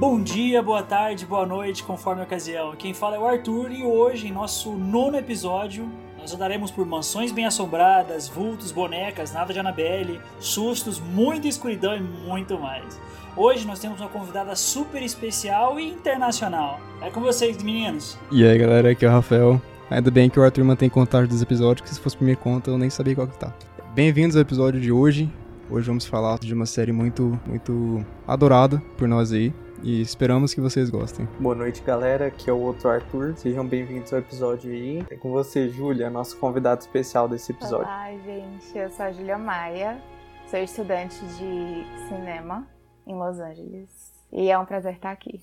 Bom 0.00 0.18
dia, 0.18 0.62
boa 0.62 0.82
tarde, 0.82 1.26
boa 1.26 1.44
noite, 1.44 1.84
conforme 1.84 2.22
a 2.22 2.24
ocasião. 2.24 2.74
Quem 2.74 2.94
fala 2.94 3.16
é 3.16 3.18
o 3.18 3.26
Arthur 3.26 3.70
e 3.70 3.84
hoje, 3.84 4.28
em 4.28 4.32
nosso 4.32 4.72
nono 4.72 5.18
episódio, 5.18 5.92
nós 6.18 6.32
andaremos 6.32 6.70
por 6.70 6.86
mansões 6.86 7.30
bem 7.30 7.44
assombradas, 7.44 8.26
vultos, 8.26 8.72
bonecas, 8.72 9.30
nada 9.30 9.52
de 9.52 9.58
Annabelle, 9.58 10.18
sustos, 10.38 10.98
muita 10.98 11.48
escuridão 11.48 11.94
e 11.94 12.00
muito 12.00 12.58
mais. 12.58 12.98
Hoje 13.36 13.66
nós 13.66 13.78
temos 13.78 14.00
uma 14.00 14.08
convidada 14.08 14.56
super 14.56 15.02
especial 15.02 15.78
e 15.78 15.90
internacional. 15.90 16.80
É 17.02 17.10
com 17.10 17.20
vocês, 17.20 17.62
meninos. 17.62 18.18
E 18.32 18.42
aí, 18.42 18.56
galera, 18.56 18.92
aqui 18.92 19.04
é 19.04 19.08
o 19.08 19.12
Rafael. 19.12 19.60
Ainda 19.90 20.10
bem 20.10 20.30
que 20.30 20.40
o 20.40 20.42
Arthur 20.42 20.64
mantém 20.64 20.88
contagem 20.88 21.28
dos 21.28 21.42
episódios, 21.42 21.86
que 21.86 21.94
se 21.94 22.00
fosse 22.00 22.16
por 22.16 22.24
minha 22.24 22.36
conta 22.36 22.70
eu 22.70 22.78
nem 22.78 22.88
sabia 22.88 23.14
qual 23.14 23.28
que 23.28 23.36
tá. 23.36 23.52
Bem-vindos 23.94 24.34
ao 24.34 24.40
episódio 24.40 24.80
de 24.80 24.90
hoje. 24.90 25.30
Hoje 25.68 25.86
vamos 25.86 26.06
falar 26.06 26.38
de 26.38 26.54
uma 26.54 26.64
série 26.64 26.90
muito, 26.90 27.38
muito 27.46 28.02
adorada 28.26 28.82
por 28.96 29.06
nós 29.06 29.30
aí. 29.30 29.52
E 29.82 30.00
esperamos 30.02 30.52
que 30.52 30.60
vocês 30.60 30.90
gostem. 30.90 31.26
Boa 31.38 31.54
noite, 31.54 31.82
galera. 31.82 32.26
Aqui 32.26 32.50
é 32.50 32.52
o 32.52 32.60
outro 32.60 32.88
Arthur. 32.88 33.34
Sejam 33.36 33.66
bem-vindos 33.66 34.12
ao 34.12 34.18
episódio 34.18 34.70
aí. 34.70 35.02
É 35.10 35.16
com 35.16 35.30
você, 35.30 35.70
Júlia, 35.70 36.10
nosso 36.10 36.36
convidado 36.36 36.82
especial 36.82 37.26
desse 37.26 37.52
episódio. 37.52 37.86
Olá, 37.86 38.10
gente. 38.18 38.76
Eu 38.76 38.90
sou 38.90 39.06
a 39.06 39.12
Júlia 39.12 39.38
Maia. 39.38 40.02
Sou 40.48 40.58
estudante 40.58 41.18
de 41.24 42.08
cinema 42.08 42.68
em 43.06 43.14
Los 43.14 43.38
Angeles. 43.38 44.12
E 44.30 44.50
é 44.50 44.58
um 44.58 44.66
prazer 44.66 44.94
estar 44.94 45.12
aqui 45.12 45.40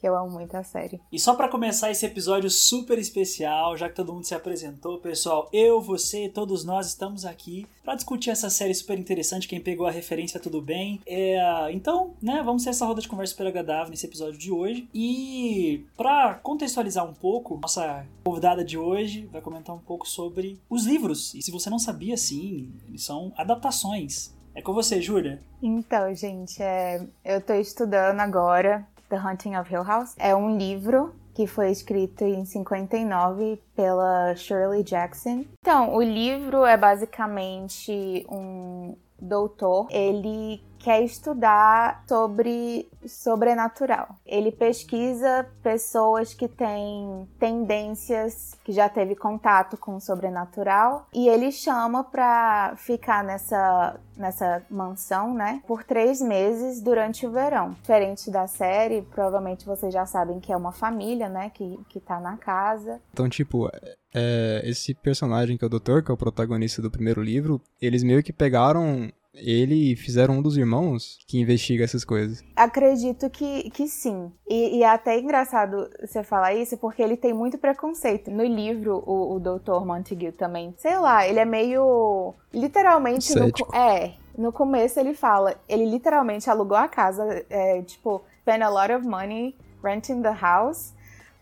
que 0.00 0.08
eu 0.08 0.16
amo 0.16 0.30
muito 0.30 0.56
a 0.56 0.62
série. 0.62 0.98
E 1.12 1.18
só 1.18 1.34
para 1.34 1.48
começar 1.48 1.90
esse 1.90 2.06
episódio 2.06 2.48
super 2.48 2.98
especial, 2.98 3.76
já 3.76 3.88
que 3.88 3.94
todo 3.94 4.14
mundo 4.14 4.24
se 4.24 4.34
apresentou, 4.34 4.98
pessoal, 4.98 5.48
eu, 5.52 5.80
você, 5.80 6.28
todos 6.28 6.64
nós 6.64 6.86
estamos 6.86 7.26
aqui 7.26 7.66
para 7.84 7.94
discutir 7.94 8.30
essa 8.30 8.48
série 8.48 8.74
super 8.74 8.98
interessante. 8.98 9.46
Quem 9.46 9.60
pegou 9.60 9.86
a 9.86 9.90
referência, 9.90 10.40
tudo 10.40 10.62
bem. 10.62 11.00
É, 11.06 11.70
então, 11.72 12.14
né, 12.22 12.42
vamos 12.42 12.64
ter 12.64 12.70
essa 12.70 12.86
roda 12.86 13.02
de 13.02 13.08
conversa 13.08 13.32
super 13.32 13.46
agradável 13.46 13.90
nesse 13.90 14.06
episódio 14.06 14.38
de 14.38 14.50
hoje. 14.50 14.88
E 14.94 15.84
para 15.96 16.34
contextualizar 16.34 17.04
um 17.04 17.14
pouco, 17.14 17.58
nossa 17.60 18.06
convidada 18.24 18.64
de 18.64 18.78
hoje 18.78 19.28
vai 19.30 19.42
comentar 19.42 19.76
um 19.76 19.80
pouco 19.80 20.08
sobre 20.08 20.58
os 20.70 20.86
livros. 20.86 21.34
E 21.34 21.42
se 21.42 21.50
você 21.50 21.68
não 21.68 21.78
sabia, 21.78 22.16
sim, 22.16 22.72
eles 22.88 23.04
são 23.04 23.32
adaptações. 23.36 24.32
É 24.54 24.60
com 24.60 24.72
você, 24.72 25.00
Júlia. 25.00 25.40
Então, 25.62 26.12
gente, 26.14 26.60
é, 26.62 27.06
eu 27.24 27.40
tô 27.40 27.54
estudando 27.54 28.18
agora 28.20 28.86
The 29.10 29.16
Haunting 29.16 29.56
of 29.56 29.70
Hill 29.70 29.82
House. 29.82 30.14
É 30.18 30.34
um 30.34 30.56
livro 30.56 31.14
que 31.34 31.46
foi 31.46 31.70
escrito 31.70 32.24
em 32.24 32.44
59 32.44 33.60
pela 33.74 34.34
Shirley 34.36 34.82
Jackson. 34.82 35.44
Então, 35.60 35.94
o 35.94 36.02
livro 36.02 36.64
é 36.64 36.76
basicamente 36.76 38.26
um 38.30 38.96
doutor, 39.20 39.86
ele 39.90 40.62
quer 40.80 41.02
estudar 41.02 42.02
sobre 42.08 42.88
sobrenatural. 43.06 44.16
Ele 44.26 44.50
pesquisa 44.50 45.46
pessoas 45.62 46.34
que 46.34 46.48
têm 46.48 47.28
tendências, 47.38 48.58
que 48.64 48.72
já 48.72 48.88
teve 48.88 49.14
contato 49.14 49.76
com 49.76 49.96
o 49.96 50.00
sobrenatural, 50.00 51.06
e 51.12 51.28
ele 51.28 51.52
chama 51.52 52.02
para 52.02 52.74
ficar 52.76 53.22
nessa, 53.22 54.00
nessa 54.16 54.62
mansão, 54.70 55.34
né, 55.34 55.62
por 55.66 55.84
três 55.84 56.20
meses 56.20 56.80
durante 56.80 57.26
o 57.26 57.30
verão. 57.30 57.70
Diferente 57.80 58.30
da 58.30 58.46
série, 58.46 59.02
provavelmente 59.02 59.66
vocês 59.66 59.92
já 59.92 60.06
sabem 60.06 60.40
que 60.40 60.52
é 60.52 60.56
uma 60.56 60.72
família, 60.72 61.28
né, 61.28 61.50
que, 61.50 61.78
que 61.88 62.00
tá 62.00 62.18
na 62.18 62.36
casa. 62.36 63.00
Então, 63.12 63.28
tipo, 63.28 63.70
é, 64.14 64.62
esse 64.64 64.94
personagem 64.94 65.56
que 65.56 65.64
é 65.64 65.66
o 65.66 65.70
doutor, 65.70 66.02
que 66.02 66.10
é 66.10 66.14
o 66.14 66.16
protagonista 66.16 66.80
do 66.80 66.90
primeiro 66.90 67.22
livro, 67.22 67.60
eles 67.80 68.02
meio 68.02 68.22
que 68.22 68.32
pegaram 68.32 69.10
ele 69.34 69.94
fizeram 69.96 70.38
um 70.38 70.42
dos 70.42 70.56
irmãos 70.56 71.18
que 71.26 71.38
investiga 71.38 71.84
essas 71.84 72.04
coisas. 72.04 72.42
Acredito 72.56 73.30
que, 73.30 73.70
que 73.70 73.86
sim. 73.86 74.30
E, 74.48 74.78
e 74.78 74.82
é 74.82 74.88
até 74.88 75.18
engraçado 75.18 75.88
você 76.00 76.22
falar 76.22 76.54
isso, 76.54 76.76
porque 76.76 77.02
ele 77.02 77.16
tem 77.16 77.32
muito 77.32 77.56
preconceito. 77.56 78.30
No 78.30 78.44
livro, 78.44 79.02
o, 79.06 79.36
o 79.36 79.40
Dr. 79.40 79.84
Montague 79.84 80.32
também, 80.32 80.74
sei 80.78 80.98
lá, 80.98 81.26
ele 81.26 81.38
é 81.38 81.44
meio. 81.44 82.34
Literalmente. 82.52 83.34
No, 83.34 83.50
é. 83.74 84.14
No 84.36 84.52
começo 84.52 84.98
ele 84.98 85.12
fala, 85.12 85.60
ele 85.68 85.84
literalmente 85.84 86.48
alugou 86.48 86.76
a 86.76 86.88
casa, 86.88 87.44
é, 87.50 87.82
tipo, 87.82 88.22
spent 88.40 88.62
a 88.62 88.68
lot 88.68 88.92
of 88.92 89.06
money 89.06 89.54
renting 89.82 90.22
the 90.22 90.34
house. 90.40 90.94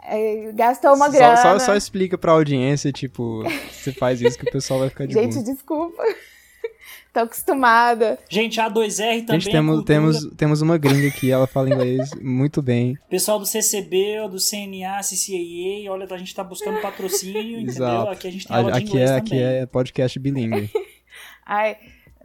É, 0.02 0.52
gastou 0.52 0.94
uma 0.94 1.08
grana. 1.08 1.36
Só, 1.36 1.58
só, 1.58 1.76
explica 1.76 2.16
pra 2.16 2.32
audiência, 2.32 2.90
tipo, 2.92 3.42
você 3.70 3.92
faz 3.92 4.20
isso 4.20 4.38
que 4.38 4.48
o 4.48 4.52
pessoal 4.52 4.80
vai 4.80 4.88
ficar 4.88 5.06
de 5.06 5.14
Gente, 5.14 5.42
desculpa. 5.42 6.02
Tô 7.12 7.20
acostumada. 7.20 8.18
Gente, 8.28 8.60
a 8.60 8.70
2R 8.70 9.26
também 9.26 9.40
Gente, 9.40 9.50
temos, 9.52 9.80
é 9.80 9.84
temos, 9.84 10.26
temos 10.36 10.62
uma 10.62 10.76
gringa 10.76 11.08
aqui, 11.08 11.30
ela 11.30 11.46
fala 11.46 11.70
inglês 11.70 12.10
muito 12.20 12.60
bem. 12.60 12.96
Pessoal 13.08 13.38
do 13.38 13.46
CCB, 13.46 14.28
do 14.30 14.38
CNA, 14.38 15.00
CCAA, 15.00 15.90
olha, 15.90 16.06
a 16.08 16.18
gente 16.18 16.34
tá 16.34 16.44
buscando 16.44 16.80
patrocínio, 16.80 17.60
entendeu? 17.60 17.68
Exato. 17.68 18.10
Aqui 18.10 18.28
a 18.28 18.30
gente 18.30 18.46
tem 18.46 18.56
aula 18.56 18.72
de 18.72 18.78
aqui 18.78 18.88
inglês 18.88 19.10
é, 19.10 19.20
também. 19.20 19.38
Aqui 19.38 19.42
é 19.42 19.66
podcast 19.66 20.18
bilíngue. 20.18 20.70
Ai, 21.46 21.76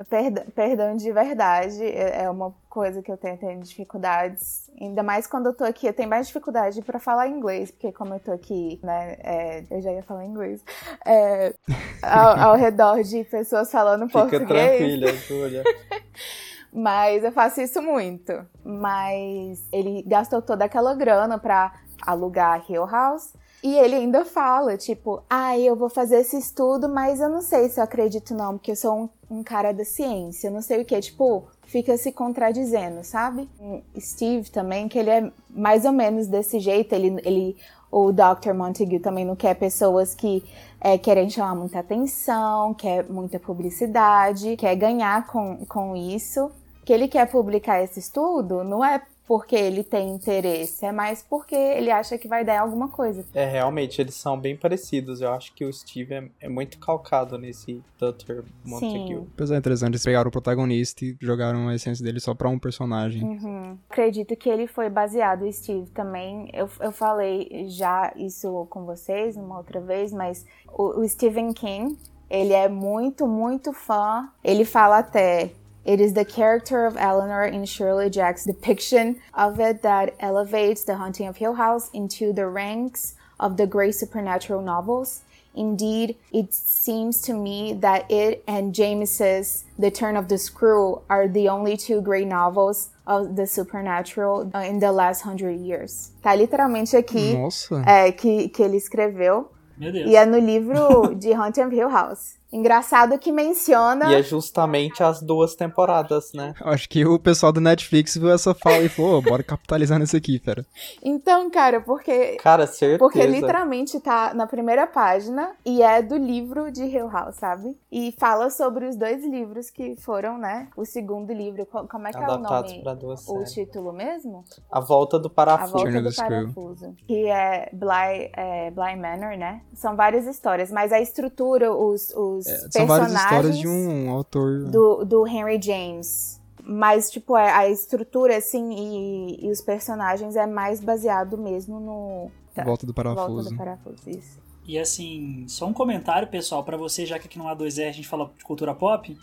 perdão, 0.09 0.43
perdão 0.55 0.95
de 0.95 1.11
verdade, 1.11 1.85
é 1.85 2.29
uma 2.29 2.53
coisa 2.69 3.01
que 3.01 3.11
eu 3.11 3.17
tenho, 3.17 3.37
tenho 3.37 3.61
dificuldades. 3.61 4.69
Ainda 4.79 5.03
mais 5.03 5.27
quando 5.27 5.47
eu 5.47 5.53
tô 5.53 5.63
aqui, 5.63 5.87
eu 5.87 5.93
tenho 5.93 6.09
mais 6.09 6.27
dificuldade 6.27 6.81
para 6.81 6.99
falar 6.99 7.27
inglês, 7.27 7.69
porque 7.71 7.91
como 7.91 8.13
eu 8.13 8.19
tô 8.19 8.31
aqui, 8.31 8.79
né, 8.81 9.17
é, 9.19 9.63
eu 9.69 9.81
já 9.81 9.91
ia 9.91 10.03
falar 10.03 10.25
inglês, 10.25 10.63
é, 11.05 11.53
ao, 12.01 12.49
ao, 12.49 12.55
redor 12.55 13.03
de 13.03 13.23
pessoas 13.25 13.71
falando 13.71 14.07
Fica 14.07 14.19
português. 14.19 14.47
tranquila, 14.47 15.13
Júlia. 15.13 15.63
Mas 16.73 17.23
eu 17.23 17.31
faço 17.31 17.61
isso 17.61 17.79
muito. 17.81 18.33
Mas 18.65 19.63
ele 19.71 20.01
gastou 20.07 20.41
toda 20.41 20.65
aquela 20.65 20.95
grana 20.95 21.37
pra 21.37 21.71
alugar 22.01 22.65
Hill 22.67 22.87
House. 22.87 23.33
E 23.63 23.75
ele 23.75 23.95
ainda 23.95 24.25
fala, 24.25 24.75
tipo, 24.75 25.23
ah, 25.29 25.57
eu 25.57 25.73
vou 25.73 25.87
fazer 25.87 26.17
esse 26.17 26.37
estudo, 26.37 26.89
mas 26.89 27.21
eu 27.21 27.29
não 27.29 27.41
sei 27.41 27.69
se 27.69 27.79
eu 27.79 27.83
acredito 27.85 28.35
não, 28.35 28.57
porque 28.57 28.71
eu 28.71 28.75
sou 28.75 29.09
um, 29.29 29.37
um 29.37 29.41
cara 29.41 29.71
da 29.71 29.85
ciência, 29.85 30.51
não 30.51 30.61
sei 30.61 30.81
o 30.81 30.85
que, 30.85 30.99
tipo, 30.99 31.47
fica 31.65 31.95
se 31.95 32.11
contradizendo, 32.11 33.05
sabe? 33.05 33.49
Steve 33.97 34.51
também, 34.51 34.89
que 34.89 34.99
ele 34.99 35.09
é 35.09 35.31
mais 35.49 35.85
ou 35.85 35.93
menos 35.93 36.27
desse 36.27 36.59
jeito, 36.59 36.93
ele, 36.93 37.21
ele 37.23 37.55
o 37.89 38.11
Dr. 38.11 38.53
Montague 38.53 38.99
também 38.99 39.23
não 39.23 39.35
quer 39.35 39.53
pessoas 39.53 40.13
que 40.13 40.43
é, 40.81 40.97
querem 40.97 41.29
chamar 41.29 41.55
muita 41.55 41.79
atenção, 41.79 42.73
quer 42.73 43.07
muita 43.07 43.39
publicidade, 43.39 44.57
quer 44.57 44.75
ganhar 44.75 45.27
com, 45.27 45.63
com 45.67 45.95
isso. 45.95 46.51
Que 46.83 46.91
ele 46.91 47.07
quer 47.07 47.29
publicar 47.31 47.81
esse 47.81 47.99
estudo 47.99 48.63
não 48.63 48.83
é 48.83 49.01
porque 49.27 49.55
ele 49.55 49.83
tem 49.83 50.09
interesse, 50.09 50.85
é 50.85 50.91
mais 50.91 51.21
porque 51.21 51.55
ele 51.55 51.89
acha 51.89 52.17
que 52.17 52.27
vai 52.27 52.43
dar 52.43 52.61
alguma 52.61 52.89
coisa. 52.89 53.25
É, 53.33 53.45
realmente, 53.45 54.01
eles 54.01 54.15
são 54.15 54.37
bem 54.39 54.55
parecidos. 54.55 55.21
Eu 55.21 55.31
acho 55.31 55.53
que 55.53 55.63
o 55.63 55.71
Steve 55.71 56.13
é, 56.13 56.29
é 56.41 56.49
muito 56.49 56.77
calcado 56.77 57.37
nesse 57.37 57.81
Dr. 57.97 58.43
Montague. 58.65 59.07
Sim. 59.07 59.27
Pois 59.35 59.51
é, 59.51 59.57
interessante, 59.57 59.91
eles 59.91 60.03
pegaram 60.03 60.27
o 60.27 60.31
protagonista 60.31 61.05
e 61.05 61.15
jogaram 61.21 61.69
a 61.69 61.75
essência 61.75 62.03
dele 62.03 62.19
só 62.19 62.33
pra 62.33 62.49
um 62.49 62.59
personagem. 62.59 63.23
Uhum. 63.23 63.77
Acredito 63.89 64.35
que 64.35 64.49
ele 64.49 64.67
foi 64.67 64.89
baseado, 64.89 65.51
Steve 65.51 65.89
também. 65.91 66.49
Eu, 66.53 66.69
eu 66.79 66.91
falei 66.91 67.65
já 67.69 68.11
isso 68.15 68.67
com 68.69 68.85
vocês 68.85 69.37
uma 69.37 69.57
outra 69.57 69.79
vez, 69.79 70.11
mas 70.11 70.45
o, 70.67 70.99
o 70.99 71.07
Stephen 71.07 71.53
King, 71.53 71.97
ele 72.29 72.53
é 72.53 72.67
muito, 72.67 73.27
muito 73.27 73.71
fã. 73.71 74.29
Ele 74.43 74.65
fala 74.65 74.99
até 74.99 75.51
It 75.85 75.99
is 75.99 76.13
the 76.13 76.23
character 76.25 76.85
of 76.85 76.95
Eleanor 76.97 77.43
in 77.43 77.65
Shirley 77.65 78.09
Jack's 78.09 78.45
depiction 78.45 79.19
of 79.33 79.59
it 79.59 79.81
that 79.81 80.15
elevates 80.19 80.83
The 80.83 80.95
Haunting 80.95 81.27
of 81.27 81.37
Hill 81.37 81.55
House 81.55 81.89
into 81.93 82.31
the 82.31 82.47
ranks 82.47 83.15
of 83.39 83.57
the 83.57 83.67
great 83.67 83.95
supernatural 83.95 84.61
novels. 84.61 85.23
Indeed, 85.55 86.15
it 86.31 86.53
seems 86.53 87.21
to 87.23 87.33
me 87.33 87.73
that 87.73 88.09
it 88.09 88.43
and 88.47 88.73
James's 88.73 89.65
The 89.77 89.91
Turn 89.91 90.15
of 90.15 90.27
the 90.27 90.37
Screw 90.37 91.01
are 91.09 91.27
the 91.27 91.49
only 91.49 91.77
two 91.77 92.01
great 92.01 92.27
novels 92.27 92.89
of 93.05 93.35
the 93.35 93.45
supernatural 93.45 94.49
uh, 94.55 94.59
in 94.59 94.79
the 94.79 94.91
last 94.91 95.21
hundred 95.21 95.59
years. 95.59 96.11
Tá 96.23 96.33
literalmente 96.33 96.95
aqui 96.95 97.33
Nossa. 97.33 97.83
é, 97.85 98.11
que, 98.11 98.49
que 98.49 98.63
ele 98.63 98.77
escreveu. 98.77 99.51
Meu 99.77 99.91
Deus. 99.91 100.09
E 100.09 100.15
é 100.15 100.25
no 100.25 100.39
livro 100.39 101.13
de 101.13 101.33
Haunting 101.33 101.63
of 101.63 101.75
Hill 101.75 101.89
House. 101.89 102.35
Engraçado 102.53 103.17
que 103.17 103.31
menciona. 103.31 104.11
E 104.11 104.15
é 104.15 104.21
justamente 104.21 105.01
as 105.03 105.21
duas 105.21 105.55
temporadas, 105.55 106.31
né? 106.33 106.53
Acho 106.61 106.87
que 106.87 107.03
o 107.03 107.17
pessoal 107.17 107.51
do 107.51 107.59
Netflix 107.59 108.15
viu 108.15 108.29
essa 108.29 108.53
fala 108.53 108.77
e 108.83 108.89
falou, 108.89 109.17
oh, 109.17 109.21
bora 109.23 109.41
capitalizar 109.41 109.97
nisso 109.97 110.15
aqui, 110.15 110.37
fera. 110.37 110.63
Então, 111.01 111.49
cara, 111.49 111.81
porque. 111.81 112.37
Cara, 112.37 112.67
certeza. 112.67 112.99
Porque 112.99 113.25
literalmente 113.25 113.99
tá 113.99 114.33
na 114.35 114.45
primeira 114.45 114.85
página 114.85 115.51
e 115.65 115.81
é 115.81 116.01
do 116.01 116.15
livro 116.15 116.71
de 116.71 116.83
Hill 116.83 117.09
House, 117.09 117.35
sabe? 117.37 117.75
E 117.91 118.13
fala 118.19 118.51
sobre 118.51 118.85
os 118.85 118.95
dois 118.95 119.25
livros 119.25 119.71
que 119.71 119.95
foram, 119.95 120.37
né? 120.37 120.67
O 120.77 120.85
segundo 120.85 121.33
livro. 121.33 121.65
Como 121.65 122.07
é 122.07 122.11
que 122.11 122.17
Adaptados 122.17 122.71
é 122.71 122.73
o 122.73 122.77
nome? 122.77 122.83
pra 122.83 122.93
duas 122.93 123.27
O 123.27 123.33
séries. 123.33 123.53
título 123.53 123.91
mesmo? 123.91 124.43
A 124.71 124.79
Volta 124.79 125.17
do 125.17 125.27
A 125.27 125.31
Parafuso. 125.31 125.71
Volta 125.73 125.91
Turn 125.91 126.07
of 126.07 126.15
do. 126.15 126.21
Parafuso. 126.21 126.95
Que 127.07 127.27
é 127.27 127.69
Bly, 127.73 128.31
é 128.35 128.69
Bly 128.71 128.95
Manor, 128.95 129.37
né? 129.37 129.61
São 129.73 129.95
várias 129.95 130.27
histórias, 130.27 130.71
mas 130.71 130.93
a 130.93 130.99
estrutura, 130.99 131.73
os, 131.73 132.13
os 132.15 132.42
É, 132.47 132.67
são 132.71 132.85
várias 132.85 133.13
histórias 133.13 133.57
de 133.57 133.67
um 133.67 134.09
autor. 134.09 134.65
do, 134.65 135.03
do 135.03 135.27
Henry 135.27 135.61
James. 135.61 136.41
Mas, 136.65 137.11
tipo, 137.11 137.35
a 137.35 137.67
estrutura, 137.67 138.37
assim, 138.37 138.71
e, 138.71 139.45
e 139.45 139.51
os 139.51 139.59
personagens 139.59 140.37
é 140.37 140.47
mais 140.47 140.79
baseado 140.79 141.37
mesmo 141.37 141.79
no. 141.79 142.31
Tá. 142.55 142.63
Volta 142.63 142.85
do 142.85 142.93
parafuso. 142.93 143.27
Volta 143.27 143.49
do 143.49 143.57
parafuso, 143.57 144.09
isso. 144.09 144.41
E 144.65 144.79
assim, 144.79 145.45
só 145.47 145.65
um 145.65 145.73
comentário, 145.73 146.27
pessoal, 146.29 146.63
para 146.63 146.77
você, 146.77 147.05
já 147.05 147.19
que 147.19 147.27
aqui 147.27 147.37
no 147.37 147.45
A2R 147.45 147.89
a 147.89 147.91
gente 147.91 148.07
fala 148.07 148.31
de 148.37 148.45
cultura 148.45 148.73
pop. 148.73 149.17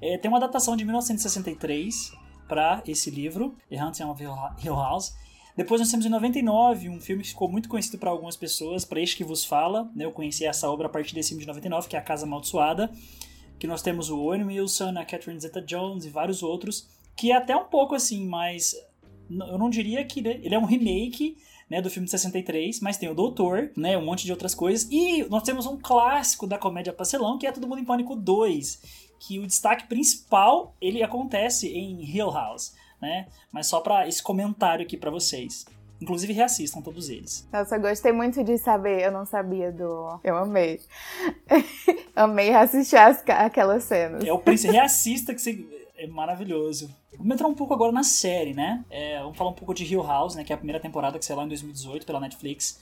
É, 0.00 0.16
tem 0.18 0.30
uma 0.30 0.38
datação 0.38 0.76
de 0.76 0.84
1963 0.84 2.12
para 2.46 2.80
esse 2.86 3.10
livro, 3.10 3.56
The 3.68 3.82
Hunting 3.82 4.04
of 4.04 4.22
Hill 4.22 4.74
House. 4.74 5.14
Depois 5.58 5.80
nós 5.80 5.90
temos 5.90 6.06
em 6.06 6.08
99 6.08 6.88
um 6.88 7.00
filme 7.00 7.20
que 7.20 7.30
ficou 7.30 7.48
muito 7.48 7.68
conhecido 7.68 7.98
para 7.98 8.10
algumas 8.10 8.36
pessoas, 8.36 8.84
para 8.84 9.00
este 9.00 9.16
que 9.16 9.24
vos 9.24 9.44
fala. 9.44 9.90
Né? 9.92 10.04
Eu 10.04 10.12
conheci 10.12 10.44
essa 10.44 10.70
obra 10.70 10.86
a 10.86 10.88
partir 10.88 11.16
desse 11.16 11.30
filme 11.30 11.40
de 11.40 11.48
99, 11.48 11.88
que 11.88 11.96
é 11.96 11.98
A 11.98 12.02
Casa 12.02 12.24
Amaldiçoada. 12.24 12.88
Que 13.58 13.66
nós 13.66 13.82
temos 13.82 14.08
o 14.08 14.20
Owen 14.20 14.44
Wilson, 14.44 14.90
a 14.90 15.04
Catherine 15.04 15.40
Zeta-Jones 15.40 16.04
e 16.04 16.10
vários 16.10 16.44
outros. 16.44 16.88
Que 17.16 17.32
é 17.32 17.36
até 17.36 17.56
um 17.56 17.64
pouco 17.64 17.96
assim, 17.96 18.24
mas 18.24 18.76
eu 19.28 19.58
não 19.58 19.68
diria 19.68 20.04
que 20.04 20.20
ele 20.20 20.54
é 20.54 20.58
um 20.60 20.64
remake 20.64 21.36
né, 21.68 21.82
do 21.82 21.90
filme 21.90 22.04
de 22.04 22.12
63, 22.12 22.78
mas 22.78 22.96
tem 22.96 23.08
o 23.08 23.14
Doutor, 23.14 23.72
né, 23.76 23.98
um 23.98 24.04
monte 24.04 24.24
de 24.24 24.30
outras 24.30 24.54
coisas. 24.54 24.88
E 24.92 25.24
nós 25.24 25.42
temos 25.42 25.66
um 25.66 25.76
clássico 25.76 26.46
da 26.46 26.56
comédia 26.56 26.92
pastelão, 26.92 27.36
que 27.36 27.48
é 27.48 27.50
Todo 27.50 27.66
Mundo 27.66 27.80
em 27.80 27.84
Pânico 27.84 28.14
2, 28.14 29.08
que 29.18 29.40
o 29.40 29.46
destaque 29.48 29.88
principal, 29.88 30.76
ele 30.80 31.02
acontece 31.02 31.66
em 31.68 32.00
Hill 32.04 32.30
House 32.30 32.74
né? 33.00 33.26
Mas 33.52 33.66
só 33.66 33.80
para 33.80 34.06
esse 34.08 34.22
comentário 34.22 34.84
aqui 34.84 34.96
para 34.96 35.10
vocês. 35.10 35.64
Inclusive, 36.00 36.32
reassistam 36.32 36.80
todos 36.80 37.08
eles. 37.08 37.48
Nossa, 37.52 37.76
eu 37.76 37.80
gostei 37.80 38.12
muito 38.12 38.42
de 38.44 38.56
saber. 38.56 39.02
Eu 39.02 39.10
não 39.10 39.26
sabia 39.26 39.72
do. 39.72 40.20
Eu 40.22 40.36
amei. 40.36 40.80
amei 42.14 42.50
reassistir 42.50 42.98
as, 43.00 43.22
aquelas 43.28 43.82
cenas. 43.84 44.24
É 44.24 44.32
o 44.32 44.38
príncipe. 44.38 44.72
Reassista 44.72 45.34
que 45.34 45.40
você. 45.40 45.66
É 45.96 46.06
maravilhoso. 46.06 46.94
Vamos 47.16 47.32
entrar 47.32 47.48
um 47.48 47.54
pouco 47.54 47.74
agora 47.74 47.90
na 47.90 48.04
série, 48.04 48.54
né? 48.54 48.84
É, 48.88 49.18
vamos 49.18 49.36
falar 49.36 49.50
um 49.50 49.54
pouco 49.54 49.74
de 49.74 49.84
Hill 49.84 50.04
House, 50.04 50.36
né? 50.36 50.44
Que 50.44 50.52
é 50.52 50.54
a 50.54 50.56
primeira 50.56 50.78
temporada 50.78 51.18
que 51.18 51.24
saiu 51.24 51.38
lá 51.38 51.44
em 51.44 51.48
2018 51.48 52.06
pela 52.06 52.20
Netflix. 52.20 52.80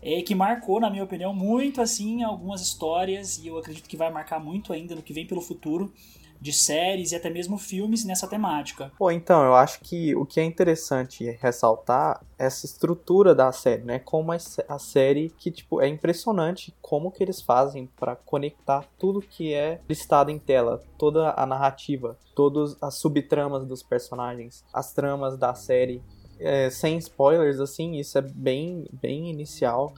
É, 0.00 0.22
que 0.22 0.34
marcou, 0.34 0.80
na 0.80 0.88
minha 0.88 1.04
opinião, 1.04 1.34
muito 1.34 1.82
assim 1.82 2.22
algumas 2.22 2.62
histórias. 2.62 3.36
E 3.36 3.48
eu 3.48 3.58
acredito 3.58 3.86
que 3.86 3.96
vai 3.98 4.10
marcar 4.10 4.40
muito 4.40 4.72
ainda 4.72 4.94
no 4.94 5.02
que 5.02 5.12
vem 5.12 5.26
pelo 5.26 5.42
futuro 5.42 5.92
de 6.40 6.52
séries 6.52 7.12
e 7.12 7.16
até 7.16 7.30
mesmo 7.30 7.56
filmes 7.58 8.04
nessa 8.04 8.26
temática. 8.26 8.92
Pô, 8.98 9.10
então, 9.10 9.44
eu 9.44 9.54
acho 9.54 9.80
que 9.80 10.14
o 10.14 10.26
que 10.26 10.40
é 10.40 10.44
interessante 10.44 11.30
ressaltar 11.40 12.20
é 12.38 12.44
essa 12.44 12.66
estrutura 12.66 13.34
da 13.34 13.50
série, 13.52 13.82
né? 13.82 13.98
Como 13.98 14.32
a 14.32 14.78
série 14.78 15.30
que, 15.38 15.50
tipo, 15.50 15.80
é 15.80 15.88
impressionante 15.88 16.74
como 16.80 17.10
que 17.10 17.22
eles 17.22 17.40
fazem 17.40 17.88
para 17.98 18.16
conectar 18.16 18.84
tudo 18.98 19.20
que 19.20 19.54
é 19.54 19.80
listado 19.88 20.30
em 20.30 20.38
tela, 20.38 20.82
toda 20.98 21.32
a 21.36 21.46
narrativa, 21.46 22.18
todas 22.34 22.76
as 22.82 22.94
subtramas 22.96 23.64
dos 23.64 23.82
personagens, 23.82 24.64
as 24.72 24.92
tramas 24.92 25.38
da 25.38 25.54
série, 25.54 26.02
é, 26.38 26.68
sem 26.68 26.98
spoilers, 26.98 27.60
assim, 27.60 27.96
isso 27.96 28.18
é 28.18 28.22
bem, 28.22 28.86
bem 28.92 29.30
inicial 29.30 29.94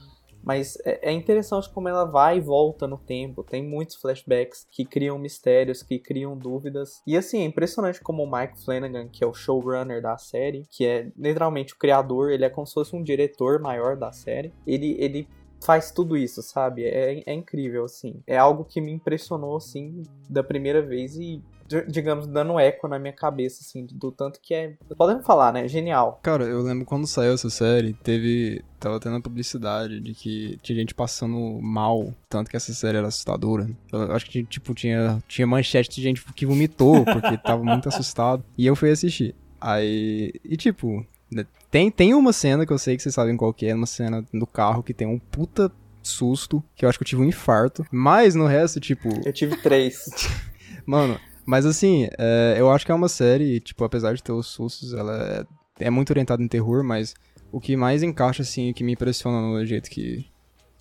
mas 0.47 0.77
é, 0.85 1.09
é 1.09 1.11
interessante 1.11 1.69
como 1.69 1.89
ela 1.89 2.05
vai 2.05 2.37
e 2.37 2.39
volta 2.39 2.87
no 2.87 2.97
tempo. 2.97 3.43
Tem 3.43 3.61
muitos 3.61 3.97
flashbacks 3.97 4.65
que 4.71 4.85
criam 4.85 5.19
mistérios, 5.19 5.83
que 5.83 5.99
criam 5.99 6.37
dúvidas. 6.37 7.01
E 7.05 7.17
assim, 7.17 7.41
é 7.41 7.43
impressionante 7.43 7.99
como 7.99 8.23
o 8.23 8.31
Mike 8.31 8.63
Flanagan, 8.63 9.09
que 9.09 9.25
é 9.25 9.27
o 9.27 9.33
showrunner 9.33 10.01
da 10.01 10.17
série, 10.17 10.65
que 10.71 10.85
é 10.85 11.11
literalmente 11.17 11.73
o 11.73 11.77
criador, 11.77 12.31
ele 12.31 12.45
é 12.45 12.49
como 12.49 12.65
se 12.65 12.73
fosse 12.73 12.95
um 12.95 13.03
diretor 13.03 13.59
maior 13.59 13.97
da 13.97 14.13
série. 14.13 14.53
Ele, 14.65 14.95
ele 14.97 15.27
faz 15.61 15.91
tudo 15.91 16.15
isso, 16.15 16.41
sabe? 16.41 16.85
É, 16.85 17.21
é 17.25 17.33
incrível, 17.33 17.83
assim. 17.83 18.23
É 18.25 18.37
algo 18.37 18.63
que 18.63 18.79
me 18.79 18.93
impressionou, 18.93 19.57
assim, 19.57 20.03
da 20.29 20.41
primeira 20.41 20.81
vez 20.81 21.17
e 21.17 21.43
digamos, 21.87 22.27
dando 22.27 22.59
eco 22.59 22.87
na 22.87 22.97
minha 22.97 23.13
cabeça, 23.13 23.61
assim, 23.61 23.85
do 23.91 24.11
tanto 24.11 24.39
que 24.41 24.53
é. 24.53 24.73
Podemos 24.97 25.25
falar, 25.25 25.51
né? 25.51 25.67
Genial. 25.67 26.19
Cara, 26.23 26.45
eu 26.45 26.61
lembro 26.61 26.85
quando 26.85 27.05
saiu 27.05 27.33
essa 27.33 27.49
série, 27.49 27.93
teve. 27.93 28.63
Tava 28.79 28.99
tendo 28.99 29.15
a 29.15 29.21
publicidade 29.21 29.99
de 29.99 30.13
que 30.13 30.59
tinha 30.61 30.77
gente 30.77 30.93
passando 30.93 31.59
mal, 31.61 32.13
tanto 32.29 32.49
que 32.49 32.55
essa 32.55 32.73
série 32.73 32.97
era 32.97 33.07
assustadora. 33.07 33.67
Eu 33.91 34.11
acho 34.13 34.27
que, 34.27 34.43
tipo, 34.43 34.73
tinha, 34.73 35.21
tinha 35.27 35.47
manchete 35.47 35.89
de 35.89 36.01
gente 36.01 36.23
que 36.33 36.45
vomitou, 36.45 37.03
porque 37.03 37.37
tava 37.43 37.63
muito 37.63 37.89
assustado. 37.89 38.43
E 38.57 38.65
eu 38.65 38.75
fui 38.75 38.91
assistir. 38.91 39.35
Aí. 39.59 40.33
E, 40.43 40.55
tipo. 40.55 41.05
Né, 41.29 41.45
tem, 41.69 41.91
tem 41.91 42.13
uma 42.13 42.31
cena 42.31 42.65
que 42.65 42.71
eu 42.71 42.77
sei 42.77 42.95
que 42.95 43.03
vocês 43.03 43.13
sabem 43.13 43.35
qual 43.35 43.53
que 43.53 43.65
é, 43.65 43.75
uma 43.75 43.85
cena 43.85 44.23
no 44.31 44.47
carro 44.47 44.81
que 44.81 44.93
tem 44.93 45.05
um 45.05 45.19
puta 45.19 45.69
susto, 46.01 46.63
que 46.73 46.85
eu 46.85 46.89
acho 46.89 46.97
que 46.97 47.03
eu 47.03 47.07
tive 47.07 47.21
um 47.21 47.25
infarto. 47.25 47.85
Mas 47.91 48.35
no 48.35 48.45
resto, 48.45 48.79
tipo. 48.79 49.09
Eu 49.25 49.33
tive 49.33 49.57
três. 49.57 50.05
Mano, 50.85 51.19
mas 51.47 51.65
assim, 51.65 52.09
é, 52.17 52.55
eu 52.57 52.69
acho 52.69 52.85
que 52.85 52.91
é 52.91 52.95
uma 52.95 53.07
série, 53.07 53.61
tipo, 53.61 53.81
apesar 53.85 54.13
de 54.13 54.21
ter 54.21 54.33
os 54.33 54.47
sustos, 54.47 54.93
ela 54.93 55.47
é, 55.79 55.85
é 55.85 55.89
muito 55.89 56.09
orientada 56.09 56.43
em 56.43 56.47
terror, 56.47 56.83
mas 56.83 57.15
o 57.51 57.61
que 57.61 57.77
mais 57.77 58.03
encaixa, 58.03 58.41
assim, 58.41 58.73
que 58.73 58.83
me 58.83 58.91
impressiona 58.91 59.39
no 59.39 59.65
jeito 59.65 59.89
que 59.89 60.25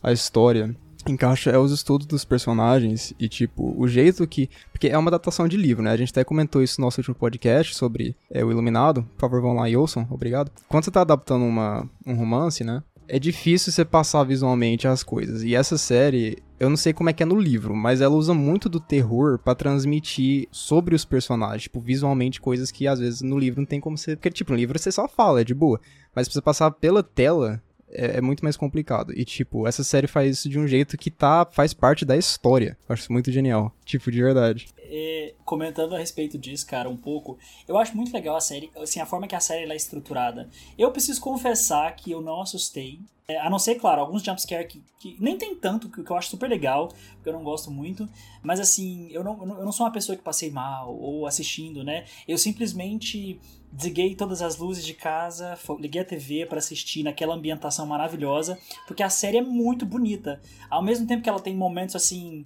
a 0.02 0.12
história 0.12 0.74
encaixa 1.08 1.50
é 1.50 1.58
os 1.58 1.70
estudos 1.70 2.04
dos 2.04 2.24
personagens 2.24 3.14
e, 3.16 3.28
tipo, 3.28 3.74
o 3.80 3.86
jeito 3.86 4.26
que. 4.26 4.50
Porque 4.72 4.88
é 4.88 4.98
uma 4.98 5.08
adaptação 5.08 5.46
de 5.46 5.56
livro, 5.56 5.84
né? 5.84 5.92
A 5.92 5.96
gente 5.96 6.10
até 6.10 6.24
comentou 6.24 6.60
isso 6.60 6.80
no 6.80 6.86
nosso 6.88 7.00
último 7.00 7.14
podcast 7.14 7.72
sobre 7.76 8.16
é, 8.28 8.44
o 8.44 8.50
Iluminado. 8.50 9.04
Por 9.14 9.20
favor, 9.20 9.40
vão 9.40 9.54
lá 9.54 9.68
ouçam, 9.78 10.04
obrigado. 10.10 10.50
Quando 10.68 10.84
você 10.84 10.90
tá 10.90 11.02
adaptando 11.02 11.44
uma, 11.44 11.88
um 12.04 12.16
romance, 12.16 12.64
né? 12.64 12.82
é 13.08 13.18
difícil 13.18 13.72
você 13.72 13.84
passar 13.84 14.24
visualmente 14.24 14.86
as 14.86 15.02
coisas. 15.02 15.42
E 15.42 15.54
essa 15.54 15.78
série, 15.78 16.38
eu 16.58 16.70
não 16.70 16.76
sei 16.76 16.92
como 16.92 17.10
é 17.10 17.12
que 17.12 17.22
é 17.22 17.26
no 17.26 17.38
livro, 17.38 17.74
mas 17.74 18.00
ela 18.00 18.14
usa 18.14 18.32
muito 18.32 18.68
do 18.68 18.80
terror 18.80 19.38
para 19.38 19.54
transmitir 19.54 20.48
sobre 20.50 20.94
os 20.94 21.04
personagens, 21.04 21.64
tipo, 21.64 21.80
visualmente 21.80 22.40
coisas 22.40 22.70
que 22.70 22.86
às 22.86 22.98
vezes 22.98 23.22
no 23.22 23.38
livro 23.38 23.60
não 23.60 23.66
tem 23.66 23.80
como 23.80 23.98
ser, 23.98 24.16
porque 24.16 24.30
tipo, 24.30 24.52
no 24.52 24.58
livro 24.58 24.78
você 24.78 24.90
só 24.90 25.06
fala, 25.06 25.40
é 25.40 25.44
de 25.44 25.54
boa, 25.54 25.80
mas 26.14 26.26
pra 26.28 26.34
você 26.34 26.42
passar 26.42 26.70
pela 26.70 27.02
tela 27.02 27.62
é, 27.88 28.18
é, 28.18 28.20
muito 28.20 28.44
mais 28.44 28.56
complicado. 28.56 29.12
E, 29.16 29.24
tipo, 29.24 29.66
essa 29.66 29.84
série 29.84 30.06
faz 30.06 30.38
isso 30.38 30.48
de 30.48 30.58
um 30.58 30.66
jeito 30.66 30.96
que 30.98 31.10
tá, 31.10 31.46
faz 31.50 31.72
parte 31.72 32.04
da 32.04 32.16
história. 32.16 32.76
Eu 32.88 32.92
acho 32.92 33.02
isso 33.02 33.12
muito 33.12 33.30
genial. 33.30 33.74
Tipo, 33.84 34.10
de 34.10 34.22
verdade. 34.22 34.68
É, 34.88 35.34
comentando 35.44 35.94
a 35.94 35.98
respeito 35.98 36.38
disso, 36.38 36.66
cara, 36.66 36.88
um 36.88 36.96
pouco, 36.96 37.38
eu 37.66 37.76
acho 37.76 37.96
muito 37.96 38.12
legal 38.12 38.36
a 38.36 38.40
série, 38.40 38.70
assim, 38.76 39.00
a 39.00 39.06
forma 39.06 39.26
que 39.26 39.34
a 39.34 39.40
série 39.40 39.70
é 39.70 39.76
estruturada. 39.76 40.48
Eu 40.78 40.90
preciso 40.90 41.20
confessar 41.20 41.94
que 41.96 42.10
eu 42.10 42.20
não 42.20 42.42
assustei. 42.42 43.00
É, 43.28 43.40
a 43.40 43.50
não 43.50 43.58
ser, 43.58 43.74
claro, 43.74 44.00
alguns 44.00 44.22
jumpscare 44.22 44.68
que, 44.68 44.80
que 45.00 45.16
nem 45.18 45.36
tem 45.36 45.56
tanto, 45.56 45.90
que, 45.90 46.04
que 46.04 46.10
eu 46.10 46.16
acho 46.16 46.30
super 46.30 46.48
legal, 46.48 46.88
porque 47.14 47.28
eu 47.28 47.32
não 47.32 47.42
gosto 47.42 47.72
muito. 47.72 48.08
Mas 48.40 48.60
assim, 48.60 49.08
eu 49.10 49.24
não, 49.24 49.36
eu 49.58 49.64
não 49.64 49.72
sou 49.72 49.84
uma 49.84 49.92
pessoa 49.92 50.16
que 50.16 50.22
passei 50.22 50.48
mal 50.48 50.96
ou 50.96 51.26
assistindo, 51.26 51.82
né? 51.82 52.04
Eu 52.28 52.38
simplesmente 52.38 53.40
desliguei 53.72 54.14
todas 54.14 54.40
as 54.42 54.56
luzes 54.56 54.84
de 54.84 54.94
casa, 54.94 55.58
liguei 55.80 56.02
a 56.02 56.04
TV 56.04 56.46
para 56.46 56.58
assistir 56.58 57.02
naquela 57.02 57.34
ambientação 57.34 57.84
maravilhosa, 57.84 58.58
porque 58.86 59.02
a 59.02 59.10
série 59.10 59.38
é 59.38 59.42
muito 59.42 59.84
bonita. 59.84 60.40
Ao 60.70 60.82
mesmo 60.82 61.04
tempo 61.04 61.22
que 61.22 61.28
ela 61.28 61.40
tem 61.40 61.54
momentos 61.56 61.96
assim, 61.96 62.44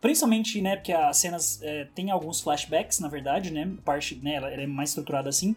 principalmente, 0.00 0.60
né, 0.60 0.76
porque 0.76 0.92
as 0.92 1.16
cenas 1.16 1.60
é, 1.62 1.84
tem 1.94 2.10
alguns 2.10 2.40
flashbacks, 2.40 3.00
na 3.00 3.08
verdade, 3.08 3.50
né, 3.50 3.70
parte, 3.84 4.16
né, 4.16 4.34
ela, 4.34 4.50
ela 4.50 4.62
é 4.62 4.66
mais 4.66 4.90
estruturada 4.90 5.28
assim. 5.28 5.54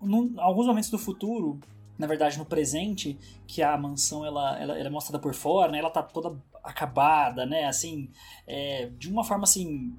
Num, 0.00 0.34
alguns 0.38 0.66
momentos 0.66 0.90
do 0.90 0.98
futuro, 0.98 1.60
na 1.98 2.06
verdade 2.06 2.38
no 2.38 2.44
presente, 2.44 3.18
que 3.46 3.62
a 3.62 3.76
mansão 3.76 4.24
ela, 4.24 4.58
ela, 4.58 4.78
ela, 4.78 4.86
é 4.86 4.90
mostrada 4.90 5.18
por 5.18 5.34
fora, 5.34 5.70
né, 5.70 5.78
ela 5.78 5.90
tá 5.90 6.02
toda 6.02 6.34
acabada, 6.62 7.44
né, 7.44 7.66
assim, 7.66 8.08
é, 8.46 8.90
de 8.98 9.10
uma 9.10 9.22
forma 9.22 9.44
assim, 9.44 9.94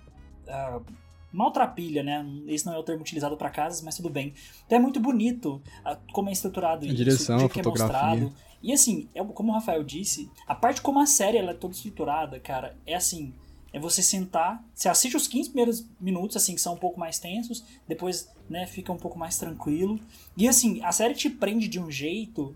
uh, 0.48 0.84
maltrapilha, 1.32 2.01
né? 2.01 2.25
Esse 2.48 2.65
não 2.65 2.74
é 2.74 2.77
o 2.77 2.84
termo 2.84 3.01
utilizado 3.01 3.36
para 3.36 3.50
casas, 3.50 3.82
mas 3.82 3.98
tudo 3.98 4.10
bem. 4.10 4.34
Então 4.65 4.77
é 4.77 4.82
muito 4.82 5.01
bonito 5.01 5.62
a, 5.84 5.98
como 6.13 6.30
é 6.30 6.32
estruturado 6.32 6.86
a 6.86 6.88
isso, 6.88 6.96
direção, 6.96 7.46
o 7.46 7.50
que 7.50 7.60
é 7.60 7.63
mostrado. 7.63 8.34
E 8.63 8.74
assim, 8.74 9.10
é, 9.13 9.24
como 9.24 9.51
o 9.51 9.54
Rafael 9.54 9.84
disse, 9.84 10.32
a 10.48 10.56
parte 10.56 10.82
como 10.82 11.00
a 11.00 11.06
série 11.06 11.38
ela 11.38 11.51
é 11.51 11.54
toda 11.54 11.74
estruturada, 11.74 12.39
cara, 12.39 12.75
é 12.86 12.96
assim, 12.96 13.34
é 13.75 13.79
você 13.79 14.01
sentar, 14.01 14.63
você 14.74 14.88
assiste 14.88 15.17
os 15.17 15.27
15 15.27 15.50
primeiros 15.50 15.86
minutos, 16.00 16.38
assim, 16.38 16.55
que 16.55 16.62
são 16.62 16.75
um 16.75 16.77
pouco 16.77 16.98
mais 16.98 17.20
tensos, 17.20 17.62
depois, 17.86 18.32
né, 18.50 18.65
fica 18.65 18.89
um 18.89 18.96
pouco 18.98 19.20
mais 19.20 19.38
tranquilo. 19.38 20.00
E 20.38 20.48
assim, 20.48 20.82
a 20.82 20.94
série 20.94 21.13
te 21.13 21.29
prende 21.29 21.67
de 21.67 21.77
um 21.77 21.91
jeito, 21.91 22.55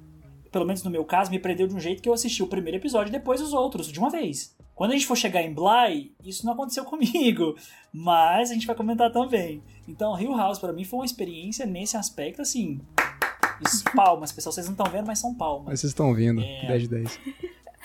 pelo 0.50 0.66
menos 0.66 0.82
no 0.82 0.90
meu 0.90 1.04
caso, 1.04 1.30
me 1.30 1.38
prendeu 1.38 1.68
de 1.68 1.76
um 1.76 1.80
jeito 1.80 2.02
que 2.02 2.08
eu 2.08 2.14
assisti 2.14 2.42
o 2.42 2.48
primeiro 2.48 2.78
episódio 2.78 3.10
e 3.10 3.12
depois 3.12 3.42
os 3.42 3.52
outros, 3.52 3.92
de 3.92 4.00
uma 4.00 4.10
vez. 4.10 4.56
Quando 4.74 4.92
a 4.92 4.94
gente 4.94 5.06
for 5.06 5.18
chegar 5.18 5.42
em 5.42 5.54
Bly, 5.54 6.16
isso 6.24 6.46
não 6.46 6.54
aconteceu 6.54 6.86
comigo, 6.88 7.54
mas 7.92 8.50
a 8.50 8.54
gente 8.54 8.66
vai 8.66 8.76
comentar 8.78 9.12
também. 9.12 9.62
Então, 9.90 10.18
Hill 10.18 10.38
House 10.38 10.58
para 10.58 10.72
mim 10.72 10.86
foi 10.86 11.00
uma 11.00 11.06
experiência 11.06 11.66
nesse 11.66 11.98
aspecto 11.98 12.42
assim. 12.42 12.80
palmas, 13.94 14.32
pessoal, 14.32 14.54
vocês 14.54 14.68
não 14.68 14.74
estão 14.74 14.90
vendo, 14.90 15.08
mas 15.08 15.20
são 15.20 15.36
palmas. 15.36 15.66
Mas 15.66 15.82
vocês 15.82 15.92
estão 15.92 16.08
ouvindo, 16.08 16.40
é... 16.40 16.66
10 16.66 16.82
de 16.84 16.88
10. 16.88 17.20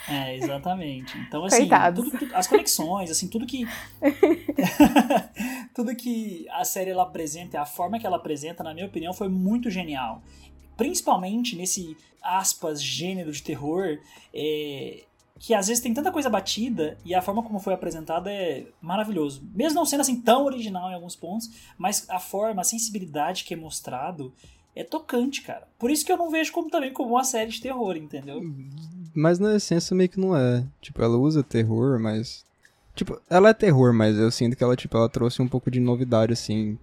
É, 0.07 0.35
exatamente. 0.35 1.17
Então, 1.17 1.45
assim, 1.45 1.67
tudo, 1.93 2.11
tudo, 2.11 2.35
as 2.35 2.47
conexões, 2.47 3.09
assim, 3.09 3.27
tudo 3.27 3.45
que. 3.45 3.67
tudo 5.73 5.95
que 5.95 6.47
a 6.51 6.63
série 6.63 6.91
ela 6.91 7.03
apresenta, 7.03 7.61
a 7.61 7.65
forma 7.65 7.99
que 7.99 8.05
ela 8.05 8.17
apresenta, 8.17 8.63
na 8.63 8.73
minha 8.73 8.85
opinião, 8.85 9.13
foi 9.13 9.29
muito 9.29 9.69
genial. 9.69 10.21
Principalmente 10.77 11.55
nesse 11.55 11.95
aspas 12.21 12.81
gênero 12.81 13.31
de 13.31 13.41
terror. 13.41 13.99
É, 14.33 15.03
que 15.37 15.53
às 15.53 15.67
vezes 15.67 15.83
tem 15.83 15.93
tanta 15.93 16.11
coisa 16.11 16.29
batida 16.29 16.97
e 17.03 17.13
a 17.13 17.21
forma 17.21 17.43
como 17.43 17.59
foi 17.59 17.73
apresentada 17.73 18.31
é 18.31 18.67
maravilhoso. 18.81 19.43
Mesmo 19.53 19.75
não 19.75 19.85
sendo 19.85 20.01
assim 20.01 20.21
tão 20.21 20.45
original 20.45 20.89
em 20.89 20.93
alguns 20.93 21.15
pontos, 21.15 21.49
mas 21.77 22.09
a 22.09 22.19
forma, 22.19 22.61
a 22.61 22.63
sensibilidade 22.63 23.43
que 23.43 23.53
é 23.53 23.57
mostrado 23.57 24.33
é 24.73 24.83
tocante, 24.83 25.41
cara. 25.41 25.67
Por 25.77 25.91
isso 25.91 26.05
que 26.05 26.11
eu 26.11 26.17
não 26.17 26.29
vejo 26.29 26.51
como 26.51 26.69
também 26.69 26.91
como 26.91 27.11
uma 27.11 27.23
série 27.23 27.51
de 27.51 27.61
terror, 27.61 27.95
entendeu? 27.95 28.41
Mas 29.15 29.39
na 29.39 29.55
essência 29.55 29.95
meio 29.95 30.09
que 30.09 30.19
não 30.19 30.35
é. 30.35 30.63
Tipo, 30.81 31.01
ela 31.01 31.17
usa 31.17 31.41
terror, 31.41 31.97
mas. 31.99 32.43
Tipo, 32.93 33.19
ela 33.29 33.49
é 33.49 33.53
terror, 33.53 33.93
mas 33.93 34.17
eu 34.17 34.29
sinto 34.29 34.55
que 34.55 34.63
ela, 34.63 34.75
tipo, 34.75 34.95
ela 34.97 35.09
trouxe 35.09 35.41
um 35.41 35.47
pouco 35.47 35.71
de 35.71 35.79
novidade, 35.79 36.33
assim. 36.33 36.77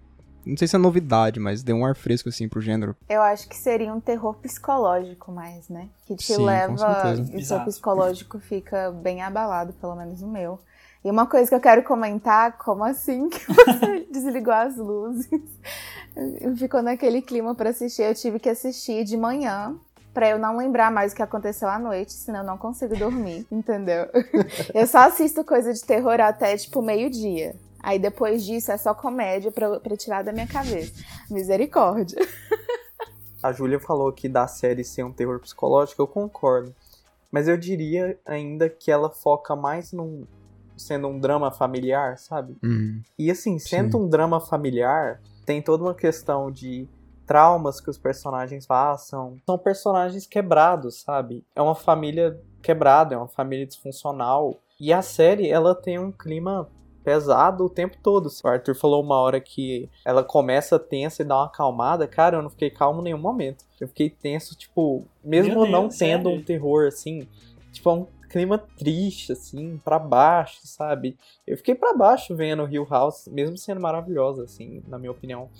Não 0.45 0.57
sei 0.57 0.67
se 0.67 0.75
é 0.75 0.79
novidade, 0.79 1.39
mas 1.39 1.63
deu 1.63 1.77
um 1.77 1.85
ar 1.85 1.95
fresco, 1.95 2.29
assim, 2.29 2.49
pro 2.49 2.61
gênero. 2.61 2.97
Eu 3.09 3.23
acho 3.23 3.49
que 3.49 3.57
seria 3.57 3.95
um 3.95 4.01
terror 4.01 4.35
psicológico 4.35 5.31
mais, 5.31 5.69
né? 5.69 5.89
Que 6.07 6.17
te 6.17 6.25
Sim, 6.25 6.37
com 6.37 6.45
leva. 6.45 6.79
certeza. 6.79 7.31
E 7.33 7.37
o 7.37 7.45
seu 7.45 7.61
psicológico 7.61 8.39
fica 8.41 8.91
bem 8.91 9.23
abalado, 9.23 9.73
pelo 9.75 9.95
menos 9.95 10.21
o 10.21 10.27
meu. 10.27 10.59
E 11.05 11.11
uma 11.11 11.27
coisa 11.27 11.49
que 11.49 11.55
eu 11.55 11.61
quero 11.61 11.83
comentar, 11.83 12.59
como 12.59 12.85
assim 12.85 13.29
que 13.29 13.45
você 13.53 14.07
desligou 14.11 14.55
as 14.55 14.77
luzes? 14.77 15.29
Ficou 16.57 16.83
naquele 16.83 17.21
clima 17.21 17.55
pra 17.55 17.71
assistir. 17.71 18.03
Eu 18.03 18.15
tive 18.15 18.39
que 18.39 18.49
assistir 18.49 19.05
de 19.05 19.17
manhã. 19.17 19.77
Pra 20.13 20.29
eu 20.29 20.39
não 20.39 20.57
lembrar 20.57 20.91
mais 20.91 21.13
o 21.13 21.17
que 21.17 21.23
aconteceu 21.23 21.69
à 21.69 21.79
noite, 21.79 22.13
senão 22.13 22.41
eu 22.41 22.47
não 22.47 22.59
consigo 22.59 22.97
dormir, 22.97 23.47
entendeu? 23.53 24.07
Eu 24.75 24.87
só 24.87 25.07
assisto 25.09 25.43
coisa 25.45 25.73
de 25.73 25.83
terror 25.83 26.21
até, 26.21 26.57
tipo, 26.57 26.83
meio-dia. 26.83 27.55
Aí 27.83 27.99
depois 27.99 28.45
disso 28.45 28.71
é 28.71 28.77
só 28.77 28.95
comédia 28.95 29.51
pra, 29.51 29.81
pra 29.81 29.97
tirar 29.97 30.23
da 30.23 30.33
minha 30.33 30.47
cabeça. 30.47 30.93
Misericórdia. 31.31 32.19
A 33.43 33.53
Júlia 33.53 33.81
falou 33.81 34.09
aqui 34.09 34.29
da 34.29 34.47
série 34.47 34.85
ser 34.85 35.03
um 35.03 35.13
terror 35.13 35.41
psicológico, 35.41 36.01
eu 36.01 36.07
concordo. 36.07 36.73
Mas 37.31 37.49
eu 37.49 37.57
diria 37.57 38.17
ainda 38.25 38.69
que 38.69 38.91
ela 38.91 39.11
foca 39.11 39.57
mais 39.57 39.93
num. 39.93 40.25
sendo 40.77 41.09
um 41.09 41.19
drama 41.19 41.51
familiar, 41.51 42.19
sabe? 42.19 42.57
Uhum. 42.63 43.01
E 43.19 43.31
assim, 43.31 43.59
sendo 43.59 43.99
Sim. 43.99 44.05
um 44.05 44.09
drama 44.09 44.39
familiar, 44.39 45.21
tem 45.45 45.61
toda 45.61 45.83
uma 45.83 45.95
questão 45.95 46.53
de 46.53 46.87
traumas 47.27 47.81
que 47.81 47.91
os 47.91 47.99
personagens 47.99 48.67
passam. 48.67 49.37
São 49.47 49.59
personagens 49.59 50.27
quebrados, 50.27 51.01
sabe? 51.03 51.45
É 51.55 51.63
uma 51.63 51.75
família 51.75 52.41
quebrada, 52.63 53.15
é 53.15 53.19
uma 53.19 53.29
família 53.29 53.67
disfuncional. 53.67 54.57
E 54.81 54.93
a 54.93 55.03
série, 55.03 55.49
ela 55.49 55.75
tem 55.75 55.99
um 55.99 56.11
clima 56.13 56.69
pesado 57.05 57.65
o 57.65 57.71
tempo 57.71 57.97
todo. 58.03 58.29
O 58.45 58.49
Arthur 58.49 58.75
falou 58.75 59.03
uma 59.03 59.17
hora 59.17 59.41
que 59.41 59.89
ela 60.05 60.23
começa 60.23 60.79
tensa 60.79 61.23
e 61.23 61.25
dá 61.25 61.37
uma 61.37 61.47
acalmada. 61.47 62.07
Cara, 62.07 62.37
eu 62.37 62.43
não 62.43 62.51
fiquei 62.51 62.71
calmo 62.71 63.01
em 63.01 63.05
nenhum 63.05 63.19
momento. 63.19 63.65
Eu 63.81 63.89
fiquei 63.89 64.09
tenso, 64.09 64.57
tipo, 64.57 65.05
mesmo 65.23 65.55
Meu 65.63 65.67
não 65.67 65.83
Deus, 65.83 65.99
tendo 65.99 66.29
sério? 66.29 66.41
um 66.41 66.43
terror, 66.43 66.87
assim. 66.87 67.29
Tipo, 67.73 67.91
é 67.91 67.93
um 67.95 68.07
clima 68.29 68.59
triste, 68.59 69.33
assim, 69.33 69.81
pra 69.85 69.99
baixo, 69.99 70.61
sabe? 70.65 71.19
Eu 71.47 71.57
fiquei 71.57 71.75
pra 71.75 71.93
baixo 71.93 72.35
vendo 72.35 72.67
Hill 72.69 72.87
House, 72.89 73.29
mesmo 73.29 73.59
sendo 73.59 73.81
maravilhosa, 73.81 74.45
assim, 74.45 74.83
na 74.87 74.99
minha 74.99 75.11
opinião. 75.11 75.51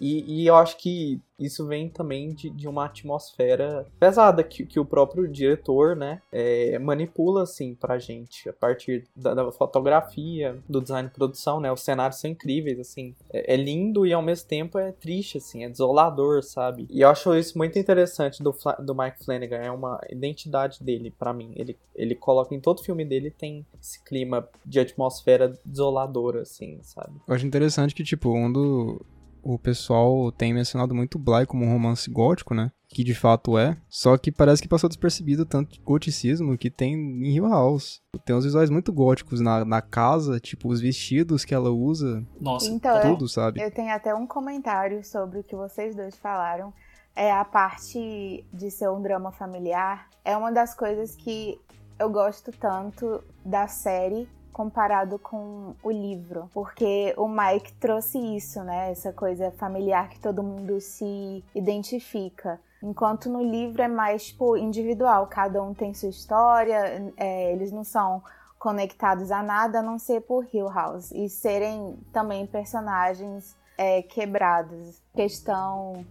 E, 0.00 0.42
e 0.42 0.46
eu 0.46 0.56
acho 0.56 0.78
que 0.78 1.20
isso 1.40 1.66
vem 1.66 1.88
também 1.88 2.34
de, 2.34 2.50
de 2.50 2.68
uma 2.68 2.84
atmosfera 2.84 3.86
pesada 3.98 4.44
que, 4.44 4.66
que 4.66 4.78
o 4.78 4.84
próprio 4.84 5.26
diretor, 5.26 5.96
né, 5.96 6.20
é, 6.30 6.78
manipula, 6.78 7.42
assim, 7.42 7.74
pra 7.74 7.98
gente, 7.98 8.48
a 8.48 8.52
partir 8.52 9.08
da, 9.16 9.34
da 9.34 9.50
fotografia, 9.50 10.58
do 10.68 10.80
design 10.80 11.08
de 11.08 11.14
produção, 11.14 11.58
né, 11.58 11.72
os 11.72 11.80
cenários 11.80 12.20
são 12.20 12.30
incríveis, 12.30 12.78
assim, 12.78 13.14
é, 13.32 13.54
é 13.54 13.56
lindo 13.56 14.06
e 14.06 14.12
ao 14.12 14.22
mesmo 14.22 14.48
tempo 14.48 14.78
é 14.78 14.92
triste, 14.92 15.38
assim, 15.38 15.64
é 15.64 15.68
desolador, 15.68 16.42
sabe? 16.42 16.86
E 16.90 17.00
eu 17.00 17.08
acho 17.08 17.34
isso 17.34 17.56
muito 17.56 17.78
interessante 17.78 18.42
do, 18.42 18.54
do 18.80 18.94
Mike 18.94 19.24
Flanagan, 19.24 19.56
é 19.56 19.70
uma 19.70 19.98
identidade 20.10 20.82
dele, 20.82 21.10
pra 21.18 21.32
mim, 21.32 21.52
ele, 21.56 21.78
ele 21.94 22.14
coloca 22.14 22.54
em 22.54 22.60
todo 22.60 22.82
filme 22.82 23.04
dele 23.04 23.30
tem 23.30 23.64
esse 23.80 24.02
clima 24.04 24.46
de 24.64 24.78
atmosfera 24.78 25.58
desoladora, 25.64 26.42
assim, 26.42 26.78
sabe? 26.82 27.12
Eu 27.26 27.34
acho 27.34 27.46
interessante 27.46 27.94
que, 27.94 28.04
tipo, 28.04 28.30
um 28.30 28.52
do... 28.52 29.00
O 29.42 29.58
pessoal 29.58 30.30
tem 30.32 30.52
mencionado 30.52 30.94
muito 30.94 31.18
Bly 31.18 31.46
como 31.46 31.64
um 31.64 31.72
romance 31.72 32.10
gótico, 32.10 32.54
né? 32.54 32.70
Que 32.88 33.04
de 33.04 33.14
fato 33.14 33.56
é. 33.56 33.76
Só 33.88 34.18
que 34.18 34.32
parece 34.32 34.60
que 34.60 34.68
passou 34.68 34.88
despercebido 34.88 35.46
tanto 35.46 35.72
de 35.72 35.80
goticismo 35.80 36.58
que 36.58 36.70
tem 36.70 36.94
em 36.94 37.34
Hill 37.34 37.48
House. 37.48 38.00
Tem 38.24 38.34
uns 38.34 38.44
visuais 38.44 38.68
muito 38.68 38.92
góticos 38.92 39.40
na, 39.40 39.64
na 39.64 39.80
casa, 39.80 40.40
tipo, 40.40 40.68
os 40.68 40.80
vestidos 40.80 41.44
que 41.44 41.54
ela 41.54 41.70
usa, 41.70 42.26
Nossa, 42.40 42.68
Então, 42.68 43.00
tudo, 43.00 43.28
sabe? 43.28 43.62
Eu 43.62 43.70
tenho 43.70 43.92
até 43.92 44.14
um 44.14 44.26
comentário 44.26 45.04
sobre 45.04 45.40
o 45.40 45.44
que 45.44 45.54
vocês 45.54 45.94
dois 45.94 46.16
falaram. 46.16 46.72
É 47.14 47.32
a 47.32 47.44
parte 47.44 48.44
de 48.52 48.70
ser 48.70 48.88
um 48.90 49.00
drama 49.00 49.30
familiar. 49.30 50.08
É 50.24 50.36
uma 50.36 50.50
das 50.50 50.74
coisas 50.74 51.14
que 51.14 51.60
eu 51.98 52.10
gosto 52.10 52.50
tanto 52.52 53.22
da 53.44 53.68
série 53.68 54.28
comparado 54.60 55.18
com 55.18 55.74
o 55.82 55.90
livro, 55.90 56.50
porque 56.52 57.14
o 57.16 57.26
Mike 57.26 57.72
trouxe 57.80 58.18
isso, 58.18 58.62
né? 58.62 58.90
Essa 58.90 59.10
coisa 59.10 59.50
familiar 59.52 60.10
que 60.10 60.20
todo 60.20 60.42
mundo 60.42 60.78
se 60.82 61.42
identifica. 61.54 62.60
Enquanto 62.82 63.30
no 63.30 63.42
livro 63.42 63.80
é 63.80 63.88
mais 63.88 64.26
tipo 64.26 64.58
individual, 64.58 65.26
cada 65.28 65.62
um 65.62 65.72
tem 65.72 65.94
sua 65.94 66.10
história, 66.10 67.10
é, 67.16 67.52
eles 67.52 67.72
não 67.72 67.82
são 67.82 68.22
conectados 68.58 69.30
a 69.30 69.42
nada 69.42 69.78
a 69.78 69.82
não 69.82 69.98
ser 69.98 70.20
por 70.20 70.46
Hill 70.52 70.68
House 70.68 71.10
e 71.10 71.30
serem 71.30 71.96
também 72.12 72.46
personagens 72.46 73.56
é, 73.78 74.02
quebrados, 74.02 75.00
questão 75.14 76.04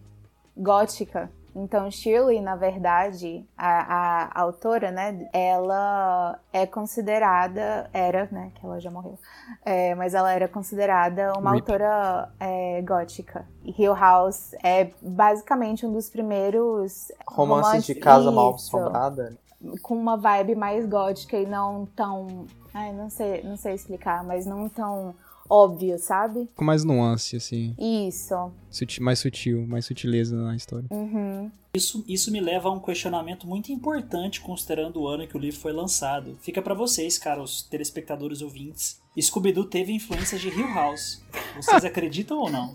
gótica. 0.58 1.30
Então 1.56 1.90
Shirley, 1.90 2.42
na 2.42 2.56
verdade, 2.56 3.46
a, 3.58 4.30
a 4.34 4.42
autora, 4.42 4.92
né, 4.92 5.28
ela 5.34 6.40
é 6.54 6.66
considerada, 6.66 7.90
era, 7.94 8.28
né, 8.32 8.52
que 8.56 8.66
ela 8.66 8.80
já 8.80 8.92
morreu, 8.92 9.18
é, 9.66 9.94
mas 9.96 10.14
ela 10.14 10.32
era 10.32 10.48
considerada 10.48 11.34
uma 11.38 11.54
Rip. 11.54 11.62
autora 11.72 12.30
é, 12.40 12.82
gótica. 12.82 13.46
E 13.64 13.72
Hill 13.82 13.96
House 13.96 14.54
é 14.64 14.92
basicamente 15.02 15.86
um 15.86 15.92
dos 15.92 16.10
primeiros 16.10 17.12
Romances 17.28 17.86
de 17.86 17.94
romances- 17.94 18.04
casa 18.04 18.32
mal 18.32 18.54
assombrada. 18.56 19.38
com 19.82 19.96
uma 19.96 20.16
vibe 20.18 20.56
mais 20.56 20.86
gótica 20.86 21.36
e 21.38 21.46
não 21.46 21.86
tão. 21.96 22.46
Ai, 22.74 22.94
não 22.94 23.10
sei, 23.10 23.42
não 23.44 23.58
sei 23.58 23.74
explicar, 23.74 24.24
mas 24.24 24.46
não 24.46 24.70
tão 24.70 25.14
óbvio, 25.50 25.98
sabe? 25.98 26.48
Com 26.56 26.64
mais 26.64 26.84
nuance, 26.84 27.36
assim. 27.36 27.76
Isso. 27.80 28.52
Suti- 28.70 29.02
mais 29.02 29.20
sutil, 29.20 29.66
mais 29.68 29.86
sutileza 29.86 30.36
na 30.36 30.56
história. 30.56 30.88
Uhum. 30.92 31.50
Isso, 31.74 32.04
isso 32.08 32.32
me 32.32 32.40
leva 32.40 32.68
a 32.68 32.72
um 32.72 32.80
questionamento 32.80 33.46
muito 33.46 33.72
importante 33.72 34.42
considerando 34.42 35.02
o 35.02 35.08
ano 35.08 35.28
que 35.28 35.38
o 35.38 35.40
livro 35.40 35.60
foi 35.60 35.72
lançado. 35.72 36.36
Fica 36.42 36.62
pra 36.64 36.74
vocês, 36.74 37.18
caros 37.20 37.62
telespectadores 37.62 38.42
ouvintes. 38.42 39.00
Scooby-Doo 39.20 39.66
teve 39.66 39.92
influências 39.94 40.40
de 40.42 40.48
Hill 40.48 40.74
House. 40.74 41.22
Vocês 41.58 41.84
acreditam 41.86 42.40
ou 42.40 42.50
não? 42.50 42.74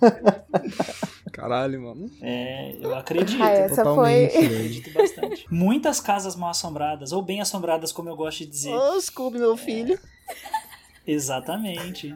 Caralho, 1.32 1.80
mano. 1.82 2.08
É, 2.22 2.76
eu 2.80 2.94
acredito. 2.94 3.42
Ah, 3.42 3.50
essa 3.50 3.82
Totalmente, 3.82 4.32
foi. 4.32 4.42
velho. 4.46 4.54
Acredito 4.56 4.92
bastante. 4.92 5.46
Muitas 5.50 6.00
casas 6.00 6.36
mal 6.36 6.50
assombradas, 6.50 7.10
ou 7.12 7.20
bem 7.22 7.40
assombradas, 7.40 7.90
como 7.90 8.08
eu 8.08 8.14
gosto 8.16 8.38
de 8.40 8.46
dizer. 8.46 8.74
Ô, 8.74 9.00
Scooby, 9.00 9.38
meu 9.38 9.56
filho. 9.56 9.98
Exatamente. 11.06 12.14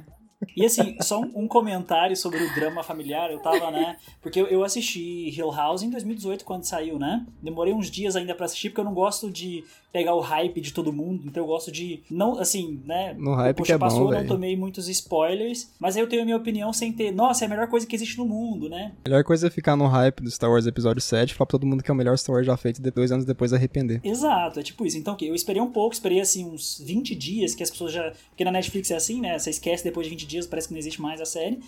E 0.56 0.64
assim, 0.64 0.96
só 1.00 1.20
um, 1.20 1.44
um 1.44 1.48
comentário 1.48 2.16
sobre 2.16 2.42
o 2.42 2.54
drama 2.54 2.82
familiar. 2.82 3.30
Eu 3.30 3.40
tava, 3.40 3.70
né? 3.70 3.96
Porque 4.20 4.40
eu, 4.40 4.46
eu 4.46 4.64
assisti 4.64 5.30
Hill 5.30 5.50
House 5.50 5.82
em 5.82 5.90
2018, 5.90 6.44
quando 6.44 6.64
saiu, 6.64 6.98
né? 6.98 7.26
Demorei 7.42 7.72
uns 7.72 7.90
dias 7.90 8.16
ainda 8.16 8.34
pra 8.34 8.46
assistir, 8.46 8.70
porque 8.70 8.80
eu 8.80 8.84
não 8.84 8.94
gosto 8.94 9.30
de 9.30 9.64
pegar 9.92 10.14
o 10.14 10.20
hype 10.20 10.60
de 10.60 10.72
todo 10.72 10.92
mundo. 10.92 11.24
Então 11.26 11.42
eu 11.42 11.46
gosto 11.46 11.72
de. 11.72 12.02
Não, 12.10 12.38
assim, 12.38 12.80
né? 12.84 13.14
No 13.18 13.34
hype 13.34 13.56
Poxa, 13.56 13.66
que 13.66 13.72
é 13.72 13.78
bom, 13.78 13.86
passou, 13.86 14.12
eu 14.12 14.20
não 14.20 14.26
tomei 14.26 14.56
muitos 14.56 14.88
spoilers. 14.88 15.72
Mas 15.78 15.96
aí 15.96 16.02
eu 16.02 16.08
tenho 16.08 16.22
a 16.22 16.24
minha 16.24 16.36
opinião 16.36 16.72
sem 16.72 16.92
ter. 16.92 17.10
Nossa, 17.10 17.44
é 17.44 17.46
a 17.46 17.48
melhor 17.48 17.68
coisa 17.68 17.86
que 17.86 17.96
existe 17.96 18.16
no 18.18 18.26
mundo, 18.26 18.68
né? 18.68 18.92
Melhor 19.04 19.24
coisa 19.24 19.46
é 19.46 19.50
ficar 19.50 19.76
no 19.76 19.86
hype 19.86 20.22
do 20.22 20.30
Star 20.30 20.50
Wars 20.50 20.66
Episódio 20.66 21.02
7 21.02 21.30
e 21.30 21.34
falar 21.34 21.46
pra 21.46 21.58
todo 21.58 21.66
mundo 21.66 21.82
que 21.82 21.90
é 21.90 21.94
o 21.94 21.96
melhor 21.96 22.16
Star 22.16 22.34
Wars 22.34 22.46
já 22.46 22.56
feito 22.56 22.80
e 22.84 22.90
dois 22.90 23.10
anos 23.10 23.24
depois 23.24 23.52
arrepender. 23.52 24.00
Exato, 24.04 24.60
é 24.60 24.62
tipo 24.62 24.86
isso. 24.86 24.98
Então, 24.98 25.14
o 25.14 25.16
quê? 25.16 25.26
Eu 25.26 25.34
esperei 25.34 25.60
um 25.60 25.70
pouco, 25.70 25.94
esperei 25.94 26.20
assim 26.20 26.44
uns 26.44 26.80
20 26.84 27.14
dias, 27.14 27.54
que 27.54 27.62
as 27.62 27.70
pessoas 27.70 27.92
já. 27.92 28.12
Porque 28.28 28.44
na 28.44 28.52
Netflix 28.52 28.90
é 28.90 28.96
assim, 28.96 29.20
né? 29.20 29.38
Você 29.38 29.50
esquece 29.50 29.82
depois 29.82 30.06
de 30.06 30.10
20 30.10 30.26
dias, 30.28 30.46
parece 30.46 30.68
que 30.68 30.74
não 30.74 30.78
existe 30.78 31.00
mais 31.00 31.20
a 31.20 31.26
série. 31.26 31.58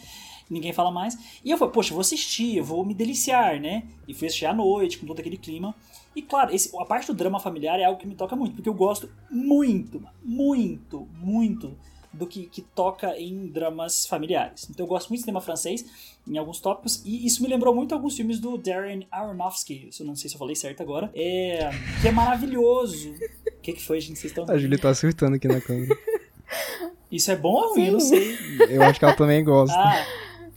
Ninguém 0.48 0.72
fala 0.72 0.90
mais. 0.90 1.16
E 1.44 1.50
eu 1.50 1.56
falei, 1.56 1.72
poxa, 1.72 1.90
eu 1.90 1.94
vou 1.94 2.00
assistir, 2.00 2.56
eu 2.56 2.64
vou 2.64 2.84
me 2.84 2.92
deliciar, 2.92 3.60
né? 3.60 3.84
E 4.06 4.12
fui 4.12 4.26
assistir 4.26 4.46
à 4.46 4.52
noite, 4.52 4.98
com 4.98 5.06
todo 5.06 5.20
aquele 5.20 5.36
clima. 5.36 5.74
E 6.14 6.22
claro, 6.22 6.54
esse, 6.54 6.76
a 6.76 6.84
parte 6.84 7.06
do 7.06 7.14
drama 7.14 7.38
familiar 7.38 7.78
é 7.78 7.84
algo 7.84 7.98
que 7.98 8.06
me 8.06 8.16
toca 8.16 8.34
muito, 8.34 8.56
porque 8.56 8.68
eu 8.68 8.74
gosto 8.74 9.08
muito, 9.30 10.02
muito, 10.24 11.08
muito 11.14 11.76
do 12.12 12.26
que, 12.26 12.46
que 12.46 12.62
toca 12.62 13.16
em 13.16 13.46
dramas 13.46 14.06
familiares. 14.06 14.68
Então 14.68 14.84
eu 14.84 14.88
gosto 14.88 15.08
muito 15.08 15.20
de 15.20 15.24
cinema 15.24 15.40
francês, 15.40 16.18
em 16.26 16.36
alguns 16.36 16.60
tópicos, 16.60 17.02
e 17.04 17.24
isso 17.24 17.42
me 17.42 17.48
lembrou 17.48 17.74
muito 17.74 17.94
alguns 17.94 18.16
filmes 18.16 18.40
do 18.40 18.58
Darren 18.58 19.06
Aronofsky, 19.10 19.88
isso 19.88 20.02
eu 20.02 20.06
não 20.06 20.16
sei 20.16 20.28
se 20.28 20.34
eu 20.34 20.38
falei 20.38 20.56
certo 20.56 20.82
agora, 20.82 21.10
é, 21.14 21.70
que 22.00 22.08
é 22.08 22.10
maravilhoso. 22.10 23.14
O 23.46 23.60
que, 23.62 23.72
que 23.74 23.82
foi, 23.82 24.00
gente? 24.00 24.18
Vocês 24.18 24.32
estão... 24.32 24.44
A 24.48 24.58
Julie 24.58 24.78
tá 24.78 24.92
surtando 24.94 25.34
aqui 25.34 25.46
na 25.46 25.60
câmera. 25.60 25.96
Isso 27.10 27.30
é 27.30 27.36
bom 27.36 27.52
ou 27.52 27.74
ruim? 27.74 27.86
Eu 27.86 27.92
não 27.94 28.00
sei. 28.00 28.38
Eu 28.68 28.82
acho 28.82 28.98
que 28.98 29.04
ela 29.04 29.14
também 29.14 29.42
gosta. 29.42 29.76
Ah, 29.76 30.06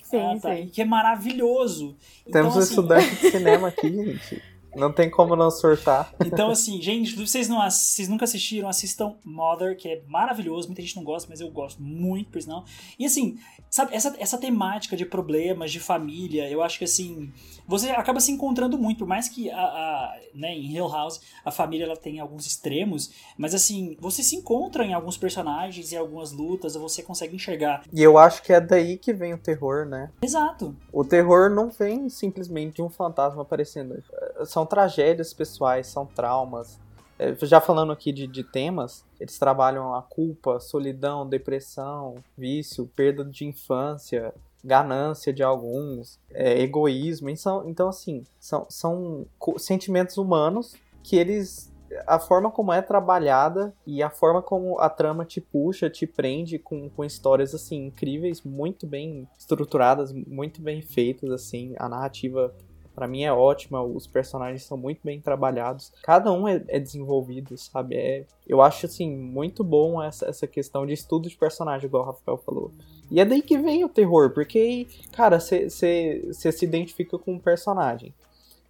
Sim, 0.03 0.19
ah, 0.19 0.39
tá. 0.39 0.55
sim. 0.55 0.67
Que 0.67 0.81
é 0.83 0.85
maravilhoso. 0.85 1.95
Temos 2.25 2.27
então, 2.27 2.45
um 2.45 2.59
assim, 2.59 2.69
estudante 2.69 3.15
de 3.15 3.31
cinema 3.31 3.67
aqui, 3.69 3.89
gente. 3.89 4.43
Não 4.75 4.91
tem 4.91 5.09
como 5.09 5.35
não 5.35 5.51
surtar. 5.51 6.13
Então, 6.25 6.49
assim, 6.49 6.81
gente, 6.81 7.11
se 7.11 7.15
vocês, 7.17 7.47
não, 7.47 7.61
vocês 7.69 8.07
nunca 8.07 8.25
assistiram, 8.25 8.67
assistam 8.67 9.15
Mother, 9.23 9.77
que 9.77 9.87
é 9.87 10.01
maravilhoso. 10.07 10.67
Muita 10.67 10.81
gente 10.81 10.95
não 10.95 11.03
gosta, 11.03 11.29
mas 11.29 11.41
eu 11.41 11.49
gosto 11.49 11.81
muito, 11.81 12.31
por 12.31 12.41
sinal. 12.41 12.65
E 12.97 13.05
assim, 13.05 13.37
sabe, 13.69 13.95
essa, 13.95 14.15
essa 14.17 14.37
temática 14.37 14.95
de 14.95 15.05
problemas, 15.05 15.71
de 15.71 15.79
família, 15.79 16.49
eu 16.49 16.61
acho 16.61 16.77
que 16.77 16.85
assim, 16.85 17.31
você 17.67 17.89
acaba 17.89 18.19
se 18.19 18.31
encontrando 18.31 18.77
muito, 18.77 18.99
por 18.99 19.07
mais 19.07 19.29
que 19.29 19.49
a, 19.49 19.57
a 19.57 20.19
né, 20.33 20.53
em 20.53 20.75
Hill 20.75 20.87
House 20.87 21.21
a 21.43 21.51
família 21.51 21.85
ela 21.85 21.97
tem 21.97 22.19
alguns 22.19 22.45
extremos, 22.45 23.11
mas 23.37 23.53
assim, 23.53 23.97
você 23.99 24.21
se 24.21 24.35
encontra 24.35 24.85
em 24.85 24.93
alguns 24.93 25.17
personagens 25.17 25.91
e 25.91 25.97
algumas 25.97 26.31
lutas, 26.31 26.75
você 26.75 27.01
consegue 27.01 27.35
enxergar. 27.35 27.83
E 27.91 28.01
eu 28.01 28.17
acho 28.17 28.43
que 28.43 28.53
é 28.53 28.61
daí 28.61 28.97
que 28.97 29.13
vem 29.13 29.33
o 29.33 29.37
terror, 29.37 29.85
né? 29.85 30.11
Exato. 30.21 30.75
O 30.91 31.03
terror 31.03 31.49
não 31.49 31.69
vem 31.69 32.09
simplesmente 32.09 32.75
de 32.75 32.81
um 32.81 32.89
fantasma 32.89 33.41
aparecendo. 33.41 34.01
São 34.45 34.65
tragédias 34.65 35.33
pessoais, 35.33 35.87
são 35.87 36.05
traumas. 36.05 36.79
É, 37.17 37.33
já 37.45 37.61
falando 37.61 37.91
aqui 37.91 38.11
de, 38.11 38.27
de 38.27 38.43
temas, 38.43 39.05
eles 39.19 39.37
trabalham 39.37 39.93
a 39.93 40.01
culpa, 40.01 40.59
solidão, 40.59 41.27
depressão, 41.27 42.15
vício, 42.37 42.89
perda 42.95 43.23
de 43.23 43.45
infância, 43.45 44.33
ganância 44.63 45.33
de 45.33 45.43
alguns, 45.43 46.19
é, 46.31 46.59
egoísmo. 46.61 47.29
Então, 47.29 47.63
então 47.67 47.89
assim, 47.89 48.25
são, 48.39 48.65
são 48.69 49.25
sentimentos 49.57 50.17
humanos 50.17 50.75
que 51.03 51.15
eles. 51.15 51.71
A 52.07 52.17
forma 52.17 52.49
como 52.49 52.73
é 52.73 52.81
trabalhada 52.81 53.71
e 53.85 54.01
a 54.01 54.09
forma 54.09 54.41
como 54.41 54.79
a 54.79 54.89
trama 54.89 55.23
te 55.25 55.39
puxa, 55.39 55.91
te 55.91 56.07
prende 56.07 56.57
com, 56.57 56.89
com 56.89 57.05
histórias 57.05 57.53
assim 57.53 57.85
incríveis, 57.85 58.41
muito 58.41 58.87
bem 58.87 59.27
estruturadas, 59.37 60.11
muito 60.11 60.59
bem 60.59 60.81
feitas 60.81 61.29
assim, 61.29 61.75
a 61.77 61.87
narrativa 61.87 62.51
para 62.93 63.07
mim 63.07 63.23
é 63.23 63.33
ótima, 63.33 63.81
os 63.81 64.05
personagens 64.05 64.63
são 64.63 64.77
muito 64.77 64.99
bem 65.03 65.19
trabalhados, 65.19 65.91
cada 66.03 66.31
um 66.31 66.47
é, 66.47 66.63
é 66.67 66.79
desenvolvido, 66.79 67.57
sabe? 67.57 67.95
É, 67.95 68.25
eu 68.47 68.61
acho 68.61 68.85
assim 68.85 69.09
muito 69.09 69.63
bom 69.63 70.01
essa, 70.01 70.27
essa 70.27 70.47
questão 70.47 70.85
de 70.85 70.93
estudo 70.93 71.27
de 71.27 71.35
personagem, 71.35 71.87
igual 71.87 72.03
o 72.03 72.05
Rafael 72.07 72.37
falou. 72.37 72.71
E 73.09 73.19
é 73.19 73.25
daí 73.25 73.41
que 73.41 73.57
vem 73.57 73.83
o 73.83 73.89
terror, 73.89 74.31
porque, 74.31 74.87
cara, 75.11 75.39
você 75.39 75.69
se 75.69 76.65
identifica 76.65 77.17
com 77.17 77.33
um 77.33 77.39
personagem. 77.39 78.13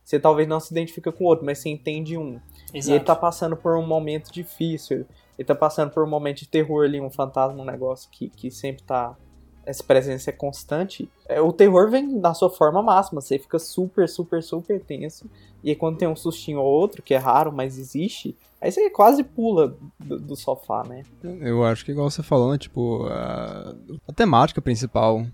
Você 0.03 0.19
talvez 0.19 0.47
não 0.47 0.59
se 0.59 0.73
identifica 0.73 1.11
com 1.11 1.23
o 1.23 1.27
outro, 1.27 1.45
mas 1.45 1.59
você 1.59 1.69
entende 1.69 2.17
um. 2.17 2.39
Exato. 2.73 2.91
E 2.91 2.95
ele 2.95 3.05
tá 3.05 3.15
passando 3.15 3.55
por 3.55 3.77
um 3.77 3.85
momento 3.85 4.31
difícil. 4.31 5.05
Ele 5.37 5.45
tá 5.45 5.55
passando 5.55 5.91
por 5.91 6.03
um 6.03 6.09
momento 6.09 6.39
de 6.39 6.47
terror 6.47 6.85
ali, 6.85 6.99
um 6.99 7.09
fantasma, 7.09 7.61
um 7.61 7.65
negócio 7.65 8.09
que, 8.11 8.29
que 8.29 8.51
sempre 8.51 8.83
tá 8.83 9.15
essa 9.65 9.83
presença 9.83 10.29
é 10.29 10.33
constante, 10.33 11.09
é, 11.27 11.39
o 11.41 11.53
terror 11.53 11.89
vem 11.89 12.07
na 12.19 12.33
sua 12.33 12.49
forma 12.49 12.81
máxima. 12.81 13.21
Você 13.21 13.39
fica 13.39 13.57
super, 13.59 14.07
super, 14.07 14.43
super 14.43 14.81
tenso. 14.81 15.29
E 15.63 15.69
aí, 15.69 15.75
quando 15.75 15.97
tem 15.97 16.07
um 16.07 16.15
sustinho 16.15 16.59
ou 16.59 16.65
outro, 16.65 17.01
que 17.01 17.13
é 17.13 17.17
raro, 17.17 17.51
mas 17.51 17.79
existe, 17.79 18.35
aí 18.59 18.71
você 18.71 18.89
quase 18.89 19.23
pula 19.23 19.77
do, 19.99 20.19
do 20.19 20.35
sofá, 20.35 20.83
né? 20.83 21.03
Eu 21.41 21.63
acho 21.63 21.85
que, 21.85 21.91
igual 21.91 22.09
você 22.09 22.21
falou, 22.21 22.51
né, 22.51 22.57
tipo, 22.57 23.07
a, 23.07 23.73
a 24.07 24.13
temática 24.13 24.61
principal 24.61 25.25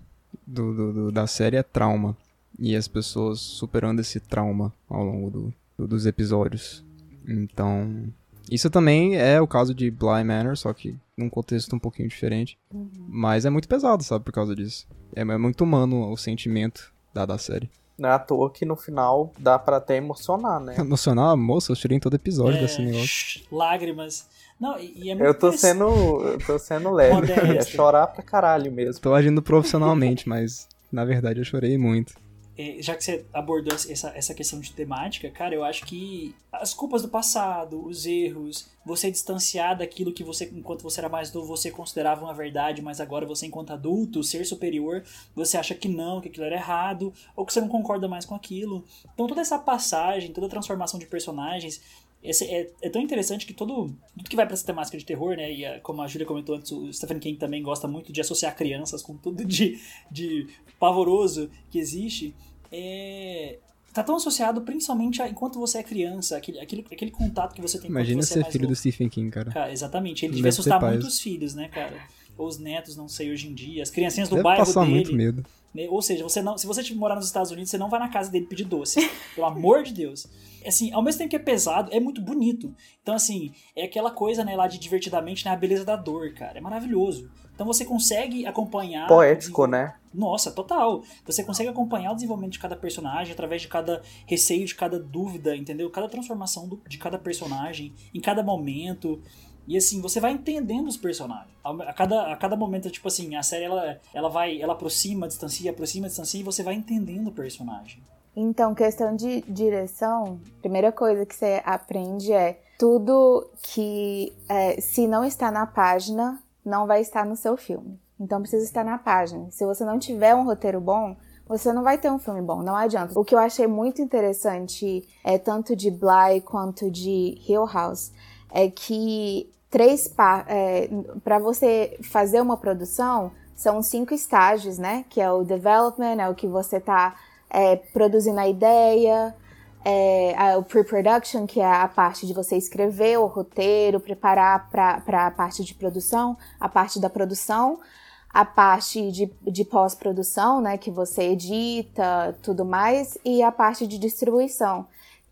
do, 0.46 0.74
do, 0.74 0.92
do, 0.92 1.12
da 1.12 1.26
série 1.26 1.56
é 1.56 1.62
trauma. 1.62 2.16
E 2.58 2.76
as 2.76 2.86
pessoas 2.86 3.40
superando 3.40 4.00
esse 4.00 4.20
trauma 4.20 4.72
ao 4.88 5.02
longo 5.02 5.30
do, 5.30 5.86
dos 5.86 6.06
episódios. 6.06 6.84
Então, 7.26 8.12
isso 8.50 8.68
também 8.68 9.16
é 9.16 9.40
o 9.40 9.46
caso 9.46 9.74
de 9.74 9.90
Bly 9.90 10.24
Manor, 10.24 10.56
só 10.56 10.72
que 10.72 10.96
num 11.16 11.30
contexto 11.30 11.74
um 11.76 11.78
pouquinho 11.78 12.08
diferente. 12.08 12.58
Uhum. 12.72 12.90
Mas 13.08 13.44
é 13.44 13.50
muito 13.50 13.68
pesado, 13.68 14.02
sabe, 14.02 14.24
por 14.24 14.32
causa 14.32 14.54
disso. 14.54 14.86
É, 15.14 15.20
é 15.20 15.38
muito 15.38 15.62
humano 15.62 16.10
o 16.10 16.16
sentimento 16.16 16.92
da, 17.14 17.24
da 17.24 17.38
série. 17.38 17.70
Não 17.98 18.08
é 18.08 18.12
à 18.12 18.18
toa 18.18 18.50
que 18.50 18.64
no 18.64 18.76
final 18.76 19.30
dá 19.38 19.58
para 19.58 19.76
até 19.76 19.96
emocionar, 19.96 20.58
né? 20.58 20.74
Emocionar? 20.80 21.36
Moça, 21.36 21.70
eu 21.70 21.76
chorei 21.76 21.98
em 21.98 22.00
todo 22.00 22.14
episódio 22.14 22.58
é, 22.58 22.62
desse 22.62 22.80
negócio. 22.82 23.42
Lágrimas. 23.52 24.26
Não, 24.58 24.78
e, 24.78 25.10
é 25.10 25.14
muito 25.14 25.26
eu 25.26 25.34
tô 25.34 25.52
sendo 25.52 25.84
Eu 25.84 26.38
tô 26.38 26.58
sendo 26.58 26.90
leve. 26.92 27.32
É 27.32 27.62
chorar 27.62 28.06
pra 28.06 28.22
caralho 28.22 28.72
mesmo. 28.72 29.00
Tô 29.00 29.14
agindo 29.14 29.42
profissionalmente, 29.42 30.26
mas 30.28 30.66
na 30.90 31.04
verdade 31.04 31.40
eu 31.40 31.44
chorei 31.44 31.76
muito. 31.76 32.14
É, 32.60 32.76
já 32.82 32.94
que 32.94 33.02
você 33.02 33.24
abordou 33.32 33.72
essa, 33.72 34.10
essa 34.14 34.34
questão 34.34 34.60
de 34.60 34.70
temática, 34.74 35.30
cara, 35.30 35.54
eu 35.54 35.64
acho 35.64 35.86
que 35.86 36.34
as 36.52 36.74
culpas 36.74 37.00
do 37.00 37.08
passado, 37.08 37.82
os 37.82 38.04
erros, 38.04 38.68
você 38.84 39.10
distanciar 39.10 39.78
daquilo 39.78 40.12
que 40.12 40.22
você, 40.22 40.44
enquanto 40.54 40.82
você 40.82 41.00
era 41.00 41.08
mais 41.08 41.32
novo, 41.32 41.46
você 41.46 41.70
considerava 41.70 42.22
uma 42.22 42.34
verdade, 42.34 42.82
mas 42.82 43.00
agora 43.00 43.24
você, 43.24 43.46
enquanto 43.46 43.72
adulto, 43.72 44.22
ser 44.22 44.44
superior, 44.44 45.02
você 45.34 45.56
acha 45.56 45.74
que 45.74 45.88
não, 45.88 46.20
que 46.20 46.28
aquilo 46.28 46.44
era 46.44 46.56
errado, 46.56 47.14
ou 47.34 47.46
que 47.46 47.52
você 47.54 47.62
não 47.62 47.68
concorda 47.68 48.06
mais 48.06 48.26
com 48.26 48.34
aquilo. 48.34 48.84
Então 49.14 49.26
toda 49.26 49.40
essa 49.40 49.58
passagem, 49.58 50.30
toda 50.30 50.46
a 50.46 50.50
transformação 50.50 51.00
de 51.00 51.06
personagens, 51.06 51.80
esse 52.22 52.44
é, 52.44 52.70
é, 52.82 52.90
tão 52.90 53.00
interessante 53.00 53.46
que 53.46 53.54
todo, 53.54 53.96
tudo 54.14 54.28
que 54.28 54.36
vai 54.36 54.44
para 54.44 54.52
essa 54.52 54.66
temática 54.66 54.98
de 54.98 55.06
terror, 55.06 55.34
né? 55.34 55.50
E 55.50 55.64
a, 55.64 55.80
como 55.80 56.02
a 56.02 56.06
Julia 56.06 56.26
comentou 56.26 56.54
antes, 56.54 56.70
o 56.70 56.92
Stephen 56.92 57.18
King 57.18 57.38
também 57.38 57.62
gosta 57.62 57.88
muito 57.88 58.12
de 58.12 58.20
associar 58.20 58.54
crianças 58.54 59.02
com 59.02 59.16
tudo 59.16 59.42
de, 59.46 59.80
de 60.10 60.46
pavoroso 60.78 61.50
que 61.70 61.78
existe 61.78 62.34
é, 62.72 63.58
tá 63.92 64.02
tão 64.02 64.16
associado 64.16 64.60
principalmente 64.62 65.20
a 65.20 65.28
enquanto 65.28 65.58
você 65.58 65.78
é 65.78 65.82
criança, 65.82 66.36
aquele, 66.36 66.60
aquele, 66.60 66.86
aquele 66.90 67.10
contato 67.10 67.54
que 67.54 67.60
você 67.60 67.78
tem 67.78 67.90
Imagina 67.90 68.22
você 68.22 68.38
é 68.38 68.42
ser 68.42 68.48
é 68.48 68.50
filho 68.50 68.62
novo. 68.62 68.74
do 68.74 68.78
Stephen 68.78 69.08
King, 69.08 69.30
cara. 69.30 69.50
cara 69.50 69.72
exatamente. 69.72 70.24
Ele 70.24 70.34
devia 70.34 70.48
assustar 70.48 70.80
muitos 70.80 71.20
filhos, 71.20 71.54
né, 71.54 71.68
cara? 71.68 71.96
Ou 72.38 72.46
os 72.46 72.58
netos, 72.58 72.96
não 72.96 73.08
sei, 73.08 73.30
hoje 73.30 73.48
em 73.48 73.54
dia. 73.54 73.82
As 73.82 73.90
criancinhas 73.90 74.28
do 74.28 74.36
Deve 74.36 74.44
bairro 74.44 74.64
passar 74.64 74.82
dele. 74.82 74.94
muito 74.94 75.14
medo. 75.14 75.44
Né? 75.74 75.86
Ou 75.88 76.00
seja, 76.00 76.22
você 76.24 76.40
não, 76.40 76.56
se 76.56 76.66
você 76.66 76.94
morar 76.94 77.16
nos 77.16 77.26
Estados 77.26 77.50
Unidos, 77.50 77.70
você 77.70 77.78
não 77.78 77.90
vai 77.90 78.00
na 78.00 78.08
casa 78.08 78.30
dele 78.30 78.46
pedir 78.46 78.64
doce. 78.64 79.00
pelo 79.34 79.46
amor 79.46 79.82
de 79.82 79.92
Deus. 79.92 80.26
Assim, 80.66 80.92
ao 80.92 81.02
mesmo 81.02 81.18
tempo 81.18 81.30
que 81.30 81.36
é 81.36 81.40
pesado, 81.40 81.90
é 81.92 82.00
muito 82.00 82.20
bonito. 82.20 82.74
Então, 83.02 83.14
assim, 83.14 83.52
é 83.74 83.84
aquela 83.84 84.10
coisa, 84.10 84.44
né, 84.44 84.54
lá 84.56 84.66
de 84.66 84.78
divertidamente, 84.78 85.44
né, 85.44 85.50
a 85.50 85.56
beleza 85.56 85.84
da 85.84 85.96
dor, 85.96 86.32
cara. 86.34 86.58
É 86.58 86.60
maravilhoso. 86.60 87.30
Então 87.60 87.66
você 87.66 87.84
consegue 87.84 88.46
acompanhar. 88.46 89.06
Poético, 89.06 89.66
né? 89.66 89.92
Nossa, 90.14 90.50
total. 90.50 91.02
Você 91.26 91.44
consegue 91.44 91.68
acompanhar 91.68 92.12
o 92.12 92.14
desenvolvimento 92.14 92.52
de 92.52 92.58
cada 92.58 92.74
personagem 92.74 93.34
através 93.34 93.60
de 93.60 93.68
cada 93.68 94.00
receio, 94.24 94.64
de 94.64 94.74
cada 94.74 94.98
dúvida, 94.98 95.54
entendeu? 95.54 95.90
Cada 95.90 96.08
transformação 96.08 96.66
do, 96.66 96.80
de 96.88 96.96
cada 96.96 97.18
personagem, 97.18 97.92
em 98.14 98.20
cada 98.20 98.42
momento. 98.42 99.20
E 99.68 99.76
assim, 99.76 100.00
você 100.00 100.18
vai 100.20 100.32
entendendo 100.32 100.88
os 100.88 100.96
personagens. 100.96 101.54
A 101.62 101.92
cada, 101.92 102.32
a 102.32 102.36
cada 102.36 102.56
momento, 102.56 102.90
tipo 102.90 103.06
assim, 103.06 103.36
a 103.36 103.42
série 103.42 103.66
ela, 103.66 104.00
ela 104.14 104.30
vai, 104.30 104.58
ela 104.58 104.72
aproxima, 104.72 105.28
distancia, 105.28 105.70
aproxima, 105.70 106.06
distancia, 106.06 106.40
e 106.40 106.42
você 106.42 106.62
vai 106.62 106.72
entendendo 106.72 107.28
o 107.28 107.32
personagem. 107.32 108.02
Então, 108.34 108.74
questão 108.74 109.14
de 109.14 109.42
direção, 109.42 110.40
primeira 110.62 110.90
coisa 110.90 111.26
que 111.26 111.34
você 111.34 111.60
aprende 111.62 112.32
é 112.32 112.58
tudo 112.78 113.50
que 113.62 114.32
é, 114.48 114.80
se 114.80 115.06
não 115.06 115.22
está 115.22 115.50
na 115.50 115.66
página, 115.66 116.42
não 116.70 116.86
vai 116.86 117.00
estar 117.02 117.26
no 117.26 117.36
seu 117.36 117.56
filme. 117.56 118.00
Então 118.18 118.40
precisa 118.40 118.64
estar 118.64 118.84
na 118.84 118.96
página. 118.96 119.50
Se 119.50 119.66
você 119.66 119.84
não 119.84 119.98
tiver 119.98 120.34
um 120.34 120.44
roteiro 120.44 120.80
bom, 120.80 121.16
você 121.46 121.72
não 121.72 121.82
vai 121.82 121.98
ter 121.98 122.10
um 122.10 122.18
filme 122.18 122.40
bom, 122.40 122.62
não 122.62 122.76
adianta. 122.76 123.18
O 123.18 123.24
que 123.24 123.34
eu 123.34 123.38
achei 123.38 123.66
muito 123.66 124.00
interessante, 124.00 125.04
é 125.24 125.36
tanto 125.36 125.74
de 125.74 125.90
Bly 125.90 126.42
quanto 126.44 126.90
de 126.90 127.36
Hill 127.48 127.66
House, 127.66 128.12
é 128.52 128.70
que 128.70 129.50
três 129.68 130.12
é, 130.46 130.88
para 131.24 131.38
você 131.38 131.98
fazer 132.02 132.40
uma 132.40 132.56
produção 132.56 133.32
são 133.56 133.82
cinco 133.82 134.14
estágios, 134.14 134.78
né? 134.78 135.04
Que 135.10 135.20
é 135.20 135.30
o 135.30 135.42
development, 135.42 136.18
é 136.20 136.28
o 136.28 136.34
que 136.34 136.46
você 136.46 136.76
está 136.76 137.16
é, 137.50 137.76
produzindo 137.76 138.38
a 138.38 138.48
ideia, 138.48 139.34
é, 139.84 140.34
a, 140.36 140.58
o 140.58 140.62
pre-production, 140.62 141.46
que 141.46 141.60
é 141.60 141.64
a 141.64 141.88
parte 141.88 142.26
de 142.26 142.32
você 142.32 142.56
escrever 142.56 143.18
o 143.18 143.26
roteiro, 143.26 144.00
preparar 144.00 144.68
para 144.70 145.26
a 145.26 145.30
parte 145.30 145.64
de 145.64 145.74
produção, 145.74 146.36
a 146.58 146.68
parte 146.68 147.00
da 147.00 147.08
produção, 147.08 147.80
a 148.28 148.44
parte 148.44 149.10
de, 149.10 149.32
de 149.42 149.64
pós-produção, 149.64 150.60
né, 150.60 150.78
que 150.78 150.90
você 150.90 151.22
edita, 151.30 152.36
tudo 152.42 152.64
mais, 152.64 153.18
e 153.24 153.42
a 153.42 153.50
parte 153.50 153.86
de 153.86 153.98
distribuição. 153.98 154.86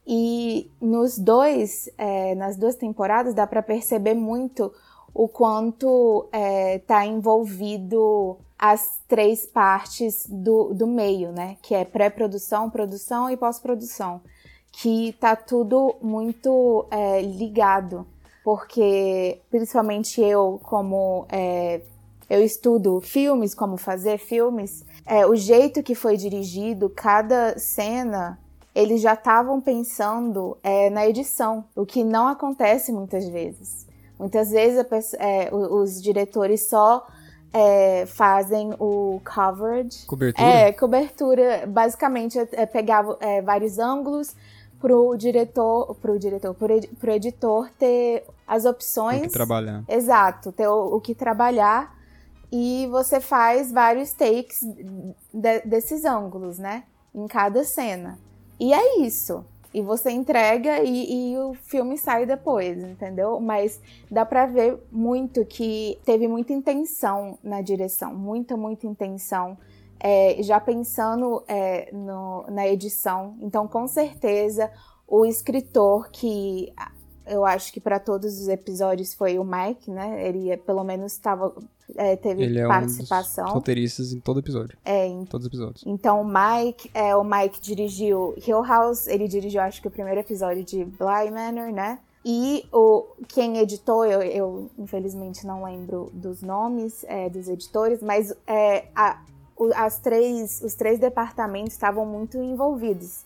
E 0.06 0.70
nos 0.80 1.18
dois, 1.18 1.88
é, 1.98 2.34
nas 2.34 2.56
duas 2.56 2.74
temporadas, 2.74 3.34
dá 3.34 3.46
para 3.46 3.62
perceber 3.62 4.14
muito 4.14 4.72
o 5.12 5.28
quanto 5.28 6.24
está 6.26 6.38
é, 6.38 6.78
tá 6.78 7.06
envolvido 7.06 8.38
as 8.58 9.00
três 9.06 9.46
partes 9.46 10.26
do, 10.26 10.72
do 10.72 10.86
meio, 10.86 11.30
né? 11.30 11.56
Que 11.62 11.74
é 11.74 11.84
pré-produção, 11.84 12.70
produção 12.70 13.30
e 13.30 13.36
pós-produção 13.36 14.22
que 14.80 15.12
tá 15.18 15.34
tudo 15.34 15.96
muito 16.00 16.86
é, 16.88 17.20
ligado, 17.20 18.06
porque 18.44 19.40
principalmente 19.50 20.20
eu, 20.20 20.60
como 20.62 21.26
é, 21.30 21.80
eu 22.30 22.44
estudo 22.44 23.00
filmes, 23.00 23.56
como 23.56 23.76
fazer 23.76 24.18
filmes, 24.18 24.84
é, 25.04 25.26
o 25.26 25.34
jeito 25.34 25.82
que 25.82 25.96
foi 25.96 26.16
dirigido 26.16 26.88
cada 26.88 27.58
cena, 27.58 28.38
eles 28.72 29.00
já 29.00 29.14
estavam 29.14 29.60
pensando 29.60 30.56
é, 30.62 30.88
na 30.90 31.08
edição, 31.08 31.64
o 31.74 31.84
que 31.84 32.04
não 32.04 32.28
acontece 32.28 32.92
muitas 32.92 33.28
vezes. 33.28 33.84
Muitas 34.16 34.50
vezes 34.50 34.86
é, 35.14 35.52
os 35.52 36.00
diretores 36.00 36.68
só 36.68 37.04
é, 37.52 38.06
fazem 38.06 38.74
o 38.78 39.20
coverage. 39.24 40.06
Cobertura? 40.06 40.48
É, 40.48 40.72
cobertura. 40.72 41.66
Basicamente, 41.66 42.38
é, 42.38 42.66
pegar 42.66 43.04
é, 43.20 43.40
vários 43.42 43.78
ângulos, 43.78 44.34
pro 44.80 45.16
diretor, 45.16 45.94
pro 45.96 46.18
diretor, 46.18 46.54
pro, 46.54 46.72
ed, 46.72 46.88
pro 46.98 47.12
editor 47.12 47.70
ter 47.78 48.24
as 48.46 48.64
opções. 48.64 49.20
O 49.20 49.22
que 49.24 49.32
trabalhar. 49.32 49.84
Exato, 49.88 50.52
ter 50.52 50.68
o, 50.68 50.96
o 50.96 51.00
que 51.00 51.14
trabalhar 51.14 51.96
e 52.50 52.86
você 52.90 53.20
faz 53.20 53.70
vários 53.70 54.12
takes 54.12 54.62
de, 55.32 55.60
desses 55.60 56.04
ângulos, 56.04 56.58
né? 56.58 56.84
Em 57.14 57.26
cada 57.26 57.62
cena. 57.64 58.18
E 58.58 58.72
é 58.72 59.00
isso. 59.00 59.44
E 59.72 59.82
você 59.82 60.10
entrega 60.10 60.82
e, 60.82 61.32
e, 61.32 61.38
o 61.38 61.52
filme 61.52 61.98
sai 61.98 62.24
depois, 62.24 62.78
entendeu? 62.78 63.38
Mas 63.38 63.78
dá 64.10 64.24
pra 64.24 64.46
ver 64.46 64.82
muito 64.90 65.44
que 65.44 65.98
teve 66.06 66.26
muita 66.26 66.54
intenção 66.54 67.38
na 67.42 67.60
direção, 67.60 68.14
muita, 68.14 68.56
muita 68.56 68.86
intenção. 68.86 69.58
É, 70.00 70.40
já 70.42 70.60
pensando 70.60 71.42
é, 71.48 71.90
no, 71.92 72.44
na 72.50 72.68
edição. 72.68 73.36
Então, 73.40 73.66
com 73.66 73.86
certeza, 73.86 74.70
o 75.06 75.26
escritor 75.26 76.08
que 76.10 76.72
eu 77.26 77.44
acho 77.44 77.72
que 77.72 77.80
para 77.80 77.98
todos 77.98 78.40
os 78.40 78.48
episódios 78.48 79.14
foi 79.14 79.38
o 79.38 79.44
Mike, 79.44 79.90
né? 79.90 80.26
Ele 80.26 80.56
pelo 80.58 80.82
menos 80.82 81.12
estava 81.12 81.54
é, 81.96 82.16
teve 82.16 82.42
Ele 82.42 82.58
é 82.58 82.66
participação. 82.66 83.44
Um 83.44 83.46
dos 83.48 83.54
roteiristas 83.54 84.12
em 84.12 84.20
todo 84.20 84.40
episódio. 84.40 84.76
É, 84.84 85.06
em 85.06 85.24
todos 85.24 85.46
os 85.46 85.48
episódios. 85.52 85.84
Então 85.86 86.22
o 86.22 86.24
Mike, 86.24 86.90
é, 86.94 87.14
o 87.14 87.24
Mike 87.24 87.60
dirigiu 87.60 88.34
Hill 88.46 88.62
House, 88.62 89.06
ele 89.06 89.28
dirigiu 89.28 89.60
acho 89.60 89.80
que 89.80 89.88
o 89.88 89.90
primeiro 89.90 90.20
episódio 90.20 90.64
de 90.64 90.84
Bly 90.84 91.30
Manor, 91.30 91.72
né? 91.72 91.98
E 92.24 92.66
o 92.72 93.06
quem 93.28 93.58
editou, 93.58 94.04
eu, 94.04 94.20
eu 94.22 94.70
infelizmente 94.78 95.46
não 95.46 95.64
lembro 95.64 96.10
dos 96.12 96.42
nomes 96.42 97.04
é, 97.04 97.30
dos 97.30 97.48
editores, 97.48 98.02
mas 98.02 98.34
é, 98.46 98.86
a, 98.94 99.22
as 99.74 99.98
três, 99.98 100.60
os 100.62 100.74
três 100.74 100.98
departamentos 100.98 101.72
estavam 101.72 102.06
muito 102.06 102.36
envolvidos 102.38 103.24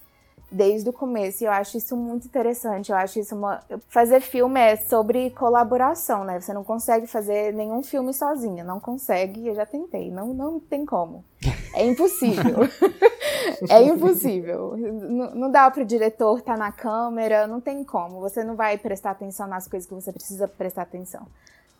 desde 0.52 0.88
o 0.88 0.92
começo. 0.92 1.42
E 1.42 1.46
eu 1.46 1.50
acho 1.50 1.78
isso 1.78 1.96
muito 1.96 2.26
interessante. 2.26 2.92
Eu 2.92 2.96
acho 2.96 3.18
isso 3.18 3.34
uma. 3.34 3.60
Fazer 3.88 4.20
filme 4.20 4.60
é 4.60 4.76
sobre 4.76 5.30
colaboração, 5.30 6.24
né? 6.24 6.40
Você 6.40 6.52
não 6.52 6.62
consegue 6.62 7.06
fazer 7.06 7.52
nenhum 7.54 7.82
filme 7.82 8.12
sozinha. 8.12 8.62
Não 8.62 8.78
consegue. 8.78 9.48
Eu 9.48 9.54
já 9.54 9.64
tentei. 9.64 10.10
Não, 10.10 10.34
não 10.34 10.60
tem 10.60 10.84
como. 10.84 11.24
É 11.74 11.84
impossível. 11.84 12.68
é 13.68 13.82
impossível. 13.82 14.76
Não, 14.76 15.34
não 15.34 15.50
dá 15.50 15.70
pro 15.70 15.84
diretor 15.84 16.38
estar 16.38 16.52
tá 16.52 16.58
na 16.58 16.70
câmera. 16.70 17.46
Não 17.46 17.60
tem 17.60 17.82
como. 17.82 18.20
Você 18.20 18.44
não 18.44 18.54
vai 18.54 18.76
prestar 18.76 19.12
atenção 19.12 19.46
nas 19.48 19.66
coisas 19.66 19.88
que 19.88 19.94
você 19.94 20.12
precisa 20.12 20.46
prestar 20.46 20.82
atenção. 20.82 21.26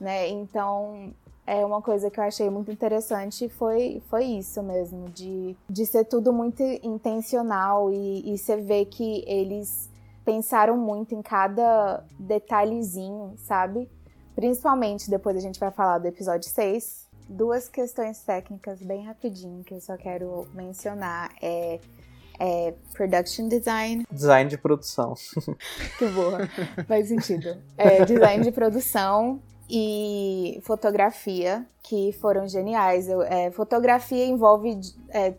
Né? 0.01 0.29
Então, 0.31 1.13
é 1.47 1.65
uma 1.65 1.83
coisa 1.83 2.11
que 2.11 2.21
eu 2.21 2.25
achei 2.25 2.49
muito 2.49 2.71
interessante 2.71 3.49
foi, 3.49 4.01
foi 4.09 4.25
isso 4.25 4.63
mesmo, 4.63 5.09
de, 5.11 5.57
de 5.69 5.87
ser 5.87 6.05
tudo 6.05 6.33
muito 6.33 6.63
intencional 6.83 7.91
e, 7.93 8.33
e 8.33 8.39
você 8.39 8.57
vê 8.57 8.85
que 8.85 9.25
eles 9.27 9.91
pensaram 10.25 10.77
muito 10.77 11.15
em 11.15 11.23
cada 11.23 12.05
detalhezinho, 12.19 13.35
sabe? 13.39 13.91
Principalmente 14.37 15.11
depois 15.11 15.37
a 15.37 15.41
gente 15.41 15.59
vai 15.59 15.71
falar 15.71 15.99
do 15.99 16.07
episódio 16.07 16.49
6. 16.49 17.11
Duas 17.29 17.69
questões 17.69 18.21
técnicas 18.21 18.81
bem 18.81 19.05
rapidinho 19.05 19.65
que 19.65 19.75
eu 19.75 19.81
só 19.81 19.97
quero 19.97 20.47
mencionar 20.55 21.31
é, 21.43 21.81
é 22.39 22.75
production 22.93 23.49
design. 23.49 24.07
Design 24.11 24.49
de 24.49 24.59
produção. 24.59 25.15
que 25.99 26.07
boa, 26.09 26.49
faz 26.87 27.09
sentido. 27.09 27.57
É, 27.77 28.05
design 28.05 28.45
de 28.45 28.53
produção 28.53 29.41
e 29.75 30.61
fotografia, 30.65 31.67
que 31.83 32.13
foram 32.21 32.47
geniais. 32.47 33.09
Eu, 33.09 33.23
é, 33.23 33.51
fotografia 33.51 34.27
envolve 34.27 34.79
é, 35.09 35.33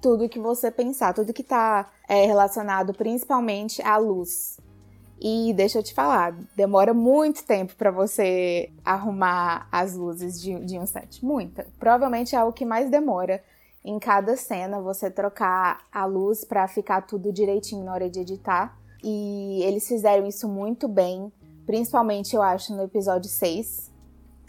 tudo 0.00 0.26
que 0.26 0.38
você 0.40 0.70
pensar, 0.70 1.12
tudo 1.12 1.34
que 1.34 1.42
está 1.42 1.92
é, 2.08 2.24
relacionado 2.24 2.94
principalmente 2.94 3.82
à 3.82 3.98
luz. 3.98 4.58
E 5.20 5.52
deixa 5.52 5.78
eu 5.78 5.82
te 5.82 5.92
falar, 5.92 6.32
demora 6.56 6.94
muito 6.94 7.44
tempo 7.44 7.76
para 7.76 7.90
você 7.90 8.70
arrumar 8.82 9.68
as 9.70 9.94
luzes 9.94 10.40
de, 10.40 10.58
de 10.64 10.78
um 10.78 10.86
set. 10.86 11.22
Muita. 11.22 11.66
Provavelmente 11.78 12.34
é 12.34 12.42
o 12.42 12.54
que 12.54 12.64
mais 12.64 12.90
demora 12.90 13.44
em 13.84 13.98
cada 13.98 14.34
cena 14.34 14.80
você 14.80 15.10
trocar 15.10 15.84
a 15.92 16.06
luz 16.06 16.42
para 16.42 16.66
ficar 16.66 17.02
tudo 17.02 17.30
direitinho 17.30 17.84
na 17.84 17.92
hora 17.92 18.08
de 18.08 18.20
editar. 18.20 18.78
E 19.02 19.62
eles 19.62 19.86
fizeram 19.86 20.26
isso 20.26 20.48
muito 20.48 20.88
bem. 20.88 21.30
Principalmente, 21.66 22.34
eu 22.34 22.42
acho, 22.42 22.74
no 22.74 22.82
episódio 22.82 23.28
6. 23.28 23.92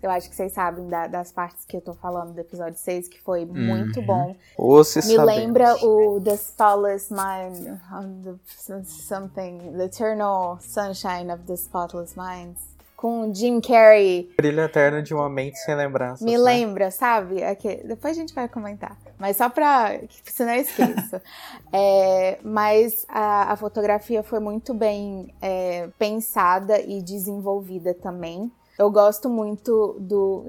Eu 0.03 0.11
acho 0.11 0.29
que 0.29 0.35
vocês 0.35 0.53
sabem 0.53 0.87
da, 0.87 1.07
das 1.07 1.31
partes 1.31 1.65
que 1.65 1.75
eu 1.75 1.81
tô 1.81 1.93
falando 1.95 2.33
do 2.33 2.39
episódio 2.39 2.77
6, 2.77 3.07
que 3.07 3.19
foi 3.21 3.43
uhum. 3.43 3.53
muito 3.55 4.01
bom. 4.03 4.35
Ou 4.55 4.83
se 4.83 4.99
Me 4.99 5.15
sabemos. 5.15 5.25
lembra 5.25 5.75
o 5.83 6.21
The 6.21 6.35
Spotless 6.35 7.11
Mind, 7.11 7.79
the, 8.23 8.83
something, 8.83 9.73
The 9.75 9.85
Eternal 9.85 10.59
Sunshine 10.61 11.33
of 11.33 11.43
the 11.45 11.55
Spotless 11.55 12.15
Minds. 12.15 12.74
Com 12.95 13.33
Jim 13.33 13.59
Carrey. 13.59 14.29
Brilho 14.37 14.61
eterno 14.61 15.03
de 15.03 15.13
uma 15.13 15.29
mente 15.29 15.57
sem 15.59 15.75
lembrança. 15.75 16.23
Me 16.23 16.31
né? 16.31 16.37
lembra, 16.37 16.91
sabe? 16.91 17.43
Aqui, 17.43 17.81
depois 17.85 18.17
a 18.17 18.19
gente 18.19 18.33
vai 18.33 18.47
comentar. 18.47 18.97
Mas 19.17 19.37
só 19.37 19.49
pra. 19.49 19.99
Senão 20.23 20.53
eu 20.53 20.61
esqueço. 20.61 21.21
é, 21.71 22.39
mas 22.43 23.05
a, 23.09 23.53
a, 23.53 23.55
fotografia 23.55 24.23
foi 24.23 24.39
muito 24.39 24.73
bem 24.73 25.33
é, 25.41 25.89
pensada 25.97 26.79
e 26.79 27.01
desenvolvida 27.01 27.93
também. 27.93 28.51
Eu 28.77 28.91
gosto 28.91 29.29
muito 29.29 29.95
do. 29.99 30.45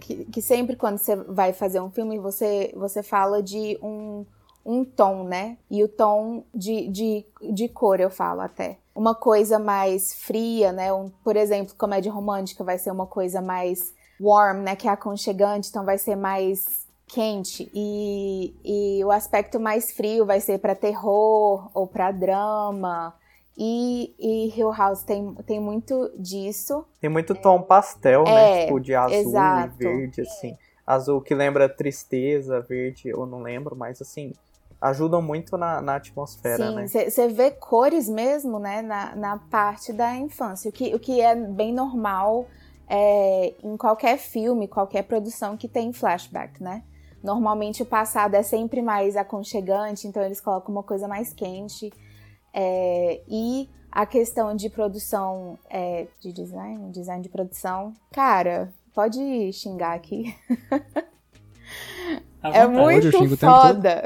Que, 0.00 0.24
que, 0.26 0.42
sempre 0.42 0.76
quando 0.76 0.98
você 0.98 1.16
vai 1.16 1.52
fazer 1.52 1.80
um 1.80 1.90
filme, 1.90 2.18
você, 2.18 2.72
você 2.76 3.02
fala 3.02 3.42
de 3.42 3.78
um, 3.82 4.26
um 4.64 4.84
tom, 4.84 5.24
né? 5.24 5.56
E 5.70 5.82
o 5.82 5.88
tom 5.88 6.44
de, 6.54 6.88
de, 6.88 7.26
de 7.52 7.68
cor, 7.68 8.00
eu 8.00 8.10
falo 8.10 8.42
até. 8.42 8.78
Uma 9.00 9.14
coisa 9.14 9.58
mais 9.58 10.12
fria, 10.12 10.72
né? 10.72 10.92
Um, 10.92 11.08
por 11.24 11.34
exemplo, 11.34 11.74
comédia 11.74 12.12
romântica 12.12 12.62
vai 12.62 12.76
ser 12.76 12.90
uma 12.90 13.06
coisa 13.06 13.40
mais 13.40 13.94
warm, 14.20 14.58
né? 14.58 14.76
Que 14.76 14.86
é 14.86 14.90
aconchegante, 14.90 15.70
então 15.70 15.86
vai 15.86 15.96
ser 15.96 16.16
mais 16.16 16.86
quente 17.06 17.70
e, 17.74 18.54
e 18.62 19.02
o 19.02 19.10
aspecto 19.10 19.58
mais 19.58 19.90
frio 19.90 20.26
vai 20.26 20.38
ser 20.38 20.58
para 20.58 20.74
terror 20.74 21.70
ou 21.72 21.86
para 21.86 22.10
drama. 22.10 23.14
E, 23.56 24.14
e 24.18 24.54
Hill 24.54 24.70
House 24.70 25.02
tem, 25.02 25.32
tem 25.46 25.58
muito 25.58 26.12
disso. 26.18 26.84
Tem 27.00 27.08
muito 27.08 27.34
tom 27.34 27.62
pastel, 27.62 28.24
né? 28.24 28.30
é, 28.30 28.34
né? 28.34 28.66
Tipo 28.66 28.80
de 28.80 28.94
azul 28.94 29.16
exato. 29.16 29.74
e 29.76 29.78
verde, 29.78 30.20
assim. 30.20 30.58
Azul 30.86 31.22
que 31.22 31.34
lembra 31.34 31.70
tristeza, 31.70 32.60
verde, 32.60 33.08
eu 33.08 33.24
não 33.24 33.40
lembro, 33.40 33.74
mas 33.74 34.02
assim, 34.02 34.34
ajudam 34.80 35.20
muito 35.20 35.56
na, 35.58 35.82
na 35.82 35.96
atmosfera, 35.96 36.68
Sim, 36.68 36.74
né? 36.74 36.86
Você 36.86 37.28
vê 37.28 37.50
cores 37.50 38.08
mesmo, 38.08 38.58
né, 38.58 38.80
na, 38.80 39.14
na 39.14 39.38
parte 39.38 39.92
da 39.92 40.16
infância, 40.16 40.70
o 40.70 40.72
que, 40.72 40.94
o 40.94 40.98
que 40.98 41.20
é 41.20 41.34
bem 41.36 41.72
normal 41.72 42.46
é, 42.88 43.54
em 43.62 43.76
qualquer 43.76 44.18
filme, 44.18 44.66
qualquer 44.66 45.02
produção 45.02 45.56
que 45.56 45.68
tem 45.68 45.92
flashback, 45.92 46.62
né? 46.62 46.82
Normalmente 47.22 47.82
o 47.82 47.86
passado 47.86 48.34
é 48.34 48.42
sempre 48.42 48.80
mais 48.80 49.16
aconchegante, 49.16 50.08
então 50.08 50.22
eles 50.22 50.40
colocam 50.40 50.74
uma 50.74 50.82
coisa 50.82 51.06
mais 51.06 51.32
quente. 51.32 51.92
É, 52.52 53.20
e 53.28 53.68
a 53.92 54.06
questão 54.06 54.56
de 54.56 54.70
produção 54.70 55.58
é, 55.68 56.06
de 56.20 56.32
design, 56.32 56.90
design 56.90 57.22
de 57.22 57.28
produção, 57.28 57.92
cara, 58.10 58.72
pode 58.94 59.52
xingar 59.52 59.94
aqui. 59.94 60.34
é 62.42 62.66
muito 62.66 63.36
foda. 63.36 64.04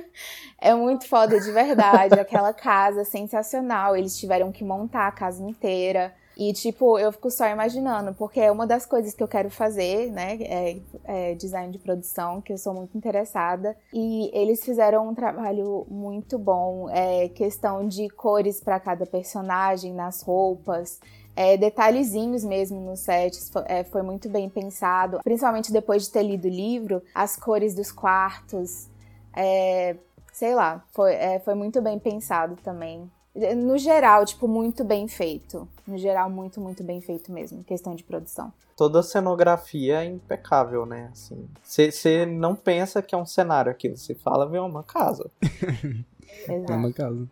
é 0.58 0.74
muito 0.74 1.08
foda 1.08 1.38
de 1.40 1.50
verdade. 1.50 2.18
Aquela 2.18 2.52
casa 2.52 3.04
sensacional. 3.04 3.96
Eles 3.96 4.18
tiveram 4.18 4.50
que 4.50 4.64
montar 4.64 5.08
a 5.08 5.12
casa 5.12 5.42
inteira. 5.42 6.12
E, 6.36 6.52
tipo, 6.52 6.98
eu 6.98 7.10
fico 7.12 7.30
só 7.30 7.48
imaginando, 7.48 8.12
porque 8.12 8.38
é 8.38 8.52
uma 8.52 8.66
das 8.66 8.84
coisas 8.84 9.14
que 9.14 9.22
eu 9.22 9.28
quero 9.28 9.48
fazer, 9.48 10.12
né? 10.12 10.36
É, 10.42 10.76
é 11.04 11.34
design 11.34 11.72
de 11.72 11.78
produção, 11.78 12.42
que 12.42 12.52
eu 12.52 12.58
sou 12.58 12.74
muito 12.74 12.96
interessada. 12.96 13.74
E 13.90 14.30
eles 14.34 14.62
fizeram 14.62 15.08
um 15.08 15.14
trabalho 15.14 15.86
muito 15.88 16.38
bom. 16.38 16.90
É, 16.90 17.30
questão 17.30 17.88
de 17.88 18.10
cores 18.10 18.60
para 18.60 18.78
cada 18.78 19.06
personagem 19.06 19.94
nas 19.94 20.20
roupas. 20.22 21.00
É, 21.36 21.54
detalhezinhos 21.58 22.42
mesmo 22.42 22.80
nos 22.80 23.00
sets, 23.00 23.50
foi, 23.50 23.62
é, 23.66 23.84
foi 23.84 24.00
muito 24.00 24.26
bem 24.26 24.48
pensado. 24.48 25.20
Principalmente 25.22 25.70
depois 25.70 26.04
de 26.04 26.10
ter 26.10 26.22
lido 26.22 26.46
o 26.46 26.50
livro, 26.50 27.02
as 27.14 27.36
cores 27.36 27.74
dos 27.74 27.92
quartos. 27.92 28.88
É, 29.36 29.96
sei 30.32 30.54
lá, 30.54 30.82
foi, 30.92 31.12
é, 31.12 31.38
foi 31.38 31.54
muito 31.54 31.82
bem 31.82 31.98
pensado 31.98 32.56
também. 32.64 33.10
No 33.54 33.76
geral, 33.76 34.24
tipo, 34.24 34.48
muito 34.48 34.82
bem 34.82 35.06
feito. 35.06 35.68
No 35.86 35.98
geral, 35.98 36.30
muito, 36.30 36.58
muito 36.58 36.82
bem 36.82 37.02
feito 37.02 37.30
mesmo, 37.30 37.62
questão 37.64 37.94
de 37.94 38.02
produção. 38.02 38.50
Toda 38.74 39.00
a 39.00 39.02
cenografia 39.02 40.02
é 40.02 40.06
impecável, 40.06 40.86
né? 40.86 41.10
Assim, 41.12 41.46
você 41.62 42.24
não 42.24 42.54
pensa 42.54 43.02
que 43.02 43.14
é 43.14 43.18
um 43.18 43.26
cenário 43.26 43.70
aquilo, 43.70 43.96
você 43.96 44.14
fala, 44.14 44.48
vê 44.48 44.58
uma 44.58 44.82
casa. 44.82 45.30
É 46.48 46.72
uma 46.72 46.92
casa. 46.92 47.28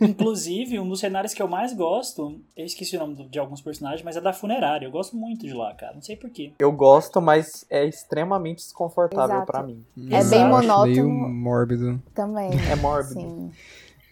Inclusive, 0.00 0.78
um 0.78 0.88
dos 0.88 1.00
cenários 1.00 1.34
que 1.34 1.42
eu 1.42 1.48
mais 1.48 1.72
gosto, 1.72 2.40
eu 2.56 2.64
esqueci 2.64 2.96
o 2.96 3.00
nome 3.00 3.28
de 3.28 3.38
alguns 3.38 3.60
personagens, 3.60 4.02
mas 4.02 4.16
é 4.16 4.20
da 4.20 4.32
funerária. 4.32 4.86
Eu 4.86 4.90
gosto 4.90 5.16
muito 5.16 5.46
de 5.46 5.52
lá, 5.52 5.74
cara. 5.74 5.94
Não 5.94 6.02
sei 6.02 6.16
porquê. 6.16 6.52
Eu 6.58 6.72
gosto, 6.72 7.20
mas 7.20 7.64
é 7.68 7.84
extremamente 7.84 8.58
desconfortável 8.58 9.44
para 9.44 9.62
mim. 9.62 9.84
É 10.10 10.24
bem 10.24 10.46
monótono. 10.46 10.86
Meio 10.86 11.08
mórbido. 11.08 12.02
Também. 12.14 12.50
É 12.70 12.76
mórbido. 12.76 13.20
Sim. 13.20 13.50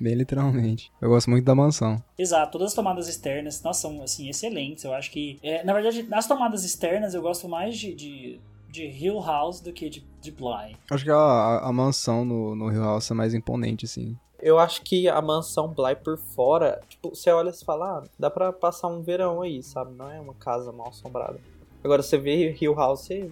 Bem 0.03 0.15
literalmente. 0.15 0.91
Eu 1.01 1.11
gosto 1.11 1.31
muito 1.31 1.45
da 1.45 1.55
mansão. 1.55 2.03
Exato, 2.19 2.51
todas 2.51 2.69
as 2.69 2.75
tomadas 2.75 3.07
externas, 3.07 3.63
nossa, 3.63 3.83
são 3.83 4.03
assim, 4.03 4.29
excelentes. 4.29 4.83
Eu 4.83 4.93
acho 4.93 5.09
que. 5.13 5.39
É, 5.41 5.63
na 5.63 5.73
verdade, 5.73 6.03
nas 6.03 6.27
tomadas 6.27 6.65
externas 6.65 7.15
eu 7.15 7.23
gosto 7.23 7.49
mais 7.49 7.79
de, 7.79 7.95
de, 7.95 8.41
de 8.73 8.87
Hill 8.87 9.21
House 9.21 9.61
do 9.61 9.71
que 9.71 9.91
de, 9.91 10.05
de 10.19 10.33
Bly. 10.33 10.77
Acho 10.91 11.05
que 11.05 11.11
a, 11.11 11.59
a, 11.63 11.71
mansão 11.71 12.25
no, 12.25 12.57
no 12.57 12.73
Hill 12.73 12.83
House 12.83 13.11
é 13.11 13.15
mais 13.15 13.35
imponente, 13.35 13.85
assim. 13.85 14.17
Eu 14.41 14.59
acho 14.59 14.81
que 14.83 15.09
a 15.09 15.21
mansão 15.21 15.69
Bly 15.69 15.97
por 15.97 16.17
fora, 16.17 16.81
tipo, 16.89 17.11
você 17.15 17.31
olha 17.31 17.51
e 17.51 17.65
fala, 17.65 17.99
ah, 17.99 18.09
dá 18.19 18.31
pra 18.31 18.51
passar 18.51 18.89
um 18.89 19.03
verão 19.03 19.43
aí, 19.43 19.63
sabe? 19.63 19.95
Não 19.95 20.11
é 20.11 20.19
uma 20.19 20.35
casa 20.35 20.73
mal 20.73 20.89
assombrada. 20.89 21.39
Agora 21.85 22.03
você 22.03 22.17
vê 22.17 22.57
Hill 22.59 22.75
House, 22.75 23.03
você... 23.03 23.31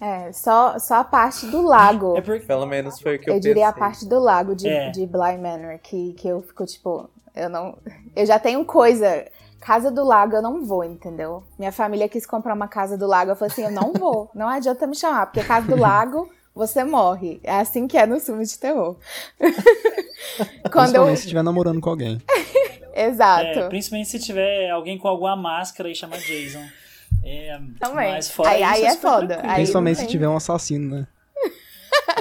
É, 0.00 0.30
só, 0.30 0.78
só 0.78 0.96
a 0.96 1.04
parte 1.04 1.46
do 1.46 1.62
lago. 1.62 2.16
É 2.16 2.20
porque. 2.20 2.46
pelo 2.46 2.66
menos 2.66 3.00
foi 3.00 3.16
o 3.16 3.18
que 3.18 3.30
eu, 3.30 3.34
eu 3.34 3.40
diria 3.40 3.68
a 3.68 3.72
pensei. 3.72 3.88
parte 3.88 4.06
do 4.06 4.20
lago 4.20 4.54
de, 4.54 4.68
É. 4.68 4.90
de 4.90 5.06
Bly 5.06 5.38
Manor, 5.38 5.78
que, 5.82 6.12
que 6.12 6.28
eu 6.28 6.42
fico 6.42 6.66
tipo, 6.66 7.08
eu 7.34 7.48
não. 7.48 7.78
Eu 8.14 8.26
já 8.26 8.38
tenho 8.38 8.62
coisa. 8.64 9.26
Casa 9.66 9.90
do 9.90 10.04
lago 10.04 10.36
eu 10.36 10.42
não 10.42 10.64
vou, 10.64 10.84
entendeu? 10.84 11.42
Minha 11.58 11.72
família 11.72 12.08
quis 12.08 12.24
comprar 12.24 12.54
uma 12.54 12.68
casa 12.68 12.96
do 12.96 13.04
lago, 13.04 13.32
eu 13.32 13.36
falei 13.36 13.50
assim, 13.50 13.64
eu 13.64 13.70
não 13.72 13.90
vou. 13.98 14.30
Não 14.32 14.48
adianta 14.48 14.86
me 14.86 14.94
chamar, 14.94 15.26
porque 15.26 15.42
casa 15.42 15.66
do 15.66 15.74
lago 15.76 16.30
você 16.54 16.84
morre. 16.84 17.40
É 17.42 17.56
assim 17.58 17.88
que 17.88 17.98
é 17.98 18.06
nos 18.06 18.24
filmes 18.24 18.50
de 18.52 18.60
terror. 18.60 18.96
Quando 20.70 20.94
eu. 20.94 21.02
Principalmente 21.02 21.16
se 21.16 21.22
estiver 21.24 21.42
namorando 21.42 21.80
com 21.80 21.90
alguém. 21.90 22.22
Exato. 22.94 23.58
É, 23.58 23.68
principalmente 23.68 24.08
se 24.08 24.20
tiver 24.20 24.70
alguém 24.70 24.96
com 24.96 25.08
alguma 25.08 25.34
máscara 25.34 25.90
e 25.90 25.96
chama 25.96 26.16
Jason. 26.16 26.62
É, 27.24 27.58
Também. 27.80 28.12
Mas 28.12 28.30
fora 28.30 28.50
Aí- 28.50 28.62
isso, 28.62 28.72
aí 28.72 28.84
é 28.84 28.90
super 28.90 29.00
foda. 29.08 29.40
Aí 29.42 29.54
Principalmente 29.56 29.98
se 29.98 30.06
tiver 30.06 30.28
um 30.28 30.36
assassino, 30.36 30.94
né? 30.94 31.06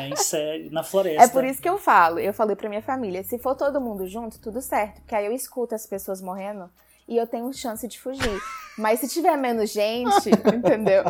É, 0.02 0.10
em 0.10 0.16
série, 0.16 0.70
na 0.72 0.82
floresta. 0.82 1.24
É 1.24 1.28
por 1.28 1.44
isso 1.46 1.62
que 1.62 1.70
eu 1.70 1.78
falo, 1.78 2.18
eu 2.20 2.34
falei 2.34 2.56
pra 2.56 2.68
minha 2.68 2.82
família, 2.82 3.24
se 3.24 3.38
for 3.38 3.56
todo 3.56 3.80
mundo 3.80 4.08
junto, 4.08 4.40
tudo 4.40 4.60
certo, 4.62 5.00
porque 5.02 5.14
aí 5.14 5.28
eu 5.28 5.32
escuto 5.32 5.76
as 5.76 5.86
pessoas 5.86 6.22
morrendo 6.22 6.70
e 7.08 7.18
eu 7.18 7.28
tenho 7.28 7.52
chance 7.54 7.88
de 7.88 8.00
fugir. 8.00 8.40
Mas 8.78 9.00
se 9.00 9.08
tiver 9.08 9.38
menos 9.38 9.72
gente, 9.72 10.30
entendeu? 10.54 11.04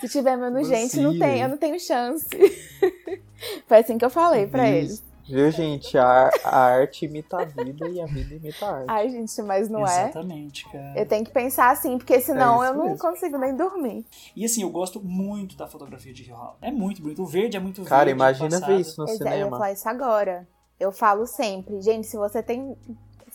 Se 0.00 0.08
tiver 0.08 0.36
menos 0.36 0.66
gente, 0.68 0.98
não 1.00 1.16
tem, 1.18 1.40
eu 1.42 1.48
não 1.48 1.56
tenho 1.56 1.78
chance. 1.78 2.26
Foi 3.66 3.78
assim 3.78 3.98
que 3.98 4.04
eu 4.04 4.10
falei 4.10 4.46
pra 4.46 4.68
eles. 4.68 5.04
Viu, 5.28 5.50
gente? 5.50 5.98
A, 5.98 6.30
a 6.44 6.56
arte 6.56 7.04
imita 7.04 7.38
a 7.40 7.44
vida 7.44 7.88
e 7.88 8.00
a 8.00 8.06
vida 8.06 8.34
imita 8.36 8.64
a 8.64 8.76
arte. 8.76 8.84
Ai, 8.88 9.10
gente, 9.10 9.42
mas 9.42 9.68
não 9.68 9.80
é. 9.86 10.04
Exatamente, 10.04 10.64
cara. 10.70 10.92
Eu 10.96 11.04
tenho 11.06 11.24
que 11.24 11.32
pensar 11.32 11.70
assim, 11.72 11.98
porque 11.98 12.20
senão 12.20 12.62
É 12.62 12.68
eu 12.68 12.74
não 12.74 12.84
mesmo. 12.84 12.98
consigo 12.98 13.36
nem 13.36 13.54
dormir. 13.56 14.06
E 14.36 14.44
assim, 14.44 14.62
eu 14.62 14.70
gosto 14.70 15.00
muito 15.02 15.56
da 15.56 15.66
fotografia 15.66 16.12
de 16.12 16.28
House. 16.30 16.56
É 16.62 16.70
muito 16.70 17.02
bonito. 17.02 17.22
O 17.22 17.26
verde 17.26 17.56
é 17.56 17.60
muito 17.60 17.82
Cara, 17.82 18.04
verde. 18.04 18.12
imagina 18.12 18.50
passado. 18.50 18.68
ver 18.68 18.80
isso 18.80 19.00
no 19.00 19.08
Exato, 19.08 19.22
eu 19.24 19.26
ia 19.26 19.32
cinema. 19.34 19.50
falar 19.50 19.72
isso 19.72 19.88
agora. 19.88 20.48
Eu 20.78 20.92
falo 20.92 21.26
sempre, 21.26 21.80
gente, 21.80 22.06
se 22.06 22.16
você 22.16 22.40
tem. 22.40 22.76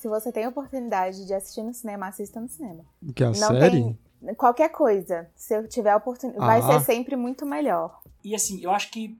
Se 0.01 0.07
você 0.07 0.31
tem 0.31 0.47
oportunidade 0.47 1.27
de 1.27 1.33
assistir 1.35 1.61
no 1.61 1.71
cinema, 1.75 2.07
assista 2.07 2.39
no 2.41 2.47
cinema. 2.49 2.83
Que 3.15 3.23
a 3.23 3.27
Não 3.27 3.33
série? 3.35 3.95
tem 4.23 4.35
qualquer 4.35 4.69
coisa. 4.69 5.29
Se 5.35 5.53
eu 5.55 5.67
tiver 5.67 5.95
oportunidade, 5.95 6.43
vai 6.43 6.59
Ah. 6.59 6.79
ser 6.79 6.85
sempre 6.93 7.15
muito 7.15 7.45
melhor. 7.45 8.01
E 8.23 8.33
assim, 8.33 8.59
eu 8.63 8.71
acho 8.71 8.89
que, 8.89 9.15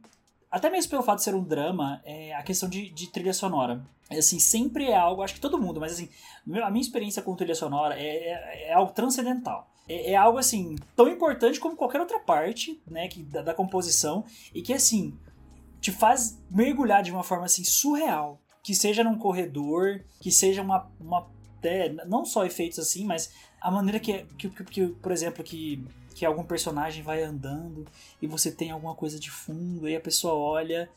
até 0.49 0.71
mesmo 0.71 0.89
pelo 0.89 1.03
fato 1.03 1.17
de 1.19 1.23
ser 1.25 1.35
um 1.35 1.43
drama, 1.43 2.01
é 2.03 2.33
a 2.33 2.41
questão 2.41 2.67
de, 2.67 2.89
de 2.89 3.11
trilha 3.11 3.31
sonora. 3.31 3.79
É, 4.09 4.17
Assim, 4.17 4.39
sempre 4.39 4.89
é 4.89 4.97
algo, 4.97 5.21
acho 5.21 5.35
que 5.35 5.39
todo 5.39 5.55
mundo, 5.61 5.79
mas 5.79 5.93
assim, 5.93 6.09
a 6.63 6.71
minha 6.71 6.81
experiência 6.81 7.21
com 7.21 7.35
trilha 7.35 7.53
sonora 7.53 7.93
é, 7.95 8.07
é, 8.07 8.69
é 8.69 8.73
algo 8.73 8.91
transcendental. 8.91 9.69
É, 9.87 10.13
é 10.13 10.15
algo, 10.15 10.39
assim, 10.39 10.75
tão 10.95 11.07
importante 11.07 11.59
como 11.59 11.75
qualquer 11.75 12.01
outra 12.01 12.19
parte, 12.19 12.81
né, 12.87 13.07
que, 13.07 13.21
da, 13.21 13.43
da 13.43 13.53
composição, 13.53 14.25
e 14.51 14.63
que, 14.63 14.73
assim, 14.73 15.15
te 15.79 15.91
faz 15.91 16.39
mergulhar 16.49 17.03
de 17.03 17.11
uma 17.11 17.21
forma, 17.23 17.45
assim, 17.45 17.63
surreal. 17.63 18.40
Que 18.63 18.75
seja 18.75 19.03
num 19.03 19.17
corredor, 19.17 20.01
que 20.19 20.31
seja 20.31 20.61
uma... 20.61 20.89
uma 20.99 21.27
é, 21.63 21.89
não 22.05 22.25
só 22.25 22.43
efeitos 22.43 22.79
assim, 22.79 23.05
mas 23.05 23.31
a 23.59 23.69
maneira 23.69 23.99
que, 23.99 24.23
que, 24.37 24.49
que, 24.49 24.87
por 24.87 25.11
exemplo, 25.11 25.43
que, 25.43 25.85
que 26.15 26.25
algum 26.25 26.43
personagem 26.43 27.03
vai 27.03 27.21
andando 27.21 27.85
e 28.19 28.25
você 28.25 28.51
tem 28.51 28.71
alguma 28.71 28.95
coisa 28.95 29.19
de 29.19 29.29
fundo, 29.29 29.87
e 29.87 29.95
a 29.95 30.01
pessoa 30.01 30.33
olha, 30.33 30.89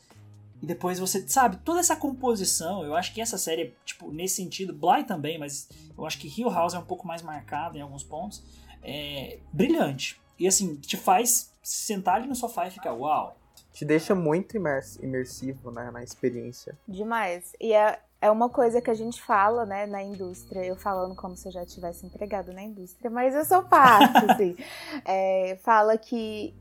e 0.61 0.65
depois 0.65 0.97
você, 0.97 1.27
sabe, 1.27 1.57
toda 1.57 1.79
essa 1.79 1.95
composição, 1.95 2.83
eu 2.83 2.95
acho 2.95 3.13
que 3.13 3.21
essa 3.21 3.37
série, 3.37 3.75
tipo, 3.85 4.11
nesse 4.11 4.37
sentido, 4.37 4.73
Bly 4.73 5.03
também, 5.03 5.37
mas 5.37 5.69
eu 5.95 6.05
acho 6.05 6.17
que 6.17 6.27
Hill 6.27 6.49
House 6.49 6.73
é 6.73 6.79
um 6.79 6.85
pouco 6.85 7.07
mais 7.07 7.21
marcado 7.21 7.77
em 7.77 7.81
alguns 7.81 8.03
pontos, 8.03 8.43
é 8.81 9.39
brilhante. 9.53 10.19
E 10.39 10.47
assim, 10.47 10.75
te 10.75 10.97
faz 10.97 11.51
sentar 11.61 12.15
ali 12.15 12.27
no 12.27 12.35
sofá 12.35 12.67
e 12.67 12.71
ficar, 12.71 12.93
uau. 12.93 13.37
Te 13.75 13.83
deixa 13.83 14.15
muito 14.15 14.55
imers- 14.55 14.95
imersivo 15.03 15.69
né, 15.69 15.91
na 15.91 16.01
experiência. 16.01 16.77
Demais. 16.87 17.53
E 17.59 17.73
é, 17.73 17.99
é 18.21 18.31
uma 18.31 18.47
coisa 18.47 18.79
que 18.79 18.89
a 18.89 18.93
gente 18.93 19.21
fala, 19.21 19.65
né, 19.65 19.85
na 19.85 20.01
indústria. 20.01 20.65
Eu 20.65 20.77
falando 20.77 21.13
como 21.13 21.35
se 21.35 21.49
eu 21.49 21.51
já 21.51 21.65
tivesse 21.65 22.05
empregado 22.05 22.53
na 22.53 22.63
indústria, 22.63 23.11
mas 23.11 23.35
eu 23.35 23.43
sou 23.43 23.63
parte, 23.63 24.17
assim. 24.31 24.55
É, 25.03 25.59
fala 25.61 25.97
que 25.97 26.55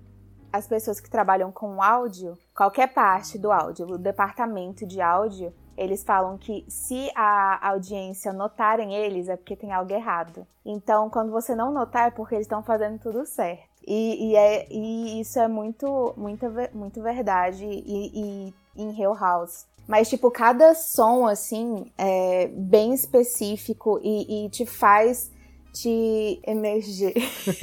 as 0.52 0.66
pessoas 0.66 0.98
que 0.98 1.08
trabalham 1.08 1.52
com 1.52 1.80
áudio, 1.80 2.36
qualquer 2.52 2.92
parte 2.92 3.38
do 3.38 3.52
áudio, 3.52 3.86
o 3.92 3.96
departamento 3.96 4.84
de 4.84 5.00
áudio, 5.00 5.54
eles 5.76 6.02
falam 6.02 6.36
que 6.36 6.64
se 6.68 7.10
a 7.14 7.68
audiência 7.68 8.32
notarem 8.32 8.92
eles 8.92 9.28
é 9.28 9.36
porque 9.36 9.54
tem 9.54 9.72
algo 9.72 9.92
errado. 9.92 10.44
Então, 10.64 11.08
quando 11.10 11.30
você 11.30 11.54
não 11.54 11.72
notar, 11.72 12.08
é 12.08 12.10
porque 12.10 12.34
eles 12.34 12.46
estão 12.46 12.62
fazendo 12.62 12.98
tudo 12.98 13.24
certo. 13.24 13.73
E, 13.86 14.30
e 14.30 14.36
é, 14.36 14.66
e 14.70 15.20
isso 15.20 15.38
é 15.38 15.48
muito, 15.48 16.14
muito, 16.16 16.46
muito 16.72 17.02
verdade 17.02 17.64
e, 17.64 18.10
e 18.14 18.54
em 18.76 18.98
Hill 18.98 19.14
House. 19.14 19.66
Mas, 19.86 20.08
tipo, 20.08 20.30
cada 20.30 20.74
som, 20.74 21.26
assim, 21.26 21.92
é 21.98 22.48
bem 22.48 22.94
específico 22.94 24.00
e, 24.02 24.46
e 24.46 24.48
te 24.48 24.64
faz 24.64 25.30
te 25.74 26.40
emergir 26.46 27.14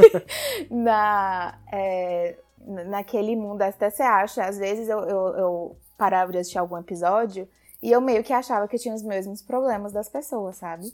na, 0.70 1.58
é, 1.72 2.38
naquele 2.88 3.36
mundo. 3.36 3.62
Até 3.62 3.90
você 3.90 4.04
acha, 4.04 4.46
às 4.46 4.58
vezes 4.58 4.88
eu, 4.90 5.00
eu, 5.00 5.28
eu 5.36 5.78
parava 5.98 6.32
de 6.32 6.38
assistir 6.38 6.60
algum 6.60 6.78
episódio 6.78 7.48
e 7.82 7.92
eu 7.92 8.02
meio 8.02 8.24
que 8.24 8.34
achava 8.34 8.68
que 8.68 8.78
tinha 8.78 8.94
os 8.94 9.02
mesmos 9.02 9.42
problemas 9.42 9.92
das 9.94 10.10
pessoas, 10.10 10.58
sabe? 10.58 10.92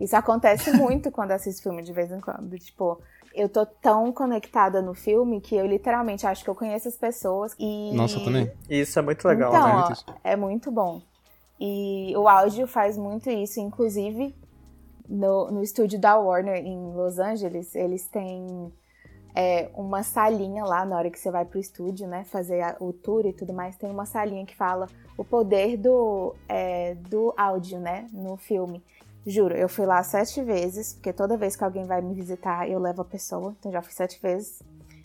Isso 0.00 0.16
acontece 0.16 0.72
muito 0.76 1.10
quando 1.10 1.32
assisto 1.32 1.62
filme 1.62 1.82
de 1.82 1.92
vez 1.92 2.10
em 2.10 2.20
quando. 2.20 2.58
Tipo, 2.58 3.00
eu 3.34 3.48
tô 3.48 3.64
tão 3.64 4.12
conectada 4.12 4.82
no 4.82 4.94
filme 4.94 5.40
que 5.40 5.54
eu 5.54 5.66
literalmente 5.66 6.26
acho 6.26 6.42
que 6.44 6.50
eu 6.50 6.54
conheço 6.54 6.88
as 6.88 6.96
pessoas 6.96 7.54
e. 7.58 7.94
Nossa, 7.94 8.18
eu 8.18 8.24
também. 8.24 8.50
Isso 8.68 8.98
é 8.98 9.02
muito 9.02 9.26
legal, 9.26 9.52
Então, 9.52 9.64
né? 9.64 9.84
ó, 10.06 10.14
é 10.24 10.36
muito 10.36 10.70
bom. 10.70 11.00
E 11.60 12.14
o 12.16 12.28
áudio 12.28 12.66
faz 12.66 12.96
muito 12.96 13.28
isso, 13.30 13.60
inclusive 13.60 14.34
no, 15.08 15.50
no 15.50 15.62
estúdio 15.62 15.98
da 15.98 16.16
Warner 16.18 16.56
em 16.64 16.92
Los 16.94 17.18
Angeles, 17.18 17.74
eles 17.74 18.06
têm 18.08 18.72
é, 19.34 19.70
uma 19.74 20.02
salinha 20.02 20.64
lá 20.64 20.84
na 20.84 20.96
hora 20.96 21.10
que 21.10 21.18
você 21.18 21.30
vai 21.30 21.44
pro 21.44 21.58
estúdio, 21.58 22.06
né? 22.08 22.24
Fazer 22.24 22.60
a- 22.60 22.76
o 22.80 22.92
tour 22.92 23.24
e 23.26 23.32
tudo 23.32 23.52
mais, 23.52 23.76
tem 23.76 23.90
uma 23.90 24.04
salinha 24.06 24.44
que 24.44 24.56
fala 24.56 24.86
o 25.16 25.24
poder 25.24 25.76
do, 25.76 26.34
é, 26.48 26.94
do 26.94 27.32
áudio, 27.36 27.78
né? 27.80 28.08
No 28.12 28.36
filme. 28.36 28.82
Juro, 29.28 29.54
eu 29.54 29.68
fui 29.68 29.84
lá 29.86 30.02
sete 30.02 30.42
vezes, 30.42 30.94
porque 30.94 31.12
toda 31.12 31.36
vez 31.36 31.54
que 31.56 31.64
alguém 31.64 31.84
vai 31.84 32.00
me 32.00 32.14
visitar, 32.14 32.68
eu 32.68 32.78
levo 32.78 33.02
a 33.02 33.04
pessoa, 33.04 33.54
então 33.58 33.70
já 33.70 33.82
fui 33.82 33.92
sete 33.92 34.20
vezes. 34.20 34.62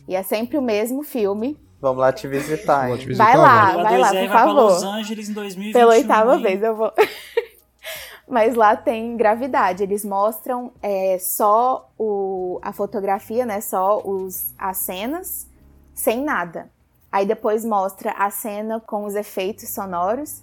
E 0.07 0.15
é 0.15 0.23
sempre 0.23 0.57
o 0.57 0.61
mesmo 0.61 1.03
filme, 1.03 1.57
Vamos 1.83 1.99
lá 1.99 2.13
te 2.13 2.29
visitar, 2.29 2.87
Vou 2.87 2.95
hein? 2.95 3.01
te 3.01 3.07
visitar, 3.07 3.25
Vai 3.25 3.35
lá, 3.37 3.65
velho. 3.65 3.79
a 3.79 3.83
vai 3.83 3.97
lá, 3.97 4.07
2R 4.13 4.21
por 4.21 4.29
vai 4.29 4.39
favor. 4.39 4.53
Los 4.71 4.83
Angeles 4.83 5.27
em 5.29 5.33
2021. 5.33 5.73
Pela 5.73 5.91
oitava 5.91 6.35
hein? 6.37 6.41
vez 6.41 6.63
eu 6.63 6.75
vou. 6.77 6.93
Mas 8.25 8.55
lá 8.55 8.73
tem 8.77 9.17
gravidade. 9.17 9.83
Eles 9.83 10.05
mostram 10.05 10.71
é, 10.81 11.17
só 11.19 11.91
o, 11.99 12.57
a 12.61 12.71
fotografia, 12.71 13.45
né? 13.45 13.59
Só 13.59 13.99
os, 13.99 14.53
as 14.57 14.77
cenas, 14.77 15.45
sem 15.93 16.23
nada. 16.23 16.69
Aí 17.11 17.25
depois 17.25 17.65
mostra 17.65 18.11
a 18.11 18.29
cena 18.29 18.79
com 18.79 19.03
os 19.03 19.13
efeitos 19.13 19.67
sonoros. 19.69 20.41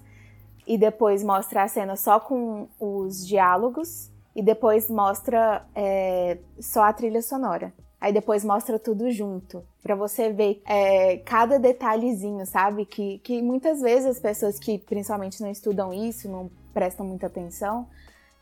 E 0.66 0.78
depois 0.78 1.22
mostra 1.22 1.62
a 1.64 1.68
cena 1.68 1.96
só 1.96 2.20
com 2.20 2.68
os 2.78 3.26
diálogos. 3.26 4.10
E 4.34 4.42
depois 4.42 4.88
mostra 4.88 5.66
é, 5.74 6.38
só 6.60 6.82
a 6.82 6.92
trilha 6.92 7.20
sonora. 7.20 7.72
Aí 8.00 8.12
depois 8.12 8.44
mostra 8.44 8.78
tudo 8.78 9.10
junto, 9.10 9.62
Pra 9.82 9.94
você 9.94 10.32
ver 10.32 10.62
é, 10.66 11.18
cada 11.18 11.58
detalhezinho, 11.58 12.46
sabe? 12.46 12.84
Que, 12.86 13.18
que 13.18 13.42
muitas 13.42 13.80
vezes 13.80 14.06
as 14.06 14.20
pessoas 14.20 14.58
que 14.58 14.78
principalmente 14.78 15.42
não 15.42 15.50
estudam 15.50 15.92
isso, 15.92 16.30
não 16.30 16.50
prestam 16.72 17.06
muita 17.06 17.26
atenção, 17.26 17.86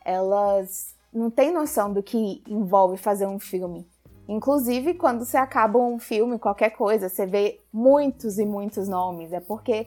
elas 0.04 0.94
não 1.12 1.31
têm 1.31 1.52
noção 1.52 1.92
do 1.92 2.02
que 2.02 2.42
envolve 2.48 2.96
fazer 2.96 3.26
um 3.26 3.38
filme. 3.38 3.87
Inclusive, 4.28 4.94
quando 4.94 5.24
você 5.24 5.37
acaba 5.37 5.78
um 5.78 5.98
filme, 5.98 6.38
qualquer 6.38 6.70
coisa, 6.70 7.09
você 7.09 7.24
vê 7.24 7.61
muitos 7.72 8.38
e 8.38 8.44
muitos 8.44 8.88
nomes. 8.88 9.33
É 9.33 9.40
porque, 9.40 9.87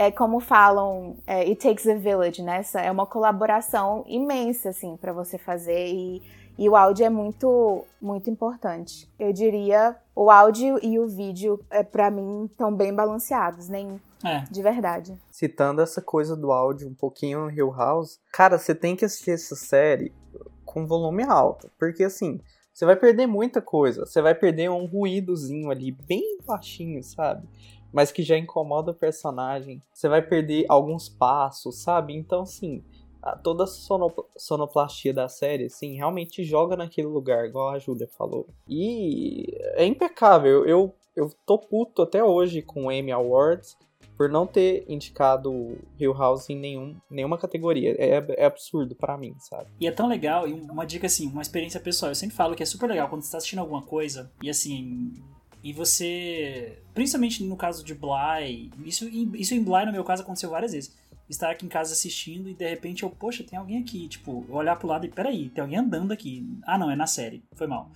é 0.00 0.12
como 0.12 0.38
falam, 0.38 1.16
é, 1.26 1.40
it 1.40 1.56
takes 1.56 1.84
a 1.88 1.94
village, 1.94 2.40
né? 2.40 2.58
Essa 2.58 2.80
é 2.80 2.88
uma 2.88 3.04
colaboração 3.04 4.04
imensa, 4.06 4.68
assim, 4.68 4.96
pra 4.96 5.12
você 5.12 5.36
fazer. 5.36 5.88
E, 5.88 6.22
E 6.60 6.68
o 6.68 6.74
áudio 6.74 7.06
é 7.06 7.10
muito, 7.10 7.84
muito 8.00 8.28
importante. 8.28 9.08
Eu 9.16 9.32
diria, 9.32 9.94
o 10.14 10.28
áudio 10.28 10.78
e 10.82 10.98
o 10.98 11.06
vídeo, 11.06 11.60
é, 11.70 11.84
para 11.84 12.10
mim, 12.10 12.46
estão 12.46 12.74
bem 12.74 12.92
balanceados, 12.92 13.68
nem 13.68 14.00
É. 14.24 14.42
de 14.50 14.60
verdade. 14.60 15.16
Citando 15.30 15.80
essa 15.80 16.02
coisa 16.02 16.36
do 16.36 16.50
áudio 16.50 16.88
um 16.88 16.94
pouquinho 16.94 17.44
no 17.44 17.50
Hill 17.50 17.70
House, 17.72 18.18
cara, 18.32 18.58
você 18.58 18.74
tem 18.74 18.96
que 18.96 19.04
assistir 19.04 19.30
essa 19.32 19.54
série 19.54 20.12
com 20.64 20.84
volume 20.84 21.22
alto. 21.22 21.70
Porque 21.78 22.02
assim, 22.02 22.40
você 22.74 22.84
vai 22.84 22.96
perder 22.96 23.28
muita 23.28 23.62
coisa. 23.62 24.04
Você 24.04 24.20
vai 24.20 24.34
perder 24.34 24.68
um 24.68 24.84
ruídozinho 24.86 25.70
ali, 25.70 25.92
bem 25.92 26.38
baixinho, 26.44 27.02
sabe? 27.04 27.46
Mas 27.92 28.12
que 28.12 28.22
já 28.22 28.36
incomoda 28.36 28.90
o 28.90 28.94
personagem. 28.94 29.82
Você 29.92 30.08
vai 30.08 30.20
perder 30.22 30.66
alguns 30.68 31.08
passos, 31.08 31.82
sabe? 31.82 32.14
Então, 32.14 32.44
a- 33.22 33.36
toda 33.36 33.64
a 33.64 33.66
sono- 33.66 34.12
sonoplastia 34.36 35.12
da 35.12 35.28
série, 35.28 35.64
assim, 35.64 35.96
realmente 35.96 36.44
joga 36.44 36.76
naquele 36.76 37.08
lugar, 37.08 37.46
igual 37.46 37.68
a 37.70 37.78
Júlia 37.78 38.06
falou. 38.08 38.46
E 38.68 39.46
é 39.74 39.84
impecável. 39.84 40.64
Eu, 40.66 40.94
eu 41.16 41.32
tô 41.46 41.58
puto 41.58 42.02
até 42.02 42.22
hoje 42.22 42.62
com 42.62 42.86
o 42.86 42.92
Emmy 42.92 43.10
Awards 43.12 43.76
por 44.16 44.28
não 44.28 44.46
ter 44.46 44.84
indicado 44.88 45.78
Hill 45.98 46.12
House 46.12 46.50
em 46.50 46.56
nenhum, 46.56 46.96
nenhuma 47.08 47.38
categoria. 47.38 47.94
É, 47.98 48.22
é 48.36 48.44
absurdo 48.46 48.94
pra 48.96 49.16
mim, 49.16 49.34
sabe? 49.38 49.70
E 49.80 49.86
é 49.86 49.92
tão 49.92 50.08
legal, 50.08 50.46
e 50.48 50.52
uma 50.52 50.84
dica 50.84 51.06
assim, 51.06 51.28
uma 51.28 51.42
experiência 51.42 51.78
pessoal. 51.80 52.10
Eu 52.10 52.16
sempre 52.16 52.34
falo 52.36 52.54
que 52.56 52.62
é 52.62 52.66
super 52.66 52.88
legal 52.88 53.08
quando 53.08 53.22
você 53.22 53.30
tá 53.30 53.38
assistindo 53.38 53.60
alguma 53.60 53.82
coisa 53.82 54.30
e 54.42 54.50
assim. 54.50 55.12
E 55.62 55.72
você. 55.72 56.78
Principalmente 56.94 57.42
no 57.42 57.56
caso 57.56 57.84
de 57.84 57.94
Bly. 57.94 58.70
Isso, 58.84 59.08
isso 59.08 59.54
em 59.54 59.62
Bly, 59.62 59.86
no 59.86 59.92
meu 59.92 60.04
caso, 60.04 60.22
aconteceu 60.22 60.50
várias 60.50 60.72
vezes. 60.72 60.96
Estar 61.28 61.50
aqui 61.50 61.66
em 61.66 61.68
casa 61.68 61.92
assistindo 61.92 62.48
e 62.48 62.54
de 62.54 62.66
repente 62.66 63.02
eu, 63.02 63.10
poxa, 63.10 63.44
tem 63.44 63.58
alguém 63.58 63.78
aqui. 63.78 64.08
Tipo, 64.08 64.46
eu 64.48 64.54
olhar 64.54 64.76
pro 64.76 64.88
lado 64.88 65.04
e 65.04 65.10
peraí, 65.10 65.50
tem 65.50 65.60
alguém 65.60 65.78
andando 65.78 66.10
aqui. 66.10 66.46
Ah, 66.66 66.78
não, 66.78 66.90
é 66.90 66.96
na 66.96 67.06
série. 67.06 67.42
Foi 67.54 67.66
mal. 67.66 67.90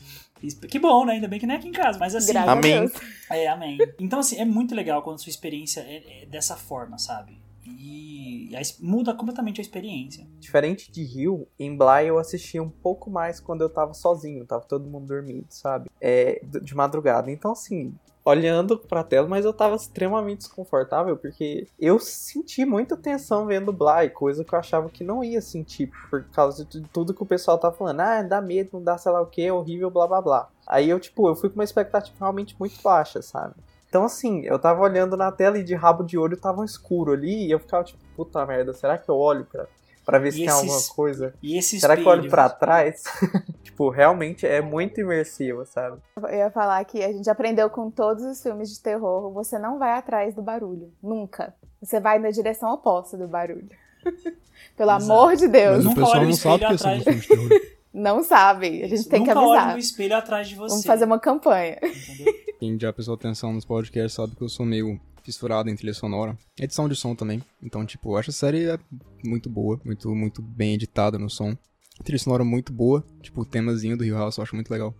Que 0.68 0.78
bom, 0.78 1.06
né? 1.06 1.14
Ainda 1.14 1.28
bem 1.28 1.38
que 1.38 1.46
não 1.46 1.54
é 1.54 1.58
aqui 1.58 1.68
em 1.68 1.72
casa. 1.72 1.98
Mas 1.98 2.14
assim. 2.14 2.32
Graças 2.32 2.50
Amém. 2.50 2.90
É, 3.30 3.48
amém. 3.48 3.78
Então, 3.98 4.18
assim, 4.18 4.36
é 4.36 4.44
muito 4.44 4.74
legal 4.74 5.02
quando 5.02 5.16
a 5.16 5.18
sua 5.18 5.30
experiência 5.30 5.80
é, 5.80 6.22
é 6.22 6.26
dessa 6.26 6.56
forma, 6.56 6.98
sabe? 6.98 7.41
E, 7.66 8.54
e 8.54 8.62
muda 8.80 9.14
completamente 9.14 9.60
a 9.60 9.62
experiência. 9.62 10.26
Diferente 10.38 10.90
de 10.90 11.02
Hill, 11.02 11.48
em 11.58 11.76
Bly 11.76 12.08
eu 12.08 12.18
assistia 12.18 12.62
um 12.62 12.70
pouco 12.70 13.10
mais 13.10 13.40
quando 13.40 13.62
eu 13.62 13.70
tava 13.70 13.94
sozinho, 13.94 14.46
tava 14.46 14.64
todo 14.64 14.88
mundo 14.88 15.06
dormindo, 15.06 15.46
sabe? 15.50 15.90
É, 16.00 16.40
de 16.44 16.74
madrugada. 16.74 17.30
Então, 17.30 17.52
assim, 17.52 17.94
olhando 18.24 18.78
pra 18.78 19.02
tela, 19.02 19.26
mas 19.28 19.44
eu 19.44 19.52
tava 19.52 19.76
extremamente 19.76 20.38
desconfortável, 20.38 21.16
porque 21.16 21.66
eu 21.78 21.98
senti 21.98 22.64
muita 22.64 22.96
tensão 22.96 23.46
vendo 23.46 23.72
Bly, 23.72 24.10
coisa 24.10 24.44
que 24.44 24.54
eu 24.54 24.58
achava 24.58 24.88
que 24.88 25.02
não 25.04 25.24
ia 25.24 25.40
sentir, 25.40 25.90
por 26.08 26.24
causa 26.24 26.64
de 26.64 26.80
tudo 26.92 27.14
que 27.14 27.22
o 27.22 27.26
pessoal 27.26 27.58
tava 27.58 27.76
falando. 27.76 28.00
Ah, 28.00 28.22
dá 28.22 28.40
medo, 28.40 28.70
não 28.74 28.82
dá 28.82 28.96
sei 28.96 29.12
lá 29.12 29.20
o 29.20 29.26
que, 29.26 29.42
é 29.42 29.52
horrível, 29.52 29.90
blá 29.90 30.06
blá 30.06 30.22
blá. 30.22 30.48
Aí 30.66 30.88
eu, 30.88 31.00
tipo, 31.00 31.28
eu 31.28 31.34
fui 31.34 31.48
com 31.48 31.56
uma 31.56 31.64
expectativa 31.64 32.16
realmente 32.18 32.56
muito 32.58 32.80
baixa, 32.82 33.20
sabe? 33.20 33.54
Então, 33.92 34.04
assim, 34.04 34.40
eu 34.46 34.58
tava 34.58 34.80
olhando 34.80 35.18
na 35.18 35.30
tela 35.30 35.58
e 35.58 35.62
de 35.62 35.74
rabo 35.74 36.02
de 36.02 36.16
olho 36.16 36.34
tava 36.34 36.62
um 36.62 36.64
escuro 36.64 37.12
ali, 37.12 37.46
e 37.46 37.50
eu 37.50 37.58
ficava 37.58 37.84
tipo, 37.84 38.00
puta 38.16 38.46
merda, 38.46 38.72
será 38.72 38.96
que 38.96 39.06
eu 39.06 39.14
olho 39.18 39.44
pra, 39.44 39.66
pra 40.02 40.18
ver 40.18 40.32
se 40.32 40.38
E 40.42 40.46
tem 40.46 40.48
esses- 40.48 40.62
alguma 40.70 40.94
coisa? 40.96 41.34
E 41.42 41.58
esse 41.58 41.78
Será 41.78 41.94
que 41.94 42.00
eu 42.02 42.06
olho 42.08 42.20
espelho- 42.20 42.30
pra 42.30 42.48
trás? 42.48 43.02
tipo, 43.62 43.90
realmente 43.90 44.46
é 44.46 44.62
muito 44.62 44.98
imersivo, 44.98 45.66
sabe? 45.66 45.98
Eu 46.16 46.26
ia 46.30 46.50
falar 46.50 46.82
que 46.86 47.04
a 47.04 47.12
gente 47.12 47.28
aprendeu 47.28 47.68
com 47.68 47.90
todos 47.90 48.24
os 48.24 48.42
filmes 48.42 48.70
de 48.70 48.80
terror, 48.80 49.30
você 49.30 49.58
não 49.58 49.78
vai 49.78 49.92
atrás 49.92 50.34
do 50.34 50.40
barulho. 50.40 50.90
Nunca. 51.02 51.52
Você 51.82 52.00
vai 52.00 52.18
na 52.18 52.30
direção 52.30 52.72
oposta 52.72 53.18
do 53.18 53.28
barulho. 53.28 53.68
Pelo 54.74 54.90
Exato. 54.96 55.04
amor 55.12 55.36
de 55.36 55.48
Deus. 55.48 55.84
Mas 55.84 55.92
o 55.92 55.94
pessoal 55.94 56.24
não 56.24 56.32
sabe 56.32 56.64
espelho 56.64 56.68
que 56.70 56.78
são 56.78 56.90
atrás. 56.92 57.04
filmes 57.04 57.22
de 57.24 57.28
terror. 57.28 57.72
Não 57.92 58.22
sabe. 58.22 58.82
A 58.82 58.88
gente 58.88 59.08
tem 59.08 59.22
que 59.22 59.28
Nunca 59.34 59.40
olhe 59.40 59.58
avisar. 59.58 59.72
no 59.74 59.78
espelho 59.78 60.16
atrás 60.16 60.48
de 60.48 60.54
você. 60.54 60.70
Vamos 60.70 60.86
fazer 60.86 61.04
uma 61.04 61.18
campanha. 61.18 61.78
entendeu? 61.82 62.34
Quem 62.58 62.78
já 62.80 62.92
prestou 62.92 63.14
atenção 63.14 63.52
nos 63.52 63.64
podcasts 63.64 64.14
sabe 64.14 64.34
que 64.36 64.42
eu 64.42 64.48
sou 64.48 64.64
meio 64.64 64.98
fissurado 65.22 65.68
em 65.68 65.76
trilha 65.76 65.94
sonora. 65.94 66.36
Edição 66.58 66.88
de 66.88 66.96
som 66.96 67.14
também. 67.14 67.42
Então, 67.62 67.84
tipo, 67.84 68.12
eu 68.12 68.16
acho 68.16 68.30
a 68.30 68.32
série 68.32 68.64
é 68.70 68.78
muito 69.24 69.48
boa, 69.50 69.80
muito, 69.84 70.14
muito 70.14 70.40
bem 70.42 70.74
editada 70.74 71.18
no 71.18 71.28
som. 71.28 71.56
Trilha 72.02 72.18
sonora 72.18 72.44
muito 72.44 72.72
boa. 72.72 73.04
Tipo, 73.20 73.42
o 73.42 73.44
temazinho 73.44 73.96
do 73.96 74.04
Hill 74.04 74.16
House 74.16 74.36
eu 74.38 74.42
acho 74.42 74.54
muito 74.54 74.70
legal. 74.70 74.94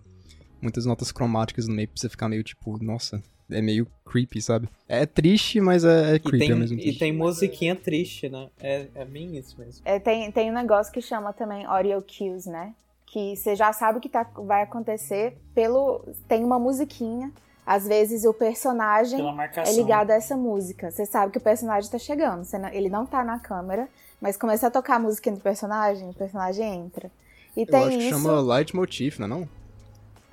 Muitas 0.60 0.84
notas 0.86 1.10
cromáticas 1.10 1.66
no 1.66 1.74
meio 1.74 1.88
pra 1.88 1.96
você 2.00 2.08
ficar 2.08 2.28
meio 2.28 2.44
tipo, 2.44 2.82
nossa, 2.82 3.22
é 3.54 3.62
meio 3.62 3.86
creepy, 4.04 4.40
sabe? 4.42 4.68
É 4.88 5.06
triste, 5.06 5.60
mas 5.60 5.84
é, 5.84 6.12
é 6.12 6.14
E 6.16 6.18
creepy 6.20 6.38
tem, 6.38 6.52
ao 6.52 6.58
mesmo 6.58 6.78
e 6.78 6.84
tempo. 6.84 6.98
tem 6.98 7.12
musiquinha 7.12 7.76
triste, 7.76 8.28
né? 8.28 8.48
É, 8.60 8.86
é 8.94 9.04
bem 9.04 9.36
isso 9.36 9.54
mesmo. 9.58 9.80
É, 9.84 9.98
tem, 9.98 10.30
tem 10.32 10.50
um 10.50 10.54
negócio 10.54 10.92
que 10.92 11.00
chama 11.00 11.32
também 11.32 11.64
audio 11.64 12.02
cues, 12.02 12.46
né? 12.46 12.74
Que 13.06 13.36
você 13.36 13.54
já 13.54 13.72
sabe 13.72 13.98
o 13.98 14.00
que 14.00 14.08
tá, 14.08 14.26
vai 14.36 14.62
acontecer 14.62 15.36
pelo. 15.54 16.04
Tem 16.26 16.42
uma 16.44 16.58
musiquinha. 16.58 17.30
Às 17.64 17.86
vezes 17.86 18.24
o 18.24 18.34
personagem 18.34 19.20
é 19.64 19.72
ligado 19.72 20.10
a 20.10 20.14
essa 20.14 20.36
música. 20.36 20.90
Você 20.90 21.06
sabe 21.06 21.30
que 21.30 21.38
o 21.38 21.40
personagem 21.40 21.88
tá 21.90 21.98
chegando. 21.98 22.44
Você 22.44 22.58
não- 22.58 22.68
ele 22.70 22.88
não 22.88 23.06
tá 23.06 23.22
na 23.22 23.38
câmera, 23.38 23.88
mas 24.20 24.36
começa 24.36 24.66
a 24.66 24.70
tocar 24.70 24.96
a 24.96 24.98
música 24.98 25.30
do 25.30 25.38
personagem, 25.40 26.10
o 26.10 26.14
personagem 26.14 26.66
entra. 26.74 27.08
E 27.56 27.60
Eu 27.60 27.66
tem 27.66 27.80
acho 27.84 27.98
que 27.98 28.02
isso. 28.04 28.10
chama 28.10 28.40
leitmotiv, 28.40 29.18
não 29.20 29.26
é 29.26 29.28
não? 29.28 29.48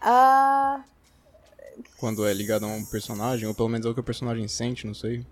Ah, 0.01 0.81
Quando 1.99 2.25
é 2.27 2.33
ligado 2.33 2.65
a 2.65 2.67
um 2.67 2.83
personagem, 2.85 3.47
ou 3.47 3.53
pelo 3.53 3.69
menos 3.69 3.85
é 3.85 3.89
o 3.89 3.93
que 3.93 3.99
o 3.99 4.03
personagem 4.03 4.47
sente, 4.47 4.87
não 4.87 4.93
sei. 4.93 5.25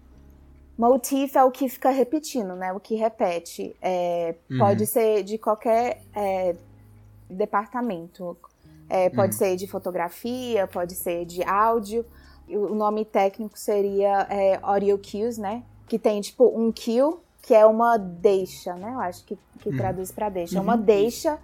motif 0.78 1.36
é 1.36 1.44
o 1.44 1.52
que 1.52 1.68
fica 1.70 1.90
repetindo, 1.90 2.56
né? 2.56 2.72
O 2.74 2.80
que 2.80 2.96
repete. 2.96 3.76
É, 3.82 4.36
Uhum. 4.50 4.60
Pode 4.60 4.86
ser 4.86 5.24
de 5.24 5.38
qualquer 5.38 6.04
é, 6.16 6.56
departamento. 7.30 8.38
É, 8.90 9.10
pode 9.10 9.34
Uhum. 9.34 9.40
ser 9.40 9.56
de 9.56 9.68
fotografia, 9.68 10.68
pode 10.68 10.96
ser 10.96 11.26
de 11.26 11.44
áudio. 11.44 12.06
O 12.48 12.74
nome 12.76 13.04
técnico 13.04 13.58
seria 13.60 14.26
é, 14.30 14.60
audio 14.62 14.98
cues, 14.98 15.38
né? 15.38 15.64
Que 15.88 16.00
tem 16.00 16.22
tipo 16.22 16.46
um 16.58 16.72
cue, 16.72 17.18
que 17.42 17.54
é 17.54 17.66
uma 17.66 17.98
deixa, 17.98 18.74
né? 18.76 18.94
Eu 18.94 19.00
acho 19.00 19.26
que, 19.26 19.38
que 19.60 19.70
Uhum. 19.70 19.78
traduz 19.78 20.12
pra 20.12 20.30
deixa. 20.30 20.58
É 20.58 20.62
Uhum, 20.62 20.68
uma 20.68 20.78
deixa 20.78 21.38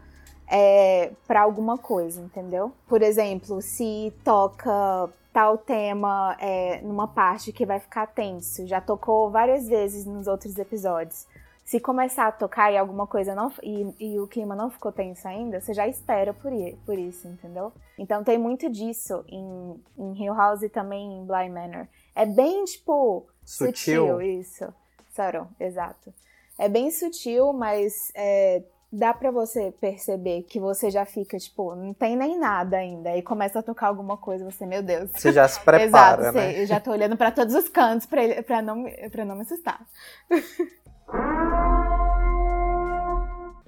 é, 0.47 1.11
para 1.27 1.41
alguma 1.41 1.77
coisa, 1.77 2.21
entendeu? 2.21 2.71
Por 2.87 3.01
exemplo, 3.01 3.61
se 3.61 4.13
toca 4.23 5.09
tal 5.31 5.57
tema 5.57 6.37
é, 6.39 6.79
numa 6.81 7.07
parte 7.07 7.51
que 7.51 7.65
vai 7.65 7.79
ficar 7.79 8.07
tenso, 8.07 8.67
já 8.67 8.79
tocou 8.79 9.31
várias 9.31 9.67
vezes 9.67 10.05
nos 10.05 10.27
outros 10.27 10.57
episódios. 10.57 11.25
Se 11.65 11.79
começar 11.79 12.27
a 12.27 12.31
tocar 12.31 12.71
e 12.71 12.77
alguma 12.77 13.07
coisa 13.07 13.33
não 13.33 13.51
e, 13.63 13.95
e 13.97 14.19
o 14.19 14.27
clima 14.27 14.53
não 14.53 14.69
ficou 14.69 14.91
tenso 14.91 15.27
ainda, 15.27 15.61
você 15.61 15.73
já 15.73 15.87
espera 15.87 16.33
por, 16.33 16.51
por 16.85 16.99
isso, 16.99 17.27
entendeu? 17.27 17.71
Então 17.97 18.23
tem 18.23 18.37
muito 18.37 18.69
disso 18.69 19.23
em, 19.29 19.81
em 19.97 20.23
Hill 20.23 20.33
House 20.35 20.61
e 20.61 20.69
também 20.69 21.19
em 21.19 21.25
Bly 21.25 21.49
Manor. 21.49 21.87
É 22.13 22.25
bem 22.25 22.65
tipo 22.65 23.25
Sutil. 23.45 24.21
isso. 24.21 24.73
Subtle, 25.15 25.47
exato. 25.59 26.13
É 26.57 26.67
bem 26.67 26.89
sutil, 26.91 27.53
mas 27.53 28.11
é, 28.15 28.63
dá 28.95 29.11
pra 29.11 29.31
você 29.31 29.73
perceber 29.81 30.43
que 30.43 30.59
você 30.59 30.91
já 30.91 31.03
fica, 31.03 31.35
tipo, 31.39 31.73
não 31.73 31.93
tem 31.95 32.15
nem 32.15 32.37
nada 32.39 32.77
ainda. 32.77 33.09
Aí 33.09 33.23
começa 33.23 33.57
a 33.59 33.63
tocar 33.63 33.87
alguma 33.87 34.15
coisa, 34.17 34.45
você, 34.45 34.65
meu 34.67 34.83
Deus. 34.83 35.09
Você 35.15 35.31
já 35.33 35.47
se 35.47 35.59
prepara, 35.59 36.21
Exato, 36.29 36.37
né? 36.37 36.61
eu 36.61 36.65
já 36.67 36.79
tô 36.79 36.91
olhando 36.91 37.17
pra 37.17 37.31
todos 37.31 37.55
os 37.55 37.67
cantos 37.67 38.05
pra, 38.05 38.23
ele- 38.23 38.41
pra, 38.43 38.61
não, 38.61 38.75
me- 38.75 38.91
pra 39.09 39.25
não 39.25 39.35
me 39.35 39.41
assustar. 39.41 39.81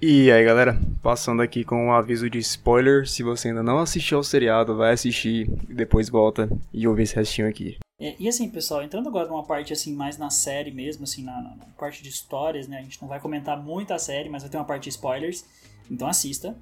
E 0.00 0.30
aí, 0.30 0.44
galera, 0.44 0.78
passando 1.02 1.40
aqui 1.42 1.64
com 1.64 1.86
um 1.86 1.92
aviso 1.92 2.28
de 2.30 2.38
spoiler, 2.38 3.08
se 3.08 3.22
você 3.22 3.48
ainda 3.48 3.62
não 3.62 3.78
assistiu 3.78 4.18
ao 4.18 4.24
seriado, 4.24 4.76
vai 4.76 4.92
assistir 4.92 5.48
e 5.68 5.74
depois 5.74 6.08
volta 6.08 6.48
e 6.72 6.86
ouve 6.86 7.02
esse 7.02 7.16
restinho 7.16 7.48
aqui. 7.48 7.78
É, 7.98 8.14
e 8.18 8.28
assim, 8.28 8.48
pessoal, 8.50 8.82
entrando 8.82 9.08
agora 9.08 9.26
numa 9.26 9.42
parte 9.44 9.72
assim 9.72 9.94
mais 9.94 10.18
na 10.18 10.28
série 10.28 10.70
mesmo, 10.70 11.04
assim, 11.04 11.22
na, 11.24 11.40
na- 11.40 11.56
na 11.56 11.64
parte 11.78 12.02
de 12.02 12.08
histórias, 12.10 12.68
né? 12.68 12.78
A 12.78 12.82
gente 12.82 13.00
não 13.00 13.08
vai 13.08 13.18
comentar 13.20 13.60
muito 13.62 13.92
a 13.94 13.98
série, 13.98 14.28
mas 14.28 14.42
vai 14.42 14.50
ter 14.50 14.58
uma 14.58 14.64
parte 14.66 14.84
de 14.84 14.90
spoilers, 14.90 15.44
então 15.90 16.06
assista. 16.06 16.54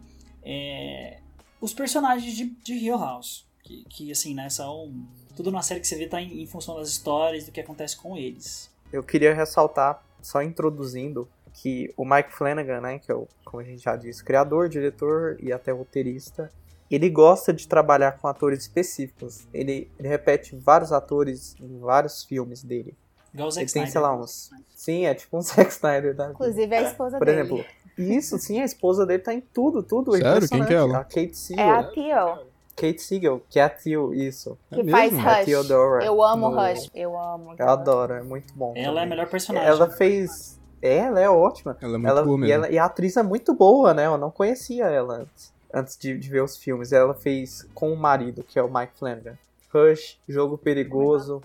É, 0.44 1.18
os 1.61 1.73
personagens 1.75 2.35
de, 2.37 2.47
de 2.62 2.75
Hill 2.75 2.99
House, 2.99 3.47
que, 3.62 3.85
que 3.88 4.12
assim, 4.12 4.35
né, 4.35 4.49
são 4.49 4.92
tudo 5.35 5.51
na 5.51 5.62
série 5.62 5.81
que 5.81 5.88
você 5.88 5.97
vê 5.97 6.07
tá 6.07 6.20
em, 6.20 6.42
em 6.42 6.47
função 6.47 6.77
das 6.77 6.88
histórias, 6.88 7.44
do 7.47 7.51
que 7.53 7.61
acontece 7.61 7.97
com 7.97 8.16
eles. 8.16 8.70
Eu 8.92 9.03
queria 9.03 9.35
ressaltar, 9.35 10.01
só 10.23 10.40
introduzindo, 10.42 11.29
que 11.54 11.92
o 11.96 12.04
Mike 12.04 12.33
Flanagan, 12.33 12.81
né, 12.81 12.98
que 13.00 13.11
é 13.11 13.15
o, 13.15 13.27
como 13.44 13.61
a 13.61 13.65
gente 13.65 13.83
já 13.83 13.96
disse, 13.96 14.23
criador, 14.23 14.69
diretor 14.69 15.37
e 15.40 15.52
até 15.52 15.73
roteirista, 15.73 16.52
ele 16.91 17.09
gosta 17.11 17.53
de 17.53 17.67
trabalhar 17.67 18.13
com 18.19 18.29
atores 18.29 18.61
específicos. 18.61 19.47
Ele, 19.53 19.91
ele 19.99 20.09
repete 20.09 20.55
vários 20.57 20.93
atores 20.93 21.57
em 21.61 21.79
vários 21.79 22.23
filmes 22.25 22.63
dele. 22.63 22.95
Igual 23.33 23.49
o 23.49 23.51
Zack 23.51 23.65
Ele 23.65 23.73
tem, 23.73 23.83
Snyder. 23.85 23.93
sei 23.93 24.01
lá, 24.01 24.17
uns. 24.17 24.51
Sim, 24.77 25.07
é 25.07 25.15
tipo 25.15 25.37
um 25.37 25.41
Zack 25.43 25.71
Snyder 25.73 26.15
da 26.15 26.25
vida. 26.29 26.35
Inclusive 26.35 26.75
a 26.77 26.83
esposa 26.83 27.19
Por 27.19 27.27
dele. 27.27 27.41
exemplo, 27.41 27.65
isso, 27.99 28.39
sim, 28.39 28.61
a 28.61 28.65
esposa 28.65 29.05
dele 29.07 29.23
tá 29.23 29.33
em 29.35 29.41
tudo, 29.41 29.83
tudo. 29.83 30.17
Sério? 30.17 30.49
Quem 30.49 30.65
que 30.65 30.73
é 30.73 30.77
ela? 30.77 30.99
A 30.99 31.05
Kate 31.05 31.31
É 31.31 31.35
Siegel. 31.35 31.75
a 31.75 31.83
Theo, 31.85 32.47
Kate 32.77 32.99
Siegel, 33.03 33.43
que 33.49 33.59
é 33.61 33.63
a 33.63 33.69
Tio, 33.71 34.13
isso. 34.13 34.59
É 34.71 34.75
que 34.77 34.83
mesmo? 34.83 34.91
faz 34.99 35.15
A 35.19 35.37
Rush. 35.39 35.45
Theodora. 35.47 36.05
Eu 36.05 36.23
amo 36.23 36.51
no- 36.51 36.57
Rush. 36.61 36.91
Eu 36.95 37.17
amo. 37.19 37.55
Eu 37.59 37.69
adoro, 37.69 38.15
é 38.15 38.23
muito 38.23 38.53
bom. 38.55 38.73
Ela 38.77 38.83
é 38.85 38.89
a 38.89 38.93
também. 38.95 39.09
melhor 39.11 39.29
personagem. 39.29 39.69
Ela 39.69 39.89
fez. 39.91 40.61
É, 40.83 40.97
ela 40.99 41.21
é 41.21 41.31
ótima. 41.31 41.77
Ela 41.81 41.95
é 41.95 41.99
muito 41.99 42.09
Ela, 42.11 42.23
boa 42.25 42.37
e, 42.37 42.41
mesmo. 42.41 42.53
ela- 42.53 42.69
e 42.71 42.77
a 42.79 42.85
atriz 42.85 43.17
é 43.17 43.23
muito 43.23 43.55
boa, 43.55 43.95
né? 43.95 44.07
Eu 44.07 44.19
não 44.19 44.31
conhecia 44.31 44.87
ela 44.87 45.19
antes. 45.19 45.54
Antes 45.75 45.98
de, 45.98 46.16
de 46.16 46.31
ver 46.31 46.42
os 46.42 46.56
filmes. 46.56 46.92
Ela 46.92 47.12
fez 47.12 47.68
com 47.75 47.92
o 47.92 47.96
marido, 47.96 48.44
que 48.44 48.58
é 48.58 48.62
o 48.62 48.72
Mike 48.72 48.96
Flanagan. 48.96 49.37
Rush, 49.72 50.20
Jogo 50.29 50.56
Perigoso, 50.56 51.42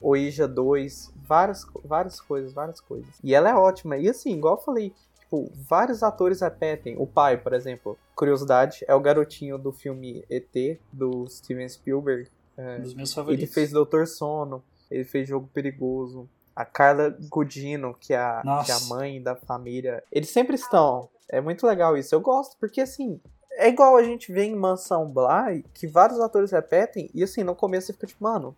Oija 0.00 0.48
2, 0.48 1.12
várias, 1.16 1.66
várias 1.84 2.18
coisas, 2.18 2.52
várias 2.52 2.80
coisas. 2.80 3.14
E 3.22 3.34
ela 3.34 3.50
é 3.50 3.54
ótima. 3.54 3.98
E 3.98 4.08
assim, 4.08 4.32
igual 4.32 4.56
eu 4.56 4.62
falei, 4.62 4.94
tipo, 5.20 5.52
vários 5.54 6.02
atores 6.02 6.40
repetem. 6.40 6.96
O 6.98 7.06
pai, 7.06 7.36
por 7.36 7.52
exemplo, 7.52 7.98
curiosidade, 8.14 8.84
é 8.88 8.94
o 8.94 9.00
garotinho 9.00 9.58
do 9.58 9.70
filme 9.70 10.24
ET, 10.30 10.80
do 10.90 11.28
Steven 11.28 11.68
Spielberg. 11.68 12.30
É, 12.56 12.78
dos 12.78 12.94
meus 12.94 13.10
ele 13.10 13.14
favoritos. 13.14 13.54
fez 13.54 13.70
Doutor 13.70 14.06
Sono, 14.06 14.64
ele 14.90 15.04
fez 15.04 15.28
Jogo 15.28 15.48
Perigoso. 15.52 16.28
A 16.56 16.64
Carla 16.64 17.16
Gudino, 17.30 17.94
que 18.00 18.12
é 18.12 18.18
a, 18.18 18.42
que 18.66 18.72
é 18.72 18.74
a 18.74 18.80
mãe 18.88 19.22
da 19.22 19.36
família. 19.36 20.02
Eles 20.10 20.30
sempre 20.30 20.56
estão. 20.56 21.08
É 21.28 21.40
muito 21.40 21.64
legal 21.64 21.96
isso. 21.96 22.12
Eu 22.12 22.20
gosto, 22.20 22.56
porque 22.58 22.80
assim. 22.80 23.20
É 23.60 23.68
igual 23.68 23.96
a 23.96 24.04
gente 24.04 24.30
vê 24.32 24.44
em 24.44 24.54
Mansão 24.54 25.04
Bly, 25.10 25.64
que 25.74 25.88
vários 25.88 26.20
atores 26.20 26.52
repetem, 26.52 27.10
e 27.12 27.24
assim, 27.24 27.42
no 27.42 27.56
começo 27.56 27.88
você 27.88 27.92
fica 27.92 28.06
tipo, 28.06 28.22
mano, 28.22 28.54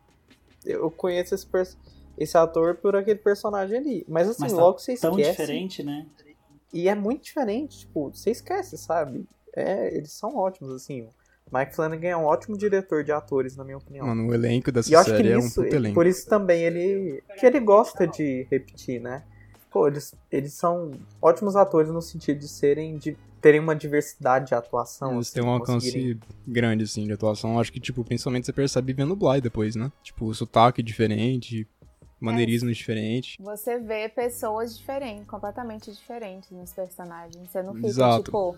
eu 0.63 0.91
conheço 0.91 1.35
esse, 1.35 1.47
esse 2.19 2.37
ator 2.37 2.75
por 2.77 2.95
aquele 2.95 3.19
personagem 3.19 3.79
ali. 3.79 4.05
Mas 4.07 4.29
assim, 4.29 4.43
Mas 4.43 4.53
tá 4.53 4.61
logo 4.61 4.79
você 4.79 4.95
Tão 4.99 5.13
esquece. 5.19 5.31
diferente, 5.31 5.83
né? 5.83 6.07
E 6.71 6.87
é 6.87 6.95
muito 6.95 7.25
diferente, 7.25 7.79
tipo, 7.81 8.11
você 8.15 8.31
esquece, 8.31 8.77
sabe? 8.77 9.27
É, 9.57 9.97
eles 9.97 10.13
são 10.13 10.37
ótimos, 10.37 10.71
assim. 10.75 11.09
Mike 11.51 11.75
Flanagan 11.75 12.09
é 12.09 12.17
um 12.17 12.25
ótimo 12.27 12.57
diretor 12.57 13.03
de 13.03 13.11
atores, 13.11 13.57
na 13.57 13.65
minha 13.65 13.79
opinião. 13.79 14.07
Mano, 14.07 14.29
o 14.29 14.35
elenco 14.35 14.71
dessa 14.71 14.89
E 14.91 14.93
eu 14.93 15.01
acho 15.01 15.11
que 15.11 15.17
série 15.17 15.31
é 15.33 15.37
um 15.39 15.41
nisso, 15.41 15.63
puto 15.63 15.75
elenco. 15.75 15.95
por 15.95 16.07
isso 16.07 16.29
também 16.29 16.63
ele. 16.63 17.25
que 17.39 17.47
ele 17.47 17.59
gosta 17.59 18.07
de 18.07 18.47
repetir, 18.51 19.01
né? 19.01 19.25
Pô, 19.71 19.89
eles, 19.89 20.15
eles 20.31 20.53
são 20.53 20.93
ótimos 21.23 21.57
atores 21.57 21.91
no 21.91 22.03
sentido 22.03 22.39
de 22.39 22.47
serem. 22.49 22.99
de 22.99 23.17
terem 23.41 23.61
uma 23.61 23.75
diversidade 23.75 24.49
de 24.49 24.55
atuação. 24.55 25.15
Eles 25.15 25.29
assim, 25.29 25.41
têm 25.41 25.49
um 25.49 25.53
alcance 25.53 26.19
grande, 26.47 26.85
assim, 26.85 27.07
de 27.07 27.13
atuação. 27.13 27.59
Acho 27.59 27.73
que, 27.73 27.81
tipo, 27.81 28.05
principalmente 28.05 28.47
você 28.47 28.53
percebe 28.53 28.93
vendo 28.93 29.13
o 29.13 29.17
Bly 29.17 29.41
depois, 29.41 29.75
né? 29.75 29.91
Tipo, 30.03 30.27
o 30.27 30.35
sotaque 30.35 30.83
diferente, 30.83 31.67
maneirismo 32.21 32.71
diferente. 32.71 33.37
Você 33.41 33.79
vê 33.79 34.09
pessoas 34.09 34.77
diferentes, 34.77 35.27
completamente 35.27 35.91
diferentes 35.91 36.51
nos 36.51 36.73
personagens. 36.73 37.51
Você 37.51 37.63
não 37.63 37.75
fica, 37.75 37.87
Exato. 37.89 38.25
tipo, 38.25 38.57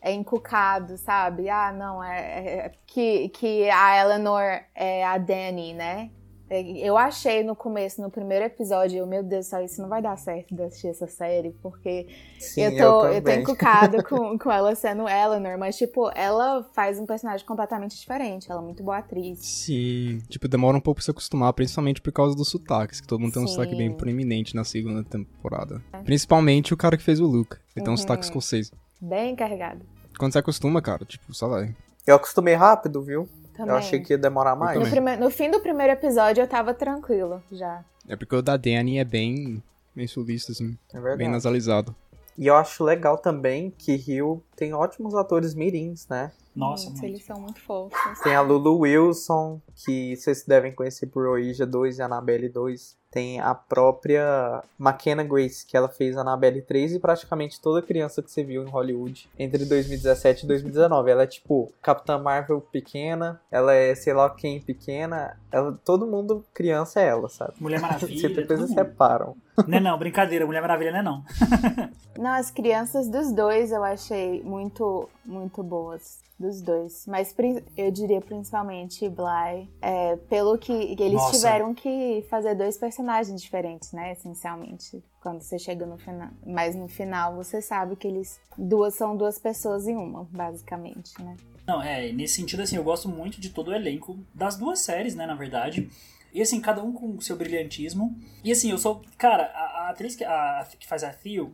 é 0.00 0.12
encucado, 0.12 0.96
sabe? 0.96 1.48
Ah, 1.48 1.72
não, 1.72 2.02
é, 2.02 2.18
é- 2.18 2.58
é 2.66 2.72
que, 2.86 3.28
que 3.30 3.68
a 3.70 4.00
Eleanor 4.00 4.60
é 4.74 5.04
a 5.04 5.18
Dani, 5.18 5.74
né? 5.74 6.10
Eu 6.50 6.98
achei 6.98 7.44
no 7.44 7.54
começo, 7.54 8.02
no 8.02 8.10
primeiro 8.10 8.44
episódio, 8.44 8.98
eu, 8.98 9.06
meu 9.06 9.22
Deus 9.22 9.46
do 9.46 9.50
céu, 9.50 9.64
isso 9.64 9.80
não 9.80 9.88
vai 9.88 10.02
dar 10.02 10.16
certo 10.18 10.52
de 10.52 10.60
assistir 10.62 10.88
essa 10.88 11.06
série, 11.06 11.50
porque 11.62 12.08
Sim, 12.40 12.62
eu, 12.62 12.70
tô, 12.76 13.06
eu, 13.06 13.14
tô 13.14 13.20
também. 13.22 13.38
encucada 13.42 14.02
com, 14.02 14.36
com 14.36 14.50
ela 14.50 14.74
sendo 14.74 15.08
Eleanor, 15.08 15.56
mas, 15.56 15.76
tipo, 15.78 16.10
ela 16.12 16.64
faz 16.74 16.98
um 16.98 17.06
personagem 17.06 17.46
completamente 17.46 17.96
diferente. 17.96 18.50
Ela 18.50 18.60
é 18.60 18.64
muito 18.64 18.82
boa 18.82 18.98
atriz. 18.98 19.38
Sim. 19.38 20.20
Tipo, 20.28 20.48
demora 20.48 20.76
um 20.76 20.80
pouco 20.80 20.96
pra 20.98 21.04
se 21.04 21.10
acostumar, 21.12 21.52
principalmente 21.52 22.00
por 22.00 22.12
causa 22.12 22.34
dos 22.34 22.48
sotaques, 22.48 23.00
que 23.00 23.06
todo 23.06 23.20
mundo 23.20 23.32
tem 23.32 23.42
um 23.44 23.46
Sim. 23.46 23.54
sotaque 23.54 23.76
bem 23.76 23.92
proeminente 23.92 24.56
na 24.56 24.64
segunda 24.64 25.04
temporada. 25.04 25.80
Principalmente 26.04 26.74
o 26.74 26.76
cara 26.76 26.96
que 26.96 27.02
fez 27.04 27.20
o 27.20 27.26
Luke. 27.26 27.54
Ele 27.76 27.84
tem 27.84 27.88
um 27.88 27.90
Uhum. 27.92 27.96
sotaque 27.96 28.24
escocês. 28.24 28.72
Bem 29.00 29.36
carregado. 29.36 29.86
Quando 30.18 30.32
você 30.32 30.38
acostuma, 30.40 30.82
cara, 30.82 31.04
tipo, 31.04 31.32
só 31.32 31.46
vai. 31.46 31.74
Eu 32.04 32.16
acostumei 32.16 32.54
rápido, 32.54 33.00
viu? 33.02 33.28
Também. 33.54 33.72
Eu 33.72 33.76
achei 33.78 34.00
que 34.00 34.12
ia 34.12 34.18
demorar 34.18 34.56
mais. 34.56 34.78
No, 34.78 34.88
prime- 34.88 35.16
no 35.16 35.30
fim 35.30 35.50
do 35.50 35.60
primeiro 35.60 35.92
episódio 35.92 36.42
eu 36.42 36.48
tava 36.48 36.72
tranquilo 36.74 37.42
já. 37.52 37.84
É 38.08 38.16
porque 38.16 38.34
o 38.34 38.42
da 38.42 38.56
Danny 38.56 38.98
é 38.98 39.04
bem, 39.04 39.62
bem 39.94 40.06
sulista, 40.06 40.52
assim, 40.52 40.76
É 40.90 40.94
verdade. 40.94 41.18
bem 41.18 41.28
nasalizado. 41.28 41.94
E 42.38 42.46
eu 42.46 42.56
acho 42.56 42.82
legal 42.84 43.18
também 43.18 43.70
que 43.76 43.94
Rio 43.96 44.42
tem 44.56 44.72
ótimos 44.72 45.14
atores 45.14 45.54
mirins, 45.54 46.06
né? 46.08 46.32
Nossa, 46.56 46.88
Nossa, 46.90 47.06
eles 47.06 47.22
são 47.24 47.38
muito 47.40 47.60
fofos. 47.60 47.98
Tem 48.22 48.34
a 48.34 48.40
Lulu 48.40 48.78
Wilson, 48.80 49.60
que 49.84 50.16
vocês 50.16 50.44
devem 50.44 50.72
conhecer 50.72 51.06
por 51.06 51.26
Oija 51.26 51.66
2 51.66 51.98
e 51.98 52.02
Annabelle 52.02 52.48
2. 52.48 52.96
Tem 53.10 53.40
a 53.40 53.54
própria 53.54 54.62
McKenna 54.78 55.24
Grace, 55.24 55.66
que 55.66 55.76
ela 55.76 55.88
fez 55.88 56.16
Annabelle 56.16 56.62
3 56.62 56.94
e 56.94 56.98
praticamente 57.00 57.60
toda 57.60 57.82
criança 57.82 58.22
que 58.22 58.30
você 58.30 58.44
viu 58.44 58.62
em 58.62 58.68
Hollywood 58.70 59.28
entre 59.38 59.64
2017 59.64 60.44
e 60.44 60.46
2019. 60.46 61.10
Ela 61.10 61.24
é 61.24 61.26
tipo 61.26 61.72
Capitã 61.82 62.18
Marvel 62.18 62.60
pequena, 62.60 63.40
ela 63.50 63.74
é 63.74 63.94
sei 63.94 64.12
lá 64.12 64.30
quem 64.30 64.60
pequena, 64.60 65.36
ela, 65.50 65.76
todo 65.84 66.06
mundo 66.06 66.44
criança 66.54 67.00
é 67.00 67.08
ela, 67.08 67.28
sabe? 67.28 67.54
Mulher 67.58 67.80
Maravilha. 67.82 68.46
vocês 68.46 68.60
mundo. 68.60 68.76
reparam. 68.76 69.36
Não 69.66 69.78
é 69.78 69.80
não, 69.80 69.98
brincadeira. 69.98 70.46
Mulher 70.46 70.60
Maravilha 70.62 70.92
não 70.92 70.98
é 70.98 71.02
não. 71.02 71.24
Não, 72.18 72.32
as 72.32 72.50
crianças 72.50 73.08
dos 73.08 73.32
dois 73.32 73.72
eu 73.72 73.82
achei 73.82 74.42
muito, 74.42 75.08
muito 75.24 75.62
boas. 75.62 76.18
Dos 76.40 76.62
dois. 76.62 77.04
Mas 77.06 77.34
eu 77.76 77.90
diria 77.90 78.18
principalmente 78.22 79.06
Bly. 79.10 79.68
É, 79.82 80.16
pelo 80.16 80.56
que 80.56 80.72
eles 80.72 81.12
Nossa. 81.12 81.36
tiveram 81.36 81.74
que 81.74 82.24
fazer 82.30 82.54
dois 82.54 82.78
personagens 82.78 83.42
diferentes, 83.42 83.92
né? 83.92 84.12
Essencialmente. 84.12 85.04
Quando 85.20 85.42
você 85.42 85.58
chega 85.58 85.84
no 85.84 85.98
final. 85.98 86.30
Mas 86.46 86.74
no 86.74 86.88
final 86.88 87.36
você 87.36 87.60
sabe 87.60 87.94
que 87.94 88.08
eles. 88.08 88.40
Duas 88.56 88.94
são 88.94 89.14
duas 89.14 89.38
pessoas 89.38 89.86
em 89.86 89.94
uma, 89.94 90.24
basicamente, 90.30 91.12
né? 91.22 91.36
Não, 91.66 91.82
é, 91.82 92.10
nesse 92.10 92.36
sentido, 92.36 92.62
assim, 92.62 92.76
eu 92.76 92.82
gosto 92.82 93.06
muito 93.06 93.38
de 93.38 93.50
todo 93.50 93.68
o 93.68 93.74
elenco 93.74 94.18
das 94.34 94.56
duas 94.56 94.80
séries, 94.80 95.14
né, 95.14 95.26
na 95.26 95.34
verdade. 95.34 95.90
E 96.32 96.40
assim, 96.40 96.58
cada 96.58 96.82
um 96.82 96.90
com 96.90 97.16
o 97.16 97.20
seu 97.20 97.36
brilhantismo. 97.36 98.16
E 98.42 98.50
assim, 98.50 98.70
eu 98.70 98.78
sou. 98.78 99.02
Cara, 99.18 99.44
a, 99.54 99.82
a 99.82 99.90
atriz 99.90 100.16
que, 100.16 100.24
a- 100.24 100.66
que 100.78 100.86
faz 100.88 101.04
a 101.04 101.10
Theo, 101.12 101.52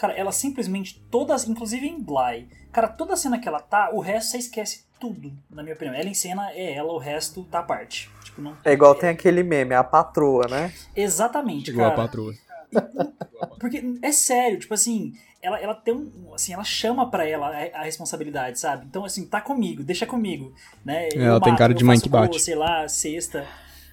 cara, 0.00 0.14
ela 0.14 0.32
simplesmente 0.32 0.98
todas, 1.10 1.46
inclusive 1.46 1.86
em 1.86 2.00
Bly, 2.00 2.48
cara, 2.72 2.88
toda 2.88 3.14
cena 3.16 3.38
que 3.38 3.46
ela 3.46 3.60
tá, 3.60 3.90
o 3.92 4.00
resto 4.00 4.30
você 4.30 4.38
esquece 4.38 4.84
tudo, 4.98 5.30
na 5.50 5.62
minha 5.62 5.74
opinião. 5.74 5.94
Ela 5.94 6.08
em 6.08 6.14
cena 6.14 6.50
é 6.52 6.72
ela, 6.72 6.90
o 6.92 6.98
resto 6.98 7.44
tá 7.44 7.58
à 7.58 7.62
parte. 7.62 8.10
Tipo, 8.24 8.40
não. 8.40 8.56
É 8.64 8.72
igual 8.72 8.94
tem 8.94 9.10
aquele 9.10 9.42
meme, 9.42 9.74
a 9.74 9.84
patroa, 9.84 10.46
né? 10.48 10.72
Exatamente, 10.96 11.70
Igual 11.70 11.88
a 11.88 11.90
cara. 11.90 12.02
patroa. 12.02 12.34
Porque 13.60 13.84
é 14.00 14.12
sério, 14.12 14.58
tipo 14.58 14.72
assim, 14.72 15.12
ela, 15.42 15.58
ela 15.58 15.74
tem 15.74 15.92
um. 15.94 16.32
Assim, 16.34 16.54
ela 16.54 16.64
chama 16.64 17.10
pra 17.10 17.26
ela 17.28 17.48
a, 17.48 17.80
a 17.80 17.82
responsabilidade, 17.84 18.58
sabe? 18.58 18.86
Então, 18.86 19.04
assim, 19.04 19.26
tá 19.26 19.40
comigo, 19.40 19.82
deixa 19.82 20.06
comigo. 20.06 20.54
Né? 20.82 21.08
Eu 21.12 21.22
Ela 21.22 21.40
tem 21.40 21.52
mato, 21.52 21.58
cara 21.58 21.72
eu 21.72 21.76
de 21.76 21.84
mãe 21.84 22.00
que 22.00 22.08
bate. 22.08 22.40
sei 22.40 22.54
lá, 22.54 22.88
sexta. 22.88 23.46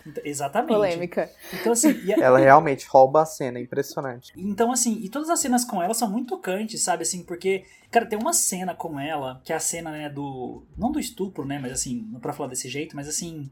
Então, 0.08 0.24
exatamente. 0.26 0.74
Polêmica. 0.74 1.30
Então, 1.54 1.74
assim, 1.74 1.92
e 2.04 2.14
a- 2.14 2.18
Ela 2.18 2.40
realmente 2.40 2.88
rouba 2.88 3.22
a 3.22 3.26
cena, 3.26 3.60
é 3.60 3.62
impressionante. 3.62 4.32
então, 4.38 4.72
assim, 4.72 5.00
e 5.04 5.10
todas 5.10 5.30
as 5.30 5.40
cenas 5.40 5.66
com 5.66 5.82
ela 5.84 5.94
são 5.94 6.10
muito 6.10 6.30
tocantes, 6.30 6.82
sabe? 6.82 7.04
Assim, 7.04 7.24
porque, 7.24 7.66
cara, 7.92 8.06
tem 8.06 8.18
uma 8.18 8.34
cena 8.34 8.74
com 8.74 9.00
ela, 9.00 9.42
que 9.44 9.52
é 9.52 9.56
a 9.56 9.60
cena, 9.60 9.92
né, 9.92 10.10
do. 10.10 10.64
Não 10.78 10.92
do 10.92 11.00
estupro, 11.00 11.46
né? 11.46 11.60
Mas 11.60 11.72
assim, 11.74 12.08
não 12.12 12.20
pra 12.20 12.34
falar 12.34 12.50
desse 12.50 12.70
jeito, 12.70 12.96
mas 12.96 13.08
assim, 13.08 13.50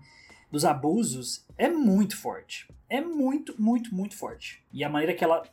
dos 0.51 0.63
abusos, 0.63 1.43
é 1.57 1.67
muito 1.69 2.15
forte. 2.17 2.67
É 2.89 3.01
muito, 3.01 3.53
muito, 3.59 3.93
muito 3.93 4.15
forte. 4.15 4.63
E 4.71 4.83
a 4.83 4.89
maneira 4.89 5.13
que 5.13 5.23
ela 5.23 5.43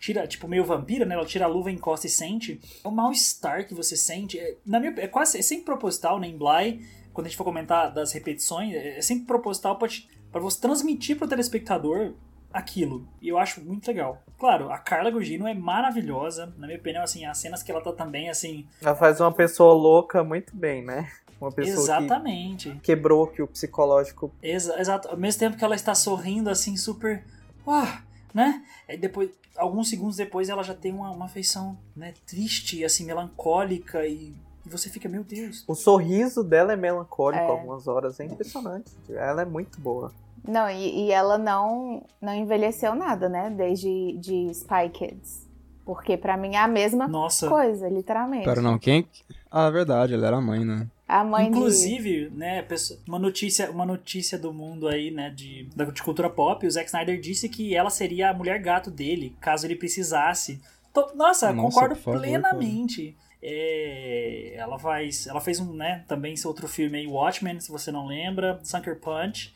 tira, 0.00 0.26
tipo, 0.26 0.48
meio 0.48 0.64
vampira, 0.64 1.04
né? 1.04 1.14
Ela 1.14 1.24
tira 1.26 1.44
a 1.44 1.48
luva, 1.48 1.70
encosta 1.70 2.06
e 2.06 2.10
sente. 2.10 2.60
O 2.82 2.90
mal-estar 2.90 3.66
que 3.66 3.74
você 3.74 3.96
sente, 3.96 4.38
é, 4.38 4.56
na 4.66 4.80
minha, 4.80 4.92
é 4.96 5.06
quase, 5.06 5.38
é 5.38 5.42
sempre 5.42 5.66
proposital, 5.66 6.18
né? 6.18 6.26
Em 6.26 6.36
Bly, 6.36 6.84
quando 7.12 7.26
a 7.26 7.28
gente 7.28 7.36
for 7.36 7.44
comentar 7.44 7.92
das 7.92 8.10
repetições, 8.12 8.74
é 8.74 8.98
é 8.98 9.02
sempre 9.02 9.26
proposital 9.26 9.76
pra, 9.78 9.86
te- 9.86 10.08
pra 10.30 10.40
você 10.40 10.60
transmitir 10.60 11.16
pro 11.16 11.28
telespectador 11.28 12.14
aquilo. 12.52 13.06
E 13.20 13.28
eu 13.28 13.38
acho 13.38 13.60
muito 13.60 13.86
legal. 13.88 14.22
Claro, 14.38 14.70
a 14.70 14.78
Carla 14.78 15.10
Gugino 15.10 15.46
é 15.46 15.54
maravilhosa. 15.54 16.52
Na 16.56 16.66
minha 16.66 16.78
opinião, 16.78 17.02
assim, 17.02 17.24
as 17.24 17.38
cenas 17.38 17.62
que 17.62 17.70
ela 17.70 17.80
tá 17.80 17.92
também, 17.92 18.28
assim. 18.28 18.66
Ela 18.80 18.94
faz 18.94 19.20
uma 19.20 19.32
pessoa 19.32 19.72
louca 19.72 20.24
muito 20.24 20.56
bem, 20.56 20.84
né? 20.84 21.10
Uma 21.40 21.52
pessoa 21.52 21.84
exatamente. 21.84 22.70
que 22.70 22.80
quebrou 22.80 23.26
que 23.26 23.40
o 23.40 23.46
psicológico. 23.46 24.32
Exa 24.42 24.80
exato. 24.80 25.08
Ao 25.08 25.16
mesmo 25.16 25.38
tempo 25.38 25.56
que 25.56 25.64
ela 25.64 25.76
está 25.76 25.94
sorrindo, 25.94 26.50
assim, 26.50 26.76
super. 26.76 27.24
Uau! 27.66 27.86
Né? 28.34 28.62
Aí 28.88 28.96
depois, 28.96 29.30
alguns 29.56 29.88
segundos 29.88 30.16
depois, 30.16 30.48
ela 30.48 30.62
já 30.62 30.74
tem 30.74 30.92
uma, 30.92 31.10
uma 31.10 31.28
feição, 31.28 31.78
né, 31.96 32.12
triste, 32.26 32.84
assim, 32.84 33.04
melancólica 33.04 34.06
e. 34.06 34.34
E 34.68 34.70
você 34.70 34.90
fica, 34.90 35.08
meu 35.08 35.24
Deus. 35.24 35.64
O 35.66 35.74
sorriso 35.74 36.44
dela 36.44 36.74
é 36.74 36.76
melancólico 36.76 37.42
É. 37.42 37.48
algumas 37.48 37.88
horas, 37.88 38.20
é 38.20 38.24
impressionante. 38.26 38.92
Ela 39.08 39.40
é 39.42 39.44
muito 39.46 39.80
boa. 39.80 40.12
Não, 40.46 40.68
e, 40.68 41.06
e 41.06 41.10
ela 41.10 41.38
não, 41.38 42.04
não 42.20 42.34
envelheceu 42.34 42.94
nada, 42.94 43.30
né? 43.30 43.48
Desde 43.50 44.12
de 44.18 44.50
Spy 44.50 44.90
Kids. 44.92 45.48
Porque 45.86 46.18
pra 46.18 46.36
mim 46.36 46.54
é 46.54 46.58
a 46.58 46.68
mesma 46.68 47.08
Nossa. 47.08 47.48
coisa, 47.48 47.88
literalmente. 47.88 48.44
Pera, 48.44 48.60
não, 48.60 48.78
quem? 48.78 49.06
Ah, 49.50 49.68
é 49.68 49.70
verdade, 49.70 50.12
ela 50.12 50.26
era 50.26 50.36
a 50.36 50.40
mãe, 50.40 50.62
né? 50.66 50.86
A 51.08 51.24
mãe 51.24 51.46
Inclusive, 51.48 52.28
né, 52.34 52.60
pessoa- 52.60 53.00
uma 53.08 53.18
notícia, 53.18 53.70
uma 53.70 53.86
notícia 53.86 54.38
do 54.38 54.52
mundo 54.52 54.86
aí, 54.86 55.10
né, 55.10 55.30
de, 55.30 55.66
da- 55.74 55.86
de 55.86 56.02
cultura 56.02 56.28
pop, 56.28 56.66
o 56.66 56.70
Zack 56.70 56.88
Snyder 56.88 57.18
disse 57.18 57.48
que 57.48 57.74
ela 57.74 57.88
seria 57.88 58.28
a 58.28 58.34
mulher 58.34 58.58
gato 58.60 58.90
dele, 58.90 59.34
caso 59.40 59.66
ele 59.66 59.74
precisasse. 59.76 60.60
Tô- 60.92 61.10
nossa, 61.14 61.50
Nossa, 61.50 61.54
concordo 61.74 61.96
favor, 61.96 62.20
plenamente. 62.20 63.16
É, 63.42 64.54
ela 64.56 64.78
faz, 64.78 65.26
ela 65.26 65.40
fez 65.40 65.60
um, 65.60 65.72
né, 65.72 66.04
também 66.08 66.34
esse 66.34 66.46
outro 66.46 66.66
filme 66.66 66.98
aí, 66.98 67.06
Watchmen, 67.06 67.60
se 67.60 67.70
você 67.70 67.90
não 67.92 68.06
lembra, 68.06 68.58
Sucker 68.62 68.98
Punch. 69.00 69.54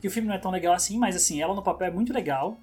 Que 0.00 0.08
o 0.08 0.10
filme 0.10 0.28
não 0.28 0.34
é 0.34 0.38
tão 0.38 0.50
legal 0.50 0.74
assim, 0.74 0.98
mas 0.98 1.14
assim, 1.14 1.40
ela 1.40 1.54
no 1.54 1.62
papel 1.62 1.88
é 1.88 1.90
muito 1.90 2.12
legal. 2.12 2.56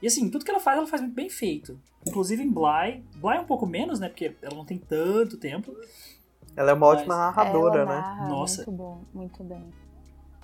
E 0.00 0.06
assim, 0.06 0.30
tudo 0.30 0.44
que 0.44 0.50
ela 0.50 0.60
faz, 0.60 0.78
ela 0.78 0.86
faz 0.86 1.02
muito 1.02 1.14
bem 1.14 1.28
feito. 1.28 1.78
Inclusive 2.06 2.42
em 2.42 2.50
Bly. 2.50 3.02
Bly 3.16 3.36
é 3.36 3.40
um 3.40 3.44
pouco 3.46 3.66
menos, 3.66 3.98
né? 3.98 4.08
Porque 4.08 4.36
ela 4.40 4.54
não 4.54 4.64
tem 4.64 4.78
tanto 4.78 5.36
tempo. 5.36 5.74
Ela 6.56 6.70
é 6.70 6.74
uma 6.74 6.86
ótima 6.86 7.16
Mas- 7.16 7.36
narradora, 7.36 7.80
Ela 7.80 7.90
né? 7.94 8.00
narra 8.00 8.28
Nossa. 8.28 8.58
Muito 8.58 8.72
bom, 8.72 9.00
muito 9.12 9.42
bem. 9.44 9.64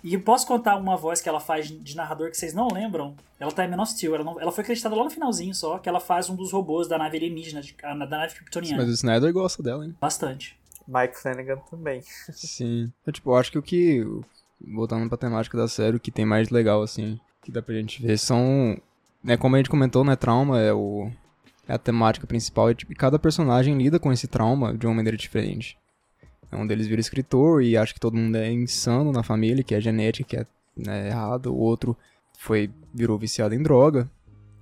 E 0.02 0.18
posso 0.18 0.46
contar 0.46 0.76
uma 0.76 0.96
voz 0.96 1.20
que 1.20 1.28
ela 1.28 1.38
faz 1.38 1.68
de 1.68 1.96
narrador 1.96 2.30
que 2.30 2.36
vocês 2.36 2.52
não 2.52 2.68
lembram? 2.68 3.14
Ela 3.38 3.52
tá 3.52 3.64
em 3.64 3.68
Man 3.70 3.80
of 3.82 3.92
Steel. 3.92 4.14
Ela, 4.14 4.24
não- 4.24 4.40
ela 4.40 4.50
foi 4.50 4.62
acreditada 4.62 4.96
lá 4.96 5.04
no 5.04 5.10
finalzinho 5.10 5.54
só, 5.54 5.78
que 5.78 5.88
ela 5.88 6.00
faz 6.00 6.28
um 6.28 6.34
dos 6.34 6.50
robôs 6.52 6.88
da 6.88 6.98
nave 6.98 7.16
alienígena, 7.16 7.60
de- 7.62 7.74
a- 7.82 7.94
da 7.94 8.06
nave 8.06 8.34
kryptoniana. 8.34 8.78
Mas 8.78 8.88
o 8.88 8.92
Snyder 8.94 9.32
gosta 9.32 9.62
dela, 9.62 9.84
hein? 9.84 9.94
Bastante. 10.00 10.58
Mike 10.88 11.16
Flanagan 11.16 11.58
também. 11.70 12.02
Sim. 12.32 12.90
Eu, 13.06 13.12
tipo, 13.12 13.30
eu 13.30 13.36
acho 13.36 13.52
que 13.52 13.58
o 13.58 13.62
que. 13.62 14.04
Voltando 14.60 15.08
pra 15.08 15.18
temática 15.18 15.56
da 15.56 15.66
série, 15.68 15.96
o 15.96 16.00
que 16.00 16.10
tem 16.10 16.24
mais 16.24 16.50
legal, 16.50 16.82
assim, 16.82 17.18
que 17.44 17.50
dá 17.52 17.60
pra 17.62 17.74
gente 17.74 18.02
ver 18.02 18.18
são. 18.18 18.76
Né, 19.22 19.36
como 19.36 19.54
a 19.54 19.58
gente 19.58 19.70
comentou, 19.70 20.04
né? 20.04 20.16
Trauma 20.16 20.60
é 20.60 20.72
o. 20.72 21.10
É 21.68 21.74
a 21.74 21.78
temática 21.78 22.26
principal 22.26 22.70
e, 22.70 22.74
tipo, 22.74 22.92
cada 22.96 23.18
personagem 23.20 23.78
lida 23.78 23.98
com 24.00 24.12
esse 24.12 24.26
trauma 24.26 24.76
de 24.76 24.84
uma 24.86 24.94
maneira 24.94 25.16
diferente. 25.16 25.78
Um 26.56 26.66
deles 26.66 26.86
vira 26.86 27.00
escritor 27.00 27.62
e 27.62 27.76
acha 27.76 27.94
que 27.94 28.00
todo 28.00 28.16
mundo 28.16 28.36
é 28.36 28.50
insano 28.50 29.12
na 29.12 29.22
família, 29.22 29.64
que 29.64 29.74
é 29.74 29.80
genética, 29.80 30.28
que 30.28 30.36
é 30.36 30.46
né, 30.76 31.08
errado. 31.08 31.46
O 31.46 31.58
outro 31.58 31.96
foi 32.38 32.70
virou 32.92 33.18
viciado 33.18 33.54
em 33.54 33.62
droga, 33.62 34.10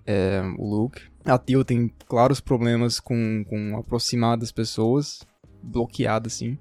é, 0.07 0.41
o 0.59 0.69
Luke. 0.69 1.03
A 1.25 1.39
Tio 1.39 1.65
tem 1.65 1.93
claros 2.07 2.41
problemas 2.41 3.01
com, 3.01 3.45
com 3.49 3.77
aproximar 3.77 4.37
das 4.37 4.53
pessoas, 4.53 5.27
bloqueada 5.63 6.29
assim. 6.29 6.59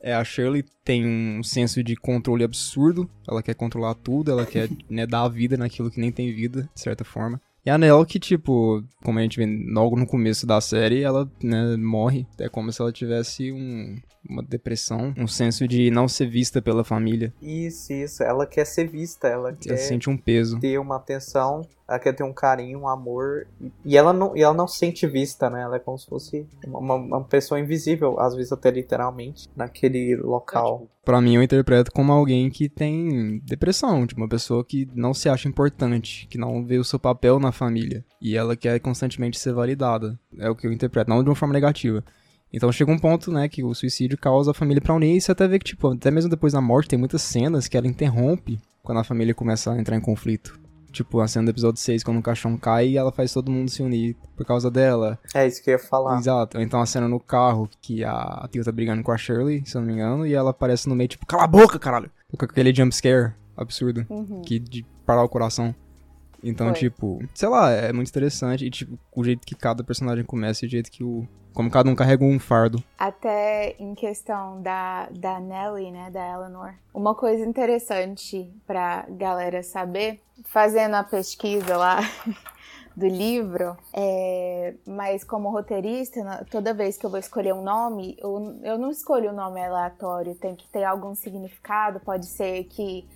É, 0.00 0.14
a 0.14 0.22
Shirley 0.22 0.64
tem 0.84 1.06
um 1.06 1.42
senso 1.42 1.82
de 1.82 1.96
controle 1.96 2.44
absurdo, 2.44 3.08
ela 3.26 3.42
quer 3.42 3.54
controlar 3.54 3.94
tudo, 3.94 4.30
ela 4.30 4.44
quer 4.44 4.68
né, 4.88 5.06
dar 5.06 5.22
a 5.22 5.28
vida 5.28 5.56
naquilo 5.56 5.90
que 5.90 5.98
nem 5.98 6.12
tem 6.12 6.34
vida, 6.34 6.68
de 6.74 6.80
certa 6.80 7.04
forma. 7.04 7.40
E 7.66 7.70
a 7.70 7.78
Nell, 7.78 8.04
que, 8.04 8.18
tipo, 8.18 8.84
como 9.02 9.18
a 9.18 9.22
gente 9.22 9.38
vê 9.38 9.46
logo 9.72 9.96
no 9.96 10.06
começo 10.06 10.46
da 10.46 10.60
série, 10.60 11.02
ela 11.02 11.30
né, 11.42 11.76
morre. 11.78 12.26
É 12.38 12.46
como 12.48 12.70
se 12.70 12.80
ela 12.82 12.92
tivesse 12.92 13.50
um, 13.50 13.96
uma 14.28 14.42
depressão, 14.42 15.14
um 15.16 15.26
senso 15.26 15.66
de 15.66 15.90
não 15.90 16.06
ser 16.06 16.26
vista 16.26 16.60
pela 16.60 16.84
família. 16.84 17.32
Isso, 17.40 17.90
isso. 17.92 18.22
Ela 18.22 18.46
quer 18.46 18.66
ser 18.66 18.86
vista, 18.88 19.28
ela 19.28 19.48
Ela 19.48 19.56
quer 19.56 19.76
sente 19.78 20.10
um 20.10 20.16
peso. 20.16 20.60
ter 20.60 20.78
uma 20.78 20.96
atenção, 20.96 21.62
ela 21.88 21.98
quer 21.98 22.12
ter 22.12 22.22
um 22.22 22.34
carinho, 22.34 22.80
um 22.80 22.88
amor. 22.88 23.46
E 23.82 23.96
ela 23.96 24.12
não, 24.12 24.36
e 24.36 24.42
ela 24.42 24.54
não 24.54 24.68
se 24.68 24.78
sente 24.78 25.06
vista, 25.06 25.48
né? 25.48 25.62
Ela 25.62 25.76
é 25.76 25.80
como 25.80 25.98
se 25.98 26.06
fosse 26.06 26.46
uma, 26.66 26.94
uma 26.96 27.24
pessoa 27.24 27.58
invisível, 27.58 28.20
às 28.20 28.34
vezes 28.34 28.52
até 28.52 28.70
literalmente, 28.70 29.48
naquele 29.56 30.16
local. 30.16 30.86
Pra 31.04 31.20
mim, 31.20 31.34
eu 31.34 31.42
interpreto 31.42 31.92
como 31.92 32.12
alguém 32.12 32.48
que 32.48 32.68
tem 32.68 33.38
depressão, 33.44 34.06
tipo, 34.06 34.20
uma 34.20 34.28
pessoa 34.28 34.64
que 34.64 34.88
não 34.94 35.12
se 35.12 35.28
acha 35.28 35.48
importante, 35.48 36.26
que 36.30 36.38
não 36.38 36.64
vê 36.64 36.78
o 36.78 36.84
seu 36.84 36.98
papel 36.98 37.38
na 37.38 37.52
família. 37.52 38.02
E 38.22 38.36
ela 38.36 38.56
quer 38.56 38.80
constantemente 38.80 39.38
ser 39.38 39.52
validada. 39.52 40.18
É 40.38 40.48
o 40.48 40.56
que 40.56 40.66
eu 40.66 40.72
interpreto, 40.72 41.10
não 41.10 41.22
de 41.22 41.28
uma 41.28 41.36
forma 41.36 41.52
negativa. 41.52 42.02
Então 42.52 42.72
chega 42.72 42.90
um 42.90 42.98
ponto, 42.98 43.30
né, 43.30 43.48
que 43.48 43.62
o 43.62 43.74
suicídio 43.74 44.16
causa 44.16 44.52
a 44.52 44.54
família 44.54 44.80
pra 44.80 44.94
unir, 44.94 45.16
e 45.16 45.20
você 45.20 45.32
até 45.32 45.46
vê 45.46 45.58
que, 45.58 45.64
tipo, 45.66 45.88
até 45.88 46.10
mesmo 46.10 46.30
depois 46.30 46.52
da 46.52 46.60
morte, 46.60 46.88
tem 46.88 46.98
muitas 46.98 47.20
cenas 47.20 47.68
que 47.68 47.76
ela 47.76 47.86
interrompe 47.86 48.58
quando 48.82 48.98
a 48.98 49.04
família 49.04 49.34
começa 49.34 49.72
a 49.72 49.78
entrar 49.78 49.96
em 49.96 50.00
conflito. 50.00 50.58
Tipo, 50.94 51.20
a 51.20 51.26
cena 51.28 51.46
do 51.46 51.50
episódio 51.50 51.80
6, 51.80 52.04
quando 52.04 52.18
o 52.18 52.22
caixão 52.22 52.56
cai 52.56 52.90
e 52.90 52.96
ela 52.96 53.10
faz 53.10 53.32
todo 53.32 53.50
mundo 53.50 53.68
se 53.68 53.82
unir 53.82 54.16
por 54.36 54.46
causa 54.46 54.70
dela. 54.70 55.18
É 55.34 55.44
isso 55.46 55.62
que 55.62 55.68
eu 55.70 55.72
ia 55.72 55.78
falar. 55.78 56.18
Exato. 56.18 56.56
Ou 56.56 56.62
então 56.62 56.80
a 56.80 56.86
cena 56.86 57.08
no 57.08 57.18
carro 57.18 57.68
que 57.82 58.04
a 58.04 58.48
tia 58.50 58.62
tá 58.62 58.70
brigando 58.70 59.02
com 59.02 59.10
a 59.10 59.16
Shirley, 59.18 59.62
se 59.66 59.76
eu 59.76 59.80
não 59.80 59.88
me 59.88 59.94
engano, 59.94 60.24
e 60.26 60.32
ela 60.32 60.50
aparece 60.50 60.88
no 60.88 60.94
meio, 60.94 61.08
tipo, 61.08 61.26
cala 61.26 61.44
a 61.44 61.48
boca, 61.48 61.78
caralho! 61.78 62.10
Com 62.38 62.44
aquele 62.44 62.72
jump 62.74 62.94
scare 62.94 63.32
absurdo, 63.56 64.06
Uhum. 64.08 64.42
que 64.42 64.58
de 64.58 64.86
parar 65.04 65.22
o 65.24 65.28
coração. 65.28 65.74
Então, 66.44 66.68
Foi. 66.68 66.78
tipo, 66.78 67.24
sei 67.34 67.48
lá, 67.48 67.70
é 67.70 67.92
muito 67.92 68.08
interessante. 68.08 68.66
E, 68.66 68.70
tipo, 68.70 68.98
o 69.14 69.24
jeito 69.24 69.46
que 69.46 69.54
cada 69.54 69.82
personagem 69.82 70.24
começa 70.24 70.64
e 70.64 70.68
o 70.68 70.70
jeito 70.70 70.90
que 70.90 71.02
o. 71.02 71.26
Como 71.54 71.70
cada 71.70 71.88
um 71.88 71.94
carrega 71.94 72.24
um 72.24 72.38
fardo. 72.38 72.82
Até 72.98 73.76
em 73.78 73.94
questão 73.94 74.60
da, 74.60 75.08
da 75.10 75.38
Nelly, 75.38 75.92
né, 75.92 76.10
da 76.10 76.32
Eleanor. 76.32 76.74
Uma 76.92 77.14
coisa 77.14 77.44
interessante 77.44 78.50
pra 78.66 79.06
galera 79.08 79.62
saber, 79.62 80.20
fazendo 80.44 80.94
a 80.94 81.04
pesquisa 81.04 81.76
lá 81.76 82.00
do 82.96 83.06
livro, 83.06 83.76
é, 83.92 84.74
mas 84.84 85.22
como 85.22 85.48
roteirista, 85.50 86.44
toda 86.50 86.74
vez 86.74 86.96
que 86.96 87.06
eu 87.06 87.10
vou 87.10 87.20
escolher 87.20 87.54
um 87.54 87.62
nome, 87.62 88.16
eu, 88.18 88.58
eu 88.64 88.76
não 88.76 88.90
escolho 88.90 89.30
um 89.30 89.34
nome 89.34 89.60
aleatório, 89.60 90.34
tem 90.34 90.56
que 90.56 90.68
ter 90.68 90.82
algum 90.82 91.14
significado, 91.14 92.00
pode 92.00 92.26
ser 92.26 92.64
que 92.64 93.06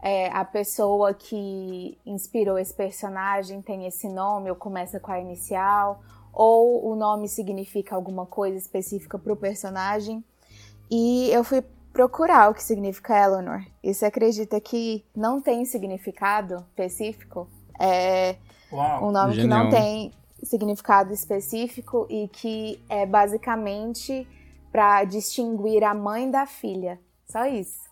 é, 0.00 0.28
a 0.28 0.44
pessoa 0.44 1.12
que 1.12 1.98
inspirou 2.06 2.58
esse 2.58 2.72
personagem 2.72 3.60
tem 3.60 3.86
esse 3.86 4.08
nome 4.08 4.50
ou 4.50 4.56
começa 4.56 5.00
com 5.00 5.10
a 5.10 5.20
inicial, 5.20 6.00
ou 6.32 6.88
o 6.90 6.94
nome 6.94 7.28
significa 7.28 7.96
alguma 7.96 8.24
coisa 8.24 8.56
específica 8.56 9.18
pro 9.18 9.34
personagem. 9.36 10.24
E 10.90 11.28
eu 11.30 11.42
fui 11.42 11.62
procurar 11.92 12.50
o 12.50 12.54
que 12.54 12.62
significa 12.62 13.18
Eleanor. 13.18 13.64
E 13.82 13.92
você 13.92 14.06
acredita 14.06 14.60
que 14.60 15.04
não 15.14 15.40
tem 15.40 15.64
significado 15.64 16.64
específico? 16.70 17.48
É 17.80 18.36
Uau. 18.72 19.08
um 19.08 19.10
nome 19.10 19.34
que 19.34 19.44
não 19.44 19.64
Genial. 19.64 19.70
tem 19.70 20.12
significado 20.42 21.12
específico 21.12 22.06
e 22.08 22.28
que 22.28 22.80
é 22.88 23.04
basicamente 23.04 24.26
para 24.70 25.02
distinguir 25.04 25.82
a 25.82 25.92
mãe 25.92 26.30
da 26.30 26.46
filha. 26.46 27.00
Só 27.26 27.46
isso. 27.46 27.87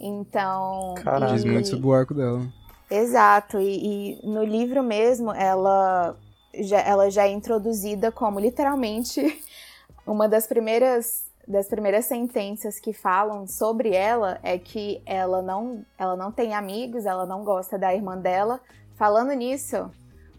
Então. 0.00 0.94
Caralho. 1.02 1.34
Diz 1.34 1.44
muito 1.44 1.68
sobre 1.68 1.86
o 1.86 1.92
arco 1.92 2.14
dela. 2.14 2.46
Exato, 2.90 3.60
e, 3.60 4.16
e 4.22 4.26
no 4.26 4.42
livro 4.42 4.82
mesmo 4.82 5.30
ela 5.32 6.16
já, 6.54 6.80
ela 6.80 7.10
já 7.10 7.26
é 7.26 7.30
introduzida 7.30 8.10
como 8.10 8.40
literalmente 8.40 9.42
uma 10.06 10.28
das 10.28 10.46
primeiras 10.46 11.28
das 11.46 11.66
primeiras 11.66 12.04
sentenças 12.04 12.78
que 12.78 12.92
falam 12.92 13.46
sobre 13.46 13.94
ela 13.94 14.38
é 14.42 14.58
que 14.58 15.02
ela 15.06 15.40
não 15.40 15.84
ela 15.98 16.14
não 16.14 16.30
tem 16.30 16.54
amigos, 16.54 17.06
ela 17.06 17.24
não 17.24 17.42
gosta 17.42 17.78
da 17.78 17.94
irmã 17.94 18.18
dela. 18.18 18.60
Falando 18.96 19.32
nisso, 19.32 19.90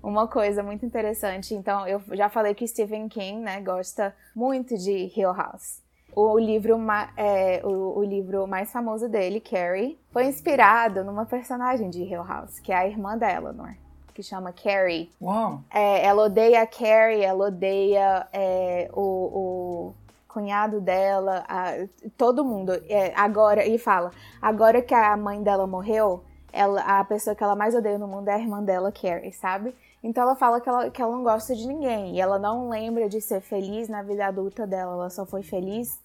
uma 0.04 0.28
coisa 0.28 0.62
muito 0.62 0.86
interessante. 0.86 1.54
Então, 1.54 1.88
eu 1.88 2.02
já 2.12 2.30
falei 2.30 2.54
que 2.54 2.68
Stephen 2.68 3.08
King, 3.08 3.42
né, 3.42 3.62
gosta 3.62 4.16
muito 4.36 4.78
de 4.78 5.12
Hill 5.16 5.34
House. 5.34 5.82
O 6.16 6.38
livro, 6.38 6.78
é, 7.16 7.62
o, 7.64 8.00
o 8.00 8.04
livro 8.04 8.48
mais 8.48 8.72
famoso 8.72 9.08
dele, 9.08 9.40
Carrie, 9.40 9.98
foi 10.12 10.26
inspirado 10.26 11.04
numa 11.04 11.26
personagem 11.26 11.90
de 11.90 12.04
Hill 12.04 12.24
House, 12.24 12.60
que 12.60 12.72
é 12.72 12.76
a 12.76 12.88
irmã 12.88 13.18
da 13.18 13.32
Eleanor, 13.32 13.74
que 14.14 14.22
chama 14.24 14.52
Carrie. 14.52 15.10
Uau. 15.22 15.62
É, 15.72 16.06
ela 16.06 16.24
odeia 16.24 16.62
a 16.62 16.68
Carrie, 16.68 17.24
ela 17.24 17.48
odeia 17.48 18.28
é, 18.34 18.90
o, 18.94 19.02
o 19.02 19.94
cunhado 20.28 20.82
dela, 20.82 21.44
a- 21.48 21.88
todo 22.18 22.44
mundo. 22.44 22.72
É, 22.90 23.14
agora, 23.16 23.66
e 23.66 23.78
fala, 23.78 24.12
agora 24.42 24.82
que 24.82 24.94
a 24.94 25.16
mãe 25.16 25.42
dela 25.42 25.66
morreu, 25.68 26.24
ela, 26.52 26.82
a 26.82 27.04
pessoa 27.04 27.36
que 27.36 27.44
ela 27.44 27.56
mais 27.56 27.76
odeia 27.76 27.98
no 27.98 28.08
mundo 28.08 28.28
é 28.30 28.34
a 28.36 28.40
irmã 28.40 28.64
dela, 28.64 28.92
Carrie, 28.92 29.34
sabe? 29.34 29.76
Então 30.04 30.24
ela 30.24 30.36
fala 30.36 30.62
que 30.62 30.70
ela, 30.70 30.90
que 30.90 31.02
ela 31.02 31.12
não 31.12 31.24
gosta 31.24 31.56
de 31.56 31.68
ninguém. 31.68 32.16
E 32.16 32.22
ela 32.22 32.40
não 32.40 32.70
lembra 32.70 33.10
de 33.10 33.20
ser 33.22 33.42
feliz 33.42 33.90
na 33.90 34.02
vida 34.02 34.26
adulta 34.26 34.66
dela. 34.66 34.94
Ela 34.94 35.10
só 35.10 35.26
foi 35.26 35.44
feliz 35.44 36.00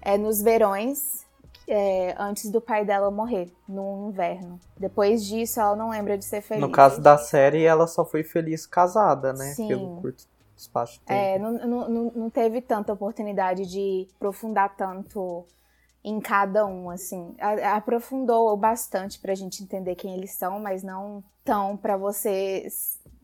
é, 0.00 0.16
nos 0.16 0.40
verões 0.40 1.26
é, 1.68 2.14
antes 2.18 2.50
do 2.50 2.60
pai 2.60 2.84
dela 2.84 3.10
morrer, 3.10 3.52
no 3.68 4.08
inverno. 4.08 4.58
Depois 4.78 5.24
disso, 5.24 5.60
ela 5.60 5.76
não 5.76 5.90
lembra 5.90 6.16
de 6.16 6.24
ser 6.24 6.40
feliz. 6.40 6.62
No 6.62 6.70
caso 6.70 7.00
da 7.00 7.18
série, 7.18 7.64
ela 7.64 7.86
só 7.86 8.04
foi 8.04 8.22
feliz 8.22 8.66
casada, 8.66 9.32
né? 9.32 9.46
Sim. 9.52 9.68
Pelo 9.68 10.00
curto 10.00 10.24
espaço 10.56 10.94
de 10.94 11.00
tempo. 11.00 11.20
É, 11.20 11.38
não, 11.38 11.52
não, 11.52 11.88
não- 11.88 12.12
não 12.14 12.30
teve 12.30 12.60
tanta 12.62 12.92
oportunidade 12.92 13.66
de 13.66 14.08
aprofundar 14.16 14.74
tanto 14.76 15.44
em 16.06 16.20
cada 16.20 16.64
um, 16.64 16.88
assim. 16.88 17.34
A- 17.40 17.74
aprofundou 17.76 18.56
bastante 18.56 19.18
pra 19.18 19.34
gente 19.34 19.60
entender 19.64 19.96
quem 19.96 20.14
eles 20.14 20.30
são, 20.30 20.60
mas 20.60 20.84
não 20.84 21.22
tão 21.44 21.76
pra 21.76 21.96
você 21.96 22.68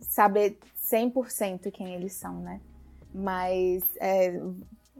saber 0.01 0.59
100% 0.77 1.71
quem 1.71 1.95
eles 1.95 2.13
são, 2.15 2.41
né? 2.41 2.61
Mas, 3.15 3.85
é, 4.01 4.41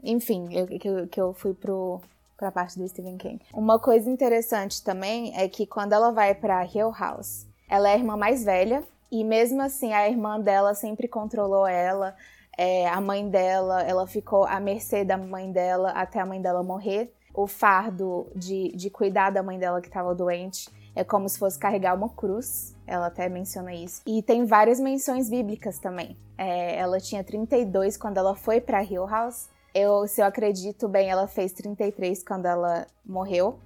enfim, 0.01 0.47
eu, 0.53 0.65
que, 0.65 1.07
que 1.07 1.19
eu 1.19 1.33
fui 1.33 1.53
pro, 1.53 1.99
pra 2.37 2.51
parte 2.53 2.79
do 2.79 2.87
Stephen 2.87 3.17
King. 3.17 3.41
Uma 3.53 3.77
coisa 3.77 4.09
interessante 4.09 4.81
também 4.81 5.35
é 5.37 5.49
que 5.49 5.67
quando 5.67 5.91
ela 5.91 6.11
vai 6.11 6.33
pra 6.33 6.65
Hill 6.65 6.91
House, 6.97 7.45
ela 7.67 7.89
é 7.89 7.93
a 7.95 7.97
irmã 7.97 8.15
mais 8.15 8.45
velha, 8.45 8.81
e 9.11 9.25
mesmo 9.25 9.61
assim 9.61 9.91
a 9.93 10.07
irmã 10.07 10.39
dela 10.39 10.73
sempre 10.73 11.07
controlou 11.07 11.67
ela, 11.67 12.15
é, 12.57 12.87
a 12.87 13.01
mãe 13.01 13.27
dela, 13.29 13.81
ela 13.81 14.07
ficou 14.07 14.45
à 14.45 14.59
mercê 14.59 15.03
da 15.03 15.17
mãe 15.17 15.51
dela 15.51 15.91
até 15.91 16.19
a 16.19 16.25
mãe 16.25 16.41
dela 16.41 16.63
morrer. 16.63 17.13
O 17.33 17.47
fardo 17.47 18.27
de, 18.35 18.71
de 18.75 18.89
cuidar 18.89 19.31
da 19.31 19.41
mãe 19.41 19.57
dela 19.57 19.81
que 19.81 19.87
estava 19.87 20.13
doente 20.13 20.69
é 20.95 21.03
como 21.03 21.27
se 21.27 21.39
fosse 21.39 21.57
carregar 21.57 21.95
uma 21.95 22.09
cruz. 22.09 22.75
Ela 22.85 23.07
até 23.07 23.27
menciona 23.27 23.73
isso. 23.73 24.01
E 24.05 24.21
tem 24.21 24.45
várias 24.45 24.79
menções 24.79 25.29
bíblicas 25.29 25.79
também. 25.79 26.15
É, 26.37 26.77
ela 26.77 26.99
tinha 26.99 27.23
32 27.23 27.97
quando 27.97 28.17
ela 28.17 28.35
foi 28.35 28.61
para 28.61 28.83
Hill 28.83 29.07
House. 29.07 29.49
Eu, 29.73 30.07
se 30.07 30.21
eu 30.21 30.25
acredito 30.25 30.87
bem, 30.87 31.09
ela 31.09 31.27
fez 31.27 31.51
33 31.51 32.23
quando 32.23 32.45
ela 32.45 32.85
morreu, 33.03 33.59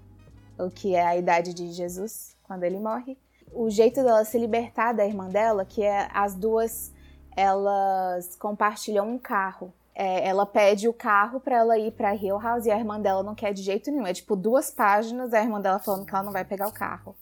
o 0.58 0.70
que 0.70 0.96
é 0.96 1.06
a 1.06 1.18
idade 1.18 1.54
de 1.54 1.72
Jesus 1.74 2.36
quando 2.44 2.64
ele 2.64 2.80
morre. 2.80 3.18
O 3.52 3.70
jeito 3.70 4.02
dela 4.04 4.24
se 4.24 4.38
libertar 4.38 4.94
da 4.94 5.06
irmã 5.06 5.28
dela, 5.28 5.66
que 5.66 5.84
é 5.84 6.08
as 6.14 6.34
duas 6.34 6.94
elas 7.36 8.36
compartilham 8.36 9.08
um 9.08 9.20
carro. 9.20 9.72
É, 10.00 10.28
ela 10.28 10.46
pede 10.46 10.88
o 10.88 10.94
carro 10.94 11.40
para 11.40 11.56
ela 11.56 11.76
ir 11.76 11.92
pra 11.92 12.16
Hill 12.16 12.38
House 12.40 12.68
e 12.68 12.72
a 12.72 12.78
irmã 12.78 13.02
dela 13.02 13.24
não 13.24 13.34
quer 13.34 13.52
de 13.52 13.64
jeito 13.64 13.90
nenhum. 13.90 14.06
É 14.06 14.14
tipo 14.14 14.36
duas 14.36 14.70
páginas 14.70 15.34
a 15.34 15.42
irmã 15.42 15.60
dela 15.60 15.80
falando 15.80 16.06
que 16.06 16.14
ela 16.14 16.24
não 16.24 16.32
vai 16.32 16.46
pegar 16.46 16.68
o 16.68 16.72
carro. 16.72 17.16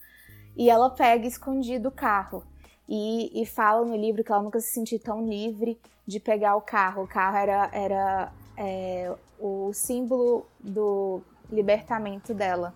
E 0.58 0.70
ela 0.70 0.90
pega 0.90 1.26
escondido 1.26 1.88
o 1.88 1.92
carro. 1.92 2.44
E, 2.88 3.42
e 3.42 3.46
fala 3.46 3.86
no 3.86 3.96
livro 3.96 4.26
que 4.26 4.32
ela 4.32 4.44
nunca 4.44 4.60
se 4.60 4.74
sentiu 4.74 5.00
tão 5.00 5.26
livre 5.26 5.80
de 6.06 6.20
pegar 6.20 6.58
o 6.58 6.62
carro. 6.62 7.04
O 7.04 7.08
carro 7.08 7.38
era, 7.38 7.70
era 7.72 8.34
é, 8.58 9.10
o 9.40 9.72
símbolo 9.74 10.46
do 10.60 11.22
libertamento 11.50 12.34
dela. 12.34 12.74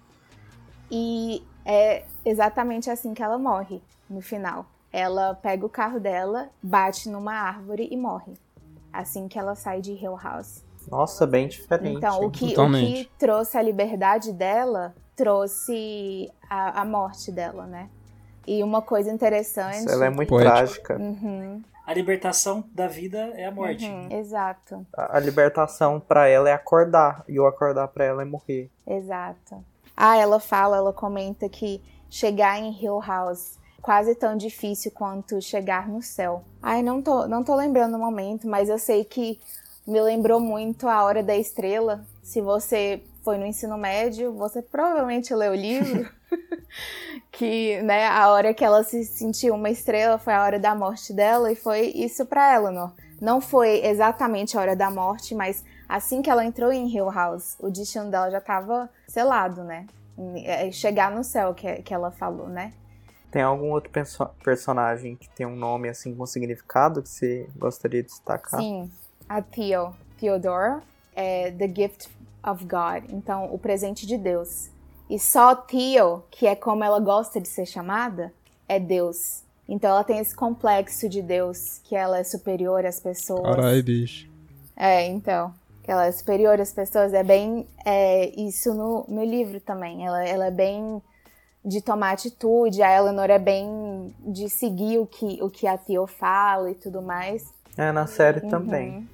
E 0.89 1.43
é 1.65 2.05
exatamente 2.23 2.89
assim 2.89 3.13
que 3.13 3.21
ela 3.21 3.37
morre 3.37 3.81
no 4.09 4.21
final. 4.21 4.65
Ela 4.93 5.35
pega 5.35 5.65
o 5.65 5.69
carro 5.69 5.99
dela, 5.99 6.49
bate 6.63 7.09
numa 7.09 7.33
árvore 7.33 7.89
e 7.91 7.97
morre. 7.97 8.33
Assim 8.91 9.27
que 9.27 9.37
ela 9.37 9.55
sai 9.55 9.81
de 9.81 9.93
Hill 9.93 10.17
House. 10.17 10.63
Nossa, 10.89 11.27
bem 11.27 11.47
diferente. 11.47 11.97
Então, 11.97 12.23
o 12.23 12.31
que, 12.31 12.57
o 12.57 12.71
que 12.71 13.09
trouxe 13.17 13.57
a 13.57 13.61
liberdade 13.61 14.33
dela 14.33 14.95
trouxe 15.15 16.31
a, 16.49 16.81
a 16.81 16.85
morte 16.85 17.31
dela, 17.31 17.67
né? 17.67 17.89
E 18.47 18.63
uma 18.63 18.81
coisa 18.81 19.11
interessante. 19.11 19.87
Ela 19.87 20.05
é 20.05 20.09
muito 20.09 20.29
Poético. 20.29 20.55
trágica. 20.55 20.97
Uhum. 20.97 21.61
A 21.85 21.93
libertação 21.93 22.63
da 22.73 22.87
vida 22.87 23.17
é 23.35 23.45
a 23.45 23.51
morte. 23.51 23.85
Uhum, 23.85 24.09
exato. 24.11 24.85
A, 24.93 25.17
a 25.17 25.19
libertação 25.19 25.99
para 25.99 26.27
ela 26.27 26.49
é 26.49 26.53
acordar. 26.53 27.23
E 27.27 27.39
o 27.39 27.45
acordar 27.45 27.87
para 27.89 28.05
ela 28.05 28.21
é 28.21 28.25
morrer. 28.25 28.71
Exato. 28.87 29.63
Ah, 29.95 30.17
ela 30.17 30.39
fala, 30.39 30.77
ela 30.77 30.93
comenta 30.93 31.49
que 31.49 31.81
chegar 32.09 32.57
em 32.57 32.71
Hill 32.71 32.99
House 33.05 33.58
quase 33.81 34.15
tão 34.15 34.35
difícil 34.35 34.91
quanto 34.91 35.41
chegar 35.41 35.87
no 35.87 36.01
céu. 36.01 36.43
Ai, 36.61 36.81
não 36.81 37.01
tô, 37.01 37.27
não 37.27 37.43
tô 37.43 37.55
lembrando 37.55 37.95
o 37.95 37.99
momento, 37.99 38.47
mas 38.47 38.69
eu 38.69 38.77
sei 38.77 39.03
que 39.03 39.39
me 39.87 39.99
lembrou 40.01 40.39
muito 40.39 40.87
a 40.87 41.03
Hora 41.03 41.23
da 41.23 41.35
Estrela. 41.35 42.05
Se 42.21 42.41
você 42.41 43.01
foi 43.23 43.37
no 43.37 43.45
ensino 43.45 43.77
médio, 43.77 44.33
você 44.33 44.61
provavelmente 44.61 45.33
leu 45.33 45.51
o 45.51 45.55
livro. 45.55 46.09
que, 47.31 47.81
né, 47.81 48.07
a 48.07 48.29
hora 48.29 48.53
que 48.53 48.63
ela 48.63 48.83
se 48.83 49.03
sentiu 49.03 49.55
uma 49.55 49.69
estrela 49.69 50.17
foi 50.17 50.33
a 50.33 50.43
hora 50.43 50.59
da 50.59 50.75
morte 50.75 51.13
dela 51.13 51.51
e 51.51 51.55
foi 51.55 51.87
isso 51.95 52.25
para 52.25 52.55
Eleanor. 52.55 52.91
Não 53.19 53.41
foi 53.41 53.85
exatamente 53.85 54.57
a 54.57 54.61
hora 54.61 54.75
da 54.75 54.89
morte, 54.89 55.35
mas 55.35 55.63
assim 55.87 56.21
que 56.21 56.29
ela 56.29 56.45
entrou 56.45 56.71
em 56.71 56.87
Hill 56.87 57.11
House, 57.11 57.55
o 57.59 57.69
destino 57.69 58.09
dela 58.09 58.29
já 58.29 58.37
estava 58.37 58.89
selado, 59.07 59.63
né? 59.63 59.85
É, 60.43 60.71
chegar 60.71 61.11
no 61.11 61.23
céu 61.23 61.53
que, 61.53 61.81
que 61.81 61.93
ela 61.93 62.11
falou, 62.11 62.47
né? 62.47 62.73
Tem 63.31 63.41
algum 63.41 63.71
outro 63.71 63.91
perso 63.91 64.25
personagem 64.43 65.15
que 65.15 65.29
tem 65.29 65.45
um 65.45 65.55
nome 65.55 65.87
assim 65.87 66.15
com 66.15 66.25
significado 66.25 67.01
que 67.01 67.09
você 67.09 67.47
gostaria 67.55 68.01
de 68.01 68.09
destacar? 68.09 68.59
Sim, 68.59 68.89
a 69.27 69.41
Theo, 69.41 69.93
Theodora, 70.19 70.81
é 71.15 71.51
The 71.51 71.67
Gift 71.67 72.09
of 72.43 72.65
God, 72.65 73.11
então 73.11 73.53
o 73.53 73.59
presente 73.59 74.07
de 74.07 74.17
Deus. 74.17 74.69
E 75.09 75.19
só 75.19 75.55
Theo, 75.55 76.23
que 76.31 76.47
é 76.47 76.55
como 76.55 76.83
ela 76.83 76.99
gosta 76.99 77.39
de 77.39 77.47
ser 77.47 77.65
chamada, 77.65 78.33
é 78.67 78.79
Deus. 78.79 79.43
Então 79.67 79.91
ela 79.91 80.03
tem 80.03 80.17
esse 80.17 80.35
complexo 80.35 81.07
de 81.07 81.21
Deus, 81.21 81.79
que 81.83 81.95
ela 81.95 82.19
é 82.19 82.23
superior 82.23 82.85
às 82.85 82.99
pessoas. 82.99 83.55
Carai, 83.55 83.81
bicho. 83.83 84.27
É, 84.75 85.05
então. 85.05 85.53
Que 85.83 85.91
ela 85.91 86.07
é 86.07 86.11
superior 86.11 86.59
às 86.59 86.73
pessoas. 86.73 87.13
É 87.13 87.23
bem 87.23 87.67
é, 87.85 88.29
isso 88.39 88.73
no, 88.73 89.05
no 89.07 89.23
livro 89.23 89.59
também. 89.59 90.05
Ela, 90.05 90.23
ela 90.25 90.45
é 90.47 90.51
bem 90.51 91.01
de 91.63 91.81
tomar 91.81 92.11
atitude, 92.11 92.81
a 92.81 92.95
Eleanor 92.95 93.29
é 93.29 93.39
bem 93.39 94.13
de 94.19 94.49
seguir 94.49 94.97
o 94.97 95.05
que, 95.05 95.39
o 95.41 95.49
que 95.49 95.67
a 95.67 95.77
Theo 95.77 96.07
fala 96.07 96.71
e 96.71 96.75
tudo 96.75 97.01
mais. 97.01 97.53
É, 97.77 97.91
na 97.91 98.07
série 98.07 98.41
uhum. 98.41 98.49
também. 98.49 99.09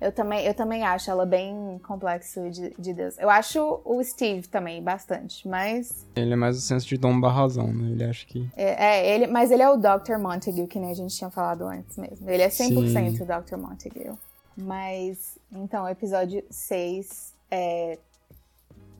Eu 0.00 0.12
também, 0.12 0.44
eu 0.44 0.52
também 0.52 0.84
acho 0.84 1.10
ela 1.10 1.24
bem 1.24 1.80
complexo 1.86 2.50
de, 2.50 2.74
de 2.78 2.92
Deus. 2.92 3.16
Eu 3.18 3.30
acho 3.30 3.80
o 3.84 4.02
Steve 4.04 4.46
também 4.46 4.82
bastante, 4.82 5.48
mas. 5.48 6.04
Ele 6.14 6.34
é 6.34 6.36
mais 6.36 6.58
o 6.58 6.60
senso 6.60 6.86
de 6.86 6.98
dom 6.98 7.18
barra 7.18 7.42
razão, 7.42 7.72
né? 7.72 7.92
Ele 7.92 8.04
acha 8.04 8.26
que. 8.26 8.46
É, 8.54 8.84
é, 8.84 9.14
ele, 9.14 9.26
mas 9.28 9.50
ele 9.50 9.62
é 9.62 9.70
o 9.70 9.78
Dr. 9.78 10.18
Montague, 10.18 10.66
que 10.66 10.78
nem 10.78 10.90
a 10.90 10.94
gente 10.94 11.16
tinha 11.16 11.30
falado 11.30 11.64
antes 11.64 11.96
mesmo. 11.96 12.28
Ele 12.28 12.42
é 12.42 12.48
100% 12.48 13.16
Sim. 13.16 13.22
o 13.22 13.26
Dr. 13.26 13.56
Montague. 13.56 14.10
Mas, 14.56 15.38
então, 15.50 15.88
episódio 15.88 16.44
6 16.50 17.32
é 17.50 17.98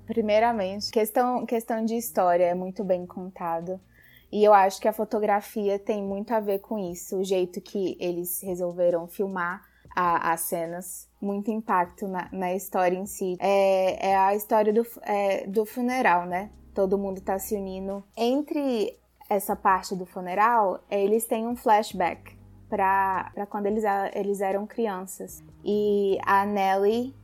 Primeiramente, 0.07 0.91
questão, 0.91 1.47
questão 1.47 1.85
de 1.85 1.97
história 1.97 2.45
é 2.45 2.55
muito 2.55 2.85
bem 2.85 3.07
contado. 3.07 3.81
E 4.31 4.43
eu 4.43 4.53
acho 4.53 4.81
que 4.81 4.89
a 4.89 4.93
fotografia 4.93 5.79
tem 5.79 6.03
muito 6.03 6.33
a 6.33 6.41
ver 6.41 6.59
com 6.59 6.79
isso, 6.79 7.19
o 7.19 7.25
jeito 7.25 7.61
que 7.61 7.97
eles 8.01 8.41
resolveram 8.43 9.07
filmar 9.07 9.63
a, 9.95 10.33
as 10.33 10.41
cenas, 10.41 11.09
muito 11.21 11.51
impacto 11.51 12.09
na, 12.09 12.29
na 12.33 12.53
história 12.53 12.97
em 12.97 13.07
si. 13.07 13.37
É, 13.39 14.11
é 14.11 14.17
a 14.17 14.35
história 14.35 14.73
do, 14.73 14.85
é, 15.03 15.47
do 15.47 15.65
funeral, 15.65 16.27
né? 16.27 16.51
Todo 16.75 16.99
mundo 16.99 17.21
tá 17.21 17.39
se 17.39 17.55
unindo. 17.55 18.03
Entre 18.17 18.99
essa 19.31 19.55
parte 19.55 19.95
do 19.95 20.05
funeral, 20.05 20.85
eles 20.91 21.25
têm 21.27 21.47
um 21.47 21.55
flashback 21.55 22.37
para 22.69 23.47
quando 23.49 23.67
eles, 23.67 23.85
eles 24.15 24.41
eram 24.41 24.67
crianças. 24.67 25.43
E 25.65 26.19
a 26.27 26.45
Nellie 26.45 27.15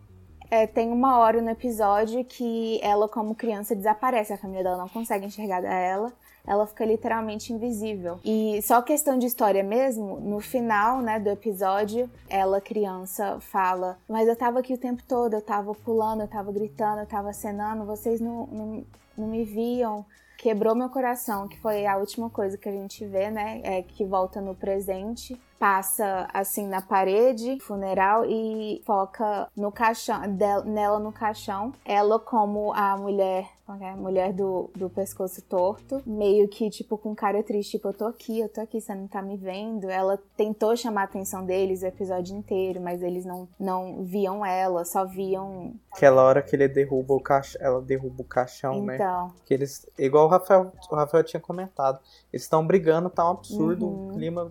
é, 0.50 0.66
tem 0.66 0.90
uma 0.90 1.18
hora 1.18 1.40
no 1.40 1.50
episódio 1.50 2.24
que 2.24 2.80
ela, 2.82 3.08
como 3.08 3.34
criança, 3.34 3.74
desaparece. 3.74 4.32
A 4.32 4.38
família 4.38 4.64
dela 4.64 4.78
não 4.78 4.88
consegue 4.88 5.26
enxergar 5.26 5.62
ela. 5.64 6.12
Ela 6.46 6.66
fica 6.66 6.84
literalmente 6.84 7.52
invisível. 7.52 8.18
E 8.24 8.60
só 8.62 8.82
questão 8.82 9.18
de 9.18 9.26
história 9.26 9.62
mesmo, 9.62 10.18
no 10.18 10.40
final, 10.40 11.00
né, 11.00 11.20
do 11.20 11.28
episódio, 11.28 12.10
ela, 12.28 12.60
criança, 12.60 13.38
fala: 13.40 13.98
Mas 14.08 14.26
eu 14.26 14.34
tava 14.34 14.58
aqui 14.58 14.74
o 14.74 14.78
tempo 14.78 15.02
todo, 15.06 15.34
eu 15.34 15.42
tava 15.42 15.74
pulando, 15.74 16.22
eu 16.22 16.28
tava 16.28 16.50
gritando, 16.50 17.00
eu 17.00 17.06
tava 17.06 17.30
acenando, 17.30 17.84
vocês 17.84 18.20
não, 18.20 18.46
não, 18.46 18.84
não 19.16 19.26
me 19.28 19.44
viam 19.44 20.04
quebrou 20.40 20.74
meu 20.74 20.88
coração, 20.88 21.46
que 21.46 21.60
foi 21.60 21.84
a 21.84 21.98
última 21.98 22.30
coisa 22.30 22.56
que 22.56 22.66
a 22.66 22.72
gente 22.72 23.04
vê, 23.04 23.30
né? 23.30 23.60
É 23.62 23.82
que 23.82 24.06
volta 24.06 24.40
no 24.40 24.54
presente, 24.54 25.38
passa 25.60 26.26
assim 26.32 26.66
na 26.66 26.80
parede, 26.80 27.58
funeral 27.60 28.24
e 28.24 28.82
foca 28.86 29.46
no 29.54 29.70
caixão, 29.70 30.22
nela 30.64 30.98
no 30.98 31.12
caixão. 31.12 31.74
Ela 31.84 32.18
como 32.18 32.72
a 32.72 32.96
mulher 32.96 33.46
a 33.68 33.94
mulher 33.94 34.32
do, 34.32 34.68
do 34.74 34.90
pescoço 34.90 35.40
torto, 35.42 36.02
meio 36.04 36.48
que, 36.48 36.68
tipo, 36.70 36.98
com 36.98 37.14
cara 37.14 37.40
triste, 37.40 37.72
tipo, 37.72 37.86
eu 37.86 37.94
tô 37.94 38.04
aqui, 38.04 38.40
eu 38.40 38.48
tô 38.48 38.60
aqui, 38.60 38.80
você 38.80 38.92
não 38.96 39.06
tá 39.06 39.22
me 39.22 39.36
vendo. 39.36 39.88
Ela 39.88 40.18
tentou 40.36 40.76
chamar 40.76 41.02
a 41.02 41.04
atenção 41.04 41.46
deles 41.46 41.82
o 41.82 41.86
episódio 41.86 42.36
inteiro, 42.36 42.80
mas 42.80 43.00
eles 43.00 43.24
não, 43.24 43.48
não 43.60 44.02
viam 44.02 44.44
ela, 44.44 44.84
só 44.84 45.04
viam. 45.04 45.74
Aquela 45.92 46.24
hora 46.24 46.42
que 46.42 46.56
ele 46.56 46.66
derruba 46.66 47.14
o 47.14 47.20
caixão, 47.20 47.60
ela 47.62 47.80
derruba 47.80 48.22
o 48.22 48.24
caixão, 48.24 48.72
então. 48.72 48.86
né? 48.86 48.94
Então. 48.96 49.32
Que 49.46 49.54
eles, 49.54 49.86
igual 49.96 50.26
o 50.26 50.28
Rafael, 50.28 50.72
o 50.90 50.94
Rafael 50.96 51.22
tinha 51.22 51.40
comentado, 51.40 52.00
eles 52.32 52.42
estão 52.42 52.66
brigando, 52.66 53.08
tá 53.08 53.24
um 53.24 53.34
absurdo, 53.34 53.86
uhum. 53.86 54.08
um 54.08 54.14
clima 54.14 54.50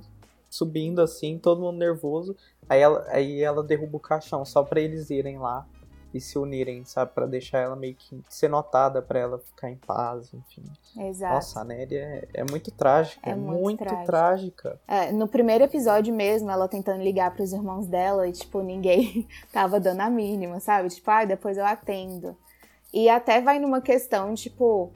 subindo 0.49 1.01
assim, 1.01 1.37
todo 1.37 1.61
mundo 1.61 1.77
nervoso. 1.77 2.35
Aí 2.67 2.81
ela, 2.81 3.05
aí 3.09 3.41
ela 3.41 3.63
derruba 3.63 3.97
o 3.97 3.99
caixão 3.99 4.43
só 4.43 4.63
para 4.63 4.79
eles 4.79 5.09
irem 5.09 5.37
lá 5.37 5.65
e 6.13 6.19
se 6.19 6.37
unirem, 6.39 6.83
sabe? 6.85 7.11
para 7.13 7.27
deixar 7.27 7.59
ela 7.59 7.75
meio 7.75 7.95
que 7.95 8.21
ser 8.27 8.47
notada, 8.47 9.01
para 9.01 9.19
ela 9.19 9.39
ficar 9.39 9.69
em 9.69 9.75
paz, 9.75 10.33
enfim. 10.33 10.63
Exato. 10.97 11.35
Nossa, 11.35 11.61
a 11.61 11.63
Nelly 11.63 11.97
é, 11.97 12.27
é 12.33 12.43
muito 12.43 12.71
trágica, 12.71 13.29
é, 13.29 13.33
é 13.33 13.35
muito, 13.35 13.61
muito 13.61 13.79
trágica. 13.79 14.05
trágica. 14.05 14.79
É, 14.87 15.11
no 15.11 15.27
primeiro 15.27 15.63
episódio 15.63 16.13
mesmo, 16.13 16.49
ela 16.49 16.67
tentando 16.67 17.03
ligar 17.03 17.31
para 17.31 17.43
os 17.43 17.53
irmãos 17.53 17.85
dela 17.85 18.27
e, 18.27 18.31
tipo, 18.31 18.61
ninguém 18.61 19.27
tava 19.53 19.79
dando 19.79 20.01
a 20.01 20.09
mínima, 20.09 20.59
sabe? 20.59 20.89
Tipo, 20.89 21.11
ah, 21.11 21.25
depois 21.25 21.57
eu 21.57 21.65
atendo. 21.65 22.35
E 22.91 23.07
até 23.07 23.39
vai 23.39 23.59
numa 23.59 23.81
questão, 23.81 24.33
tipo, 24.33 24.91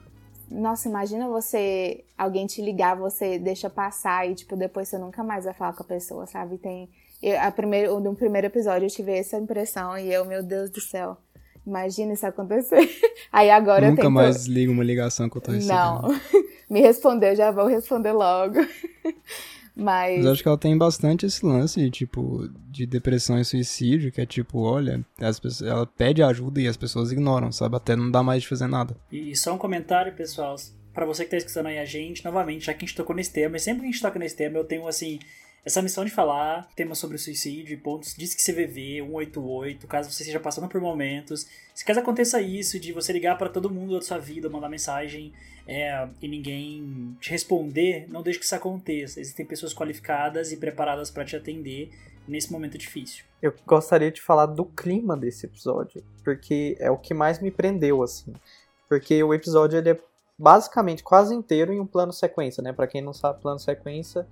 nossa, 0.50 0.88
imagina 0.88 1.28
você, 1.28 2.04
alguém 2.18 2.46
te 2.46 2.62
ligar, 2.62 2.96
você 2.96 3.40
deixa 3.40 3.70
passar 3.70 4.30
e, 4.30 4.36
tipo, 4.36 4.56
depois 4.56 4.88
você 4.88 4.98
nunca 4.98 5.24
mais 5.24 5.46
vai 5.46 5.54
falar 5.54 5.74
com 5.74 5.84
a 5.84 5.86
pessoa, 5.86 6.26
sabe? 6.26 6.58
Tem 6.58 6.90
eu, 7.24 7.40
a 7.40 7.50
primeiro, 7.50 8.02
no 8.02 8.14
primeiro 8.14 8.48
episódio 8.48 8.86
eu 8.86 8.90
tive 8.90 9.14
essa 9.14 9.38
impressão 9.38 9.98
e 9.98 10.14
eu, 10.14 10.26
meu 10.26 10.44
Deus 10.44 10.70
do 10.70 10.82
céu, 10.82 11.18
imagina 11.66 12.12
isso 12.12 12.28
acontecer. 12.28 12.90
Aí 13.32 13.50
agora 13.50 13.90
Nunca 13.90 14.02
eu 14.02 14.06
tento... 14.08 14.12
mais 14.14 14.46
ligo 14.46 14.74
uma 14.74 14.84
ligação 14.84 15.30
que 15.30 15.38
eu 15.38 15.42
tô 15.42 15.52
recebendo. 15.52 15.74
Não, 15.74 16.20
me 16.70 16.82
respondeu, 16.82 17.34
já 17.34 17.50
vou 17.50 17.66
responder 17.66 18.12
logo. 18.12 18.60
Mas... 19.76 20.18
Mas 20.18 20.28
acho 20.28 20.44
que 20.44 20.48
ela 20.48 20.58
tem 20.58 20.78
bastante 20.78 21.26
esse 21.26 21.46
lance, 21.46 21.90
tipo, 21.90 22.48
de 22.70 22.86
depressão 22.86 23.40
e 23.40 23.46
suicídio, 23.46 24.12
que 24.12 24.22
é 24.22 24.26
tipo, 24.26 24.60
olha, 24.60 25.04
as 25.20 25.40
pessoas, 25.40 25.70
ela 25.70 25.86
pede 25.86 26.22
ajuda 26.22 26.62
e 26.62 26.68
as 26.68 26.78
pessoas 26.78 27.12
ignoram, 27.12 27.52
sabe? 27.52 27.76
Até 27.76 27.96
não 27.96 28.12
dá 28.12 28.22
mais 28.22 28.44
de 28.44 28.48
fazer 28.48 28.68
nada. 28.68 28.96
E 29.12 29.36
só 29.36 29.54
um 29.54 29.58
comentário, 29.58 30.14
pessoal, 30.14 30.56
para 30.94 31.06
você 31.06 31.26
que 31.26 31.32
tá 31.32 31.38
escutando 31.38 31.68
aí 31.68 31.80
a 31.80 31.86
gente, 31.86 32.24
novamente, 32.24 32.66
já 32.66 32.74
que 32.74 32.86
a 32.86 32.88
gente 32.88 32.96
tocou 32.96 33.16
nesse 33.16 33.34
tema, 33.34 33.58
e 33.58 33.60
sempre 33.60 33.82
que 33.82 33.88
a 33.88 33.92
gente 33.92 34.02
toca 34.02 34.20
nesse 34.20 34.36
tema, 34.36 34.58
eu 34.58 34.64
tenho, 34.64 34.88
assim, 34.88 35.20
essa 35.66 35.82
missão 35.82 36.04
de 36.04 36.12
falar 36.12 36.68
temas 36.76 36.98
sobre 36.98 37.18
suicídio, 37.18 37.80
pontos 37.80 38.14
diz 38.18 38.36
que 38.36 38.44
CVV 38.44 39.02
188, 39.08 39.88
caso 39.88 40.12
você 40.12 40.24
esteja 40.24 40.40
passando 40.40 40.68
por 40.68 40.82
momentos. 40.82 41.48
Se 41.74 41.86
caso 41.86 42.02
aconteça 42.02 42.42
isso, 42.42 42.78
de 42.80 42.92
você 42.92 43.14
ligar 43.14 43.38
para 43.38 43.50
todo 43.50 43.70
mundo 43.70 43.94
da 43.94 44.02
sua 44.02 44.18
vida, 44.18 44.50
mandar 44.50 44.68
mensagem 44.68 45.32
é, 45.66 46.08
e 46.22 46.28
ninguém 46.28 47.16
te 47.22 47.32
responder, 47.32 48.06
não 48.10 48.22
deixe 48.22 48.40
que 48.40 48.46
isso 48.46 48.56
aconteça. 48.56 49.22
Existem 49.22 49.46
pessoas 49.46 49.74
qualificadas 49.74 50.52
e 50.52 50.58
preparadas 50.58 51.10
para 51.10 51.24
te 51.24 51.36
atender 51.36 51.92
nesse 52.28 52.52
momento 52.52 52.78
difícil. 52.78 53.24
Eu 53.42 53.54
gostaria 53.66 54.12
de 54.12 54.22
falar 54.22 54.48
do 54.48 54.66
clima 54.66 55.16
desse 55.16 55.46
episódio, 55.46 56.04
porque 56.26 56.76
é 56.80 56.92
o 56.92 56.98
que 56.98 57.14
mais 57.14 57.40
me 57.40 57.52
prendeu, 57.52 58.04
assim. 58.04 58.34
Porque 58.90 59.24
o 59.24 59.34
episódio 59.34 59.78
ele 59.78 59.92
é 59.92 60.00
basicamente 60.38 61.04
quase 61.04 61.34
inteiro 61.34 61.72
em 61.72 61.80
um 61.80 61.86
plano 61.86 62.12
sequência, 62.12 62.62
né? 62.62 62.74
Para 62.74 62.88
quem 62.88 63.02
não 63.02 63.14
sabe, 63.14 63.42
plano 63.42 63.60
sequência 63.60 64.28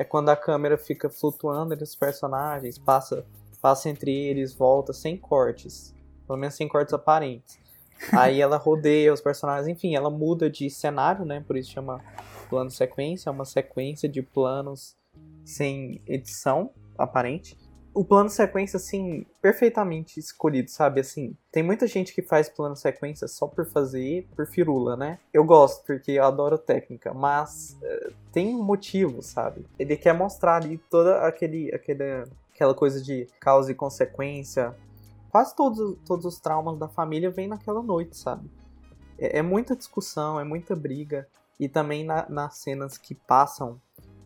é 0.00 0.04
quando 0.04 0.30
a 0.30 0.36
câmera 0.36 0.78
fica 0.78 1.10
flutuando 1.10 1.74
entre 1.74 1.84
os 1.84 1.94
personagens, 1.94 2.78
passa, 2.78 3.22
passa 3.60 3.90
entre 3.90 4.10
eles, 4.10 4.54
volta 4.54 4.94
sem 4.94 5.14
cortes, 5.14 5.94
pelo 6.26 6.38
menos 6.38 6.54
sem 6.54 6.66
cortes 6.66 6.94
aparentes. 6.94 7.58
Aí 8.16 8.40
ela 8.40 8.56
rodeia 8.56 9.12
os 9.12 9.20
personagens, 9.20 9.68
enfim, 9.68 9.94
ela 9.94 10.08
muda 10.08 10.48
de 10.48 10.70
cenário, 10.70 11.26
né? 11.26 11.44
Por 11.46 11.54
isso 11.54 11.72
chama 11.72 12.02
plano 12.48 12.70
sequência, 12.70 13.28
é 13.28 13.30
uma 13.30 13.44
sequência 13.44 14.08
de 14.08 14.22
planos 14.22 14.96
sem 15.44 16.00
edição 16.06 16.70
aparente. 16.96 17.54
O 17.92 18.04
plano 18.04 18.30
sequência, 18.30 18.76
assim, 18.76 19.26
perfeitamente 19.42 20.20
escolhido, 20.20 20.70
sabe? 20.70 21.00
Assim, 21.00 21.36
tem 21.50 21.60
muita 21.60 21.88
gente 21.88 22.14
que 22.14 22.22
faz 22.22 22.48
plano 22.48 22.76
sequência 22.76 23.26
só 23.26 23.48
por 23.48 23.66
fazer, 23.66 24.28
por 24.36 24.46
firula, 24.46 24.96
né? 24.96 25.18
Eu 25.34 25.44
gosto, 25.44 25.84
porque 25.84 26.12
eu 26.12 26.24
adoro 26.24 26.56
técnica, 26.56 27.12
mas 27.12 27.76
uh, 27.82 28.12
tem 28.32 28.54
um 28.54 28.62
motivo, 28.62 29.22
sabe? 29.22 29.66
Ele 29.76 29.96
quer 29.96 30.12
mostrar 30.12 30.56
ali 30.56 30.78
toda 30.88 31.26
aquele, 31.26 31.74
aquele, 31.74 32.24
aquela 32.54 32.74
coisa 32.74 33.02
de 33.02 33.26
causa 33.40 33.72
e 33.72 33.74
consequência. 33.74 34.72
Quase 35.28 35.54
todos, 35.56 35.98
todos 36.06 36.24
os 36.24 36.38
traumas 36.38 36.78
da 36.78 36.88
família 36.88 37.28
vêm 37.28 37.48
naquela 37.48 37.82
noite, 37.82 38.16
sabe? 38.16 38.48
É, 39.18 39.38
é 39.38 39.42
muita 39.42 39.74
discussão, 39.74 40.38
é 40.38 40.44
muita 40.44 40.76
briga. 40.76 41.26
E 41.58 41.68
também 41.68 42.04
na, 42.04 42.28
nas 42.28 42.56
cenas 42.58 42.96
que 42.96 43.16
passam 43.16 43.80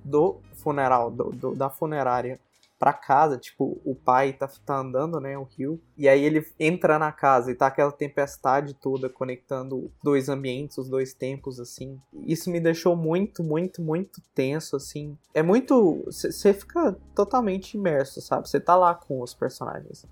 do 0.05 0.37
funeral, 0.53 1.11
do, 1.11 1.31
do, 1.31 1.57
da 1.57 1.71
funerária 1.71 2.39
pra 2.85 2.93
casa, 2.93 3.39
tipo, 3.39 3.81
o 3.83 3.95
pai 3.95 4.35
tá, 4.35 4.47
tá 4.47 4.79
andando, 4.79 5.19
né, 5.19 5.39
o 5.39 5.45
rio, 5.45 5.81
e 5.97 6.07
aí 6.07 6.23
ele 6.23 6.47
entra 6.61 6.99
na 6.99 7.11
casa 7.11 7.51
e 7.51 7.55
tá 7.55 7.69
aquela 7.69 7.91
tempestade 7.91 8.75
toda 8.75 9.09
conectando 9.09 9.91
dois 10.03 10.29
ambientes, 10.29 10.77
os 10.77 10.87
dois 10.87 11.15
tempos, 11.15 11.59
assim. 11.59 11.99
Isso 12.27 12.51
me 12.51 12.61
deixou 12.61 12.95
muito, 12.95 13.43
muito, 13.43 13.81
muito 13.81 14.21
tenso, 14.35 14.77
assim. 14.77 15.17
É 15.33 15.43
muito. 15.43 16.05
Você 16.05 16.53
fica 16.53 16.95
totalmente 17.15 17.73
imerso, 17.73 18.21
sabe? 18.21 18.51
Você 18.51 18.61
tá 18.61 18.77
lá 18.77 18.95
com 18.95 19.23
os 19.23 19.33
personagens. 19.33 20.05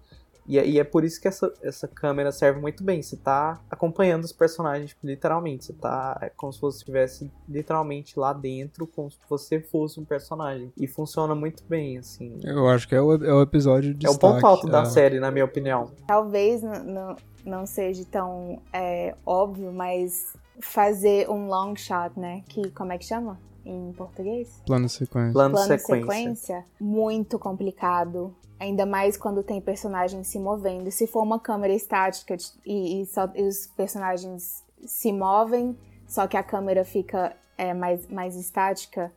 E, 0.46 0.58
é, 0.58 0.66
e 0.66 0.78
é 0.78 0.84
por 0.84 1.04
isso 1.04 1.20
que 1.20 1.28
essa, 1.28 1.52
essa 1.62 1.86
câmera 1.86 2.32
serve 2.32 2.60
muito 2.60 2.82
bem. 2.82 3.02
Você 3.02 3.16
tá 3.16 3.60
acompanhando 3.70 4.24
os 4.24 4.32
personagens, 4.32 4.90
tipo, 4.90 5.06
literalmente. 5.06 5.66
Você 5.66 5.72
tá. 5.72 6.18
É 6.20 6.28
como 6.30 6.52
se 6.52 6.60
você 6.60 6.78
estivesse 6.78 7.30
literalmente 7.48 8.18
lá 8.18 8.32
dentro, 8.32 8.86
como 8.86 9.10
se 9.10 9.18
você 9.28 9.60
fosse 9.60 10.00
um 10.00 10.04
personagem. 10.04 10.72
E 10.76 10.86
funciona 10.86 11.34
muito 11.34 11.62
bem, 11.64 11.98
assim. 11.98 12.38
Eu 12.42 12.68
acho 12.68 12.88
que 12.88 12.94
é 12.94 13.00
o, 13.00 13.12
é 13.12 13.32
o 13.32 13.42
episódio 13.42 13.94
de. 13.94 14.06
É 14.06 14.10
o 14.10 14.18
ponto 14.18 14.44
alto 14.46 14.66
da 14.66 14.82
é. 14.82 14.86
série, 14.86 15.20
na 15.20 15.30
minha 15.30 15.44
opinião. 15.44 15.92
Talvez 16.06 16.62
não, 16.62 17.16
não 17.44 17.66
seja 17.66 18.04
tão 18.10 18.60
é, 18.72 19.14
óbvio, 19.24 19.72
mas 19.72 20.34
fazer 20.60 21.28
um 21.30 21.46
long 21.46 21.74
shot, 21.76 22.18
né? 22.18 22.42
Que 22.48 22.70
como 22.70 22.92
é 22.92 22.98
que 22.98 23.04
chama? 23.04 23.38
Em 23.64 23.92
português? 23.92 24.60
Plano 24.66 24.88
sequência. 24.88 25.32
Plano, 25.32 25.54
Plano 25.54 25.68
sequência. 25.68 26.00
sequência. 26.00 26.64
Muito 26.80 27.38
complicado 27.38 28.34
Ainda 28.62 28.86
mais 28.86 29.16
quando 29.16 29.42
tem 29.42 29.60
personagens 29.60 30.28
se 30.28 30.38
movendo. 30.38 30.88
Se 30.88 31.08
for 31.08 31.24
uma 31.24 31.40
câmera 31.40 31.72
estática 31.72 32.36
e, 32.64 33.02
e, 33.02 33.06
só, 33.06 33.28
e 33.34 33.42
os 33.42 33.66
personagens 33.66 34.64
se 34.86 35.12
movem, 35.12 35.76
só 36.06 36.28
que 36.28 36.36
a 36.36 36.44
câmera 36.44 36.84
fica 36.84 37.36
é, 37.58 37.74
mais, 37.74 38.06
mais 38.06 38.36
estática, 38.36 39.12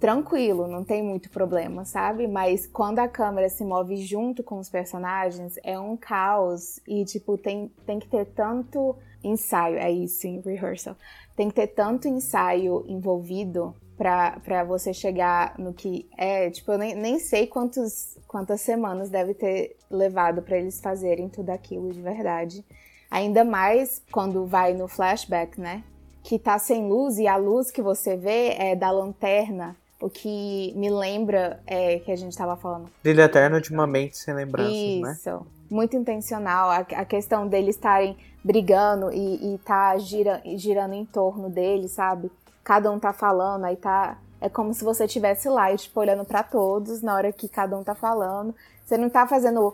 tranquilo, 0.00 0.66
não 0.66 0.82
tem 0.82 1.02
muito 1.02 1.28
problema, 1.28 1.84
sabe? 1.84 2.26
Mas 2.26 2.66
quando 2.66 3.00
a 3.00 3.08
câmera 3.08 3.50
se 3.50 3.62
move 3.62 3.94
junto 3.98 4.42
com 4.42 4.58
os 4.58 4.70
personagens, 4.70 5.58
é 5.62 5.78
um 5.78 5.94
caos. 5.94 6.80
E, 6.88 7.04
tipo, 7.04 7.36
tem, 7.36 7.70
tem 7.84 7.98
que 7.98 8.08
ter 8.08 8.24
tanto 8.24 8.96
ensaio, 9.22 9.76
é 9.76 9.90
isso, 9.90 10.26
em 10.26 10.40
rehearsal. 10.40 10.96
Tem 11.36 11.50
que 11.50 11.54
ter 11.56 11.66
tanto 11.66 12.08
ensaio 12.08 12.86
envolvido 12.88 13.74
para 14.02 14.64
você 14.64 14.92
chegar 14.92 15.54
no 15.58 15.72
que 15.72 16.08
é. 16.18 16.50
Tipo, 16.50 16.72
eu 16.72 16.78
nem, 16.78 16.94
nem 16.94 17.18
sei 17.20 17.46
quantos, 17.46 18.18
quantas 18.26 18.60
semanas 18.60 19.08
deve 19.08 19.32
ter 19.32 19.76
levado 19.88 20.42
para 20.42 20.58
eles 20.58 20.80
fazerem 20.80 21.28
tudo 21.28 21.50
aquilo 21.50 21.92
de 21.92 22.02
verdade. 22.02 22.64
Ainda 23.08 23.44
mais 23.44 24.02
quando 24.10 24.44
vai 24.44 24.74
no 24.74 24.88
flashback, 24.88 25.60
né? 25.60 25.84
Que 26.24 26.38
tá 26.38 26.58
sem 26.58 26.88
luz 26.88 27.18
e 27.18 27.28
a 27.28 27.36
luz 27.36 27.70
que 27.70 27.82
você 27.82 28.16
vê 28.16 28.54
é 28.58 28.74
da 28.74 28.90
lanterna. 28.90 29.76
O 30.00 30.10
que 30.10 30.72
me 30.74 30.90
lembra 30.90 31.60
é 31.64 32.00
que 32.00 32.10
a 32.10 32.16
gente 32.16 32.32
estava 32.32 32.56
falando. 32.56 32.88
Brilho 33.04 33.20
eterno 33.20 33.60
de 33.60 33.70
uma 33.72 33.86
mente 33.86 34.16
sem 34.16 34.34
lembranças, 34.34 34.72
Isso. 34.72 35.00
né? 35.00 35.12
Isso. 35.12 35.46
Muito 35.70 35.96
intencional. 35.96 36.70
A, 36.70 36.78
a, 36.78 37.04
questão 37.04 37.46
deles 37.46 37.76
estarem 37.76 38.16
brigando 38.42 39.12
e, 39.12 39.54
e 39.54 39.58
tá 39.58 39.96
gira, 39.98 40.42
girando 40.56 40.94
em 40.94 41.04
torno 41.04 41.48
deles, 41.48 41.92
sabe? 41.92 42.30
Cada 42.62 42.90
um 42.90 42.98
tá 42.98 43.12
falando, 43.12 43.64
aí 43.64 43.76
tá. 43.76 44.18
É 44.40 44.48
como 44.48 44.74
se 44.74 44.82
você 44.82 45.04
estivesse 45.04 45.48
lá 45.48 45.72
e, 45.72 45.76
tipo, 45.76 46.00
olhando 46.00 46.24
para 46.24 46.42
todos 46.42 47.00
na 47.00 47.14
hora 47.14 47.32
que 47.32 47.48
cada 47.48 47.76
um 47.76 47.84
tá 47.84 47.94
falando. 47.94 48.52
Você 48.84 48.98
não 48.98 49.08
tá 49.08 49.24
fazendo 49.24 49.72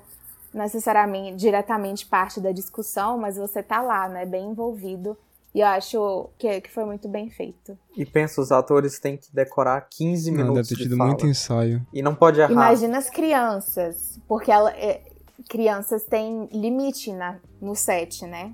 necessariamente 0.53 1.36
diretamente 1.36 2.05
parte 2.05 2.39
da 2.39 2.53
discussão, 2.53 3.16
mas 3.16 3.36
você 3.36 3.62
tá 3.62 3.80
lá, 3.80 4.09
né? 4.09 4.26
Bem 4.26 4.51
envolvido. 4.51 5.16
E 5.55 5.61
eu 5.61 5.66
acho 5.66 6.28
que, 6.39 6.61
que 6.61 6.70
foi 6.70 6.84
muito 6.84 7.09
bem 7.09 7.30
feito. 7.30 7.76
E 7.97 8.05
pensa, 8.05 8.41
os 8.41 8.53
atores 8.53 8.99
têm 8.99 9.16
que 9.16 9.34
decorar 9.34 9.80
15 9.91 10.30
minutos. 10.30 10.47
Não, 10.49 10.55
deve 10.55 10.68
ter 10.68 10.76
tido 10.76 10.91
de 10.91 10.97
muito 10.97 11.26
ensaio. 11.26 11.84
E 11.93 12.03
não 12.03 12.14
pode 12.14 12.39
errar. 12.39 12.53
Imagina 12.53 12.99
as 12.99 13.09
crianças, 13.09 14.20
porque 14.28 14.53
ela, 14.53 14.70
é, 14.72 15.03
crianças 15.49 16.05
têm 16.05 16.49
limite 16.53 17.12
na, 17.12 17.39
no 17.61 17.74
set, 17.74 18.26
né? 18.26 18.53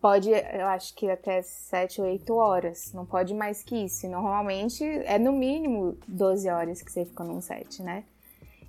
Pode, 0.00 0.30
eu 0.30 0.66
acho 0.66 0.94
que 0.94 1.10
até 1.10 1.42
7 1.42 2.00
ou 2.00 2.06
8 2.08 2.34
horas. 2.34 2.92
Não 2.92 3.04
pode 3.06 3.34
mais 3.34 3.62
que 3.62 3.76
isso. 3.84 4.08
Normalmente 4.08 4.84
é 4.84 5.18
no 5.18 5.32
mínimo 5.32 5.96
12 6.06 6.48
horas 6.48 6.82
que 6.82 6.90
você 6.90 7.04
fica 7.04 7.24
num 7.24 7.40
set, 7.40 7.82
né? 7.82 8.04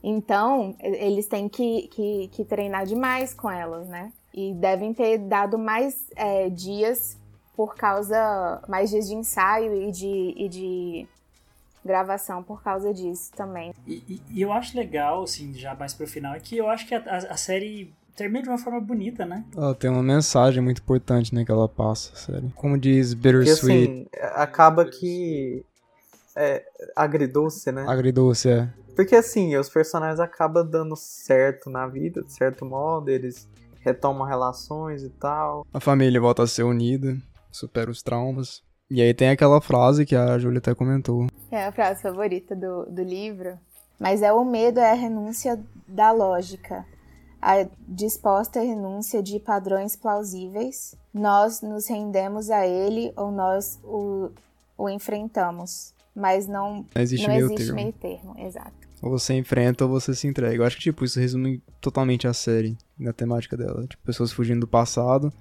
Então, 0.03 0.75
eles 0.79 1.27
têm 1.27 1.49
que, 1.49 1.87
que, 1.87 2.27
que 2.29 2.45
treinar 2.45 2.85
demais 2.85 3.33
com 3.33 3.49
elas, 3.49 3.87
né? 3.87 4.11
E 4.33 4.53
devem 4.53 4.93
ter 4.93 5.17
dado 5.17 5.57
mais 5.57 6.07
é, 6.15 6.49
dias 6.49 7.17
por 7.55 7.75
causa. 7.75 8.61
mais 8.67 8.89
dias 8.89 9.07
de 9.07 9.15
ensaio 9.15 9.81
e 9.81 9.91
de, 9.91 10.33
e 10.37 10.47
de 10.47 11.07
gravação 11.83 12.43
por 12.43 12.61
causa 12.61 12.93
disso 12.93 13.31
também. 13.35 13.73
E, 13.87 14.21
e, 14.29 14.41
eu 14.41 14.51
acho 14.51 14.77
legal, 14.77 15.23
assim, 15.23 15.53
já 15.53 15.73
mais 15.73 15.93
pro 15.93 16.05
final, 16.05 16.35
é 16.35 16.39
que 16.39 16.55
eu 16.55 16.69
acho 16.69 16.85
que 16.85 16.93
a, 16.93 16.99
a 16.99 17.37
série 17.37 17.91
termina 18.17 18.41
de 18.41 18.49
uma 18.49 18.57
forma 18.57 18.81
bonita, 18.81 19.25
né? 19.25 19.45
Ela 19.55 19.75
tem 19.75 19.89
uma 19.89 20.01
mensagem 20.01 20.61
muito 20.61 20.81
importante, 20.81 21.33
né, 21.33 21.45
que 21.45 21.51
ela 21.51 21.69
passa, 21.69 22.13
sério. 22.15 22.51
Como 22.55 22.77
diz 22.77 23.13
Bittersweet. 23.13 24.09
Porque, 24.09 24.19
assim, 24.19 24.33
acaba 24.33 24.83
que 24.83 25.63
é 26.35 26.65
agridoce, 26.95 27.71
né? 27.71 27.85
Agridoce, 27.87 28.49
é. 28.49 28.69
Porque 28.95 29.15
assim, 29.15 29.55
os 29.55 29.69
personagens 29.69 30.19
acabam 30.19 30.67
dando 30.67 30.95
certo 30.95 31.69
na 31.69 31.85
vida, 31.85 32.23
de 32.23 32.33
certo 32.33 32.65
modo, 32.65 33.09
eles 33.09 33.47
retomam 33.81 34.27
relações 34.27 35.03
e 35.03 35.09
tal. 35.09 35.65
A 35.71 35.79
família 35.79 36.19
volta 36.19 36.41
a 36.41 36.47
ser 36.47 36.63
unida, 36.63 37.15
supera 37.51 37.91
os 37.91 38.01
traumas. 38.01 38.63
E 38.89 39.01
aí 39.01 39.13
tem 39.13 39.29
aquela 39.29 39.61
frase 39.61 40.05
que 40.05 40.15
a 40.15 40.39
Júlia 40.39 40.57
até 40.57 40.73
comentou. 40.73 41.27
É 41.51 41.65
a 41.67 41.71
frase 41.71 42.01
favorita 42.01 42.55
do, 42.55 42.85
do 42.85 43.03
livro. 43.03 43.59
Mas 43.99 44.23
é 44.23 44.33
o 44.33 44.43
medo, 44.43 44.79
é 44.79 44.91
a 44.91 44.95
renúncia 44.95 45.59
da 45.87 46.11
lógica 46.11 46.85
a 47.47 47.65
disposta 47.87 48.59
renúncia 48.59 49.23
de 49.23 49.39
padrões 49.39 49.95
plausíveis, 49.95 50.93
nós 51.13 51.61
nos 51.61 51.87
rendemos 51.87 52.49
a 52.49 52.67
ele 52.67 53.13
ou 53.15 53.31
nós 53.31 53.79
o, 53.85 54.29
o 54.77 54.89
enfrentamos. 54.89 55.93
Mas 56.13 56.45
não, 56.45 56.85
não 56.93 57.01
existe, 57.01 57.25
não 57.25 57.33
meio, 57.33 57.45
existe 57.45 57.63
termo. 57.67 57.75
meio 57.75 57.93
termo. 57.93 58.35
Exato. 58.37 58.73
Ou 59.01 59.11
você 59.11 59.33
enfrenta 59.35 59.85
ou 59.85 59.89
você 59.89 60.13
se 60.13 60.27
entrega. 60.27 60.61
Eu 60.61 60.65
acho 60.65 60.75
que, 60.75 60.83
tipo, 60.83 61.05
isso 61.05 61.21
resume 61.21 61.63
totalmente 61.79 62.27
a 62.27 62.33
série, 62.33 62.77
na 62.99 63.13
temática 63.13 63.55
dela. 63.55 63.87
Tipo, 63.87 64.03
pessoas 64.03 64.33
fugindo 64.33 64.61
do 64.61 64.67
passado, 64.67 65.31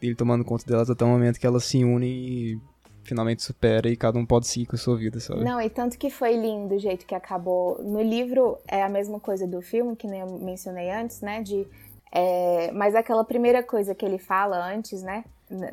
e 0.00 0.06
ele 0.06 0.14
tomando 0.14 0.46
conta 0.46 0.64
delas 0.64 0.88
até 0.88 1.04
o 1.04 1.08
momento 1.08 1.38
que 1.38 1.46
elas 1.46 1.64
se 1.64 1.84
unem 1.84 2.10
e 2.10 2.60
finalmente 3.04 3.42
supera 3.42 3.88
e 3.88 3.96
cada 3.96 4.18
um 4.18 4.26
pode 4.26 4.46
seguir 4.46 4.66
com 4.66 4.76
a 4.76 4.78
sua 4.78 4.96
vida, 4.96 5.20
sabe? 5.20 5.44
Não, 5.44 5.60
e 5.60 5.68
tanto 5.68 5.98
que 5.98 6.10
foi 6.10 6.36
lindo 6.36 6.74
o 6.74 6.78
jeito 6.78 7.06
que 7.06 7.14
acabou. 7.14 7.82
No 7.82 8.02
livro 8.02 8.58
é 8.66 8.82
a 8.82 8.88
mesma 8.88 9.20
coisa 9.20 9.46
do 9.46 9.60
filme, 9.62 9.94
que 9.94 10.06
nem 10.06 10.20
eu 10.20 10.26
mencionei 10.38 10.90
antes, 10.90 11.20
né? 11.20 11.42
De, 11.42 11.66
é, 12.10 12.70
mas 12.72 12.94
aquela 12.94 13.24
primeira 13.24 13.62
coisa 13.62 13.94
que 13.94 14.04
ele 14.04 14.18
fala 14.18 14.56
antes, 14.72 15.02
né? 15.02 15.24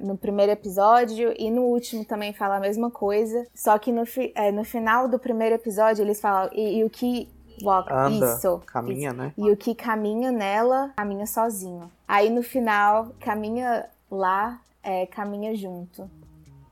No 0.02 0.18
primeiro 0.18 0.52
episódio 0.52 1.34
e 1.40 1.50
no 1.50 1.62
último 1.62 2.04
também 2.04 2.34
fala 2.34 2.58
a 2.58 2.60
mesma 2.60 2.92
coisa. 2.92 3.48
Só 3.56 3.78
que 3.80 3.92
no, 3.92 4.04
é, 4.36 4.52
no 4.52 4.64
final 4.64 5.08
do 5.08 5.18
primeiro 5.18 5.56
episódio 5.56 6.04
eles 6.04 6.20
falam. 6.20 6.50
E, 6.54 6.80
e 6.80 6.84
o 6.84 6.90
que 6.90 7.30
Walk, 7.64 7.92
Anda, 7.92 8.36
isso, 8.36 8.62
caminha, 8.66 9.10
isso. 9.10 9.18
né? 9.18 9.34
E 9.38 9.50
o 9.50 9.58
que 9.58 9.76
caminha 9.76 10.32
nela, 10.32 10.92
caminha 10.96 11.26
sozinho. 11.26 11.92
Aí 12.08 12.30
no 12.30 12.44
final, 12.44 13.12
caminha 13.20 13.86
lá, 14.10 14.60
é, 14.84 15.06
caminha 15.06 15.56
junto. 15.56 16.10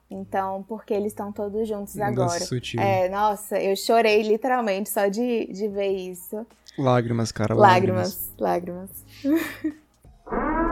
Então, 0.09 0.63
porque 0.67 0.93
eles 0.93 1.11
estão 1.11 1.31
todos 1.31 1.67
juntos 1.67 1.95
Mudança 1.95 2.11
agora. 2.23 2.39
sutil. 2.39 2.81
É, 2.81 3.07
nossa, 3.09 3.59
eu 3.59 3.75
chorei 3.75 4.23
literalmente 4.23 4.89
só 4.89 5.07
de, 5.07 5.45
de 5.47 5.67
ver 5.67 5.91
isso. 5.91 6.45
Lágrimas, 6.77 7.31
cara, 7.31 7.53
lágrimas. 7.53 8.33
Lágrimas, 8.39 8.99
lágrimas. 9.19 10.69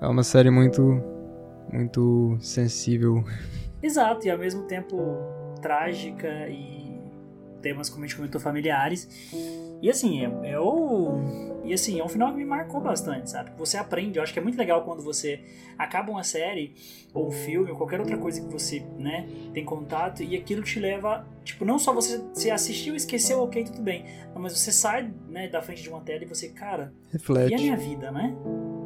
É 0.00 0.08
uma 0.08 0.24
série 0.24 0.50
muito, 0.50 1.02
muito 1.72 2.36
sensível. 2.40 3.22
Exato, 3.82 4.26
e 4.26 4.30
ao 4.30 4.38
mesmo 4.38 4.62
tempo 4.64 4.96
trágica 5.60 6.48
e 6.48 7.00
temas, 7.60 7.88
como 7.88 8.04
a 8.04 8.06
gente 8.06 8.16
comentou, 8.16 8.40
familiares. 8.40 9.08
E 9.82 9.90
assim, 9.90 10.24
é, 10.24 10.52
é 10.52 10.60
o. 10.60 11.18
E 11.64 11.72
assim, 11.72 11.98
é 11.98 12.04
um 12.04 12.08
final 12.08 12.30
que 12.30 12.38
me 12.38 12.44
marcou 12.44 12.80
bastante, 12.80 13.30
sabe? 13.30 13.50
Você 13.58 13.76
aprende, 13.76 14.16
eu 14.16 14.22
acho 14.22 14.32
que 14.32 14.38
é 14.38 14.42
muito 14.42 14.56
legal 14.56 14.84
quando 14.84 15.02
você 15.02 15.40
acaba 15.76 16.10
uma 16.10 16.22
série, 16.22 16.74
ou 17.12 17.28
um 17.28 17.30
filme, 17.32 17.70
ou 17.70 17.76
qualquer 17.76 17.98
outra 17.98 18.16
coisa 18.16 18.40
que 18.40 18.46
você, 18.52 18.80
né, 18.96 19.28
tem 19.52 19.64
contato, 19.64 20.22
e 20.22 20.36
aquilo 20.36 20.62
te 20.62 20.78
leva, 20.78 21.26
tipo, 21.44 21.64
não 21.64 21.78
só 21.78 21.92
você 21.92 22.22
se 22.32 22.50
assistiu 22.50 22.94
esqueceu, 22.94 23.40
ok, 23.42 23.64
tudo 23.64 23.82
bem. 23.82 24.04
Mas 24.34 24.58
você 24.58 24.70
sai, 24.72 25.12
né, 25.28 25.48
da 25.48 25.60
frente 25.60 25.82
de 25.82 25.88
uma 25.88 26.00
tela 26.00 26.22
e 26.22 26.26
você, 26.26 26.48
cara, 26.48 26.92
e 27.06 27.08
a 27.08 27.12
Reflete. 27.12 27.54
minha 27.54 27.76
vida, 27.76 28.10
né? 28.12 28.34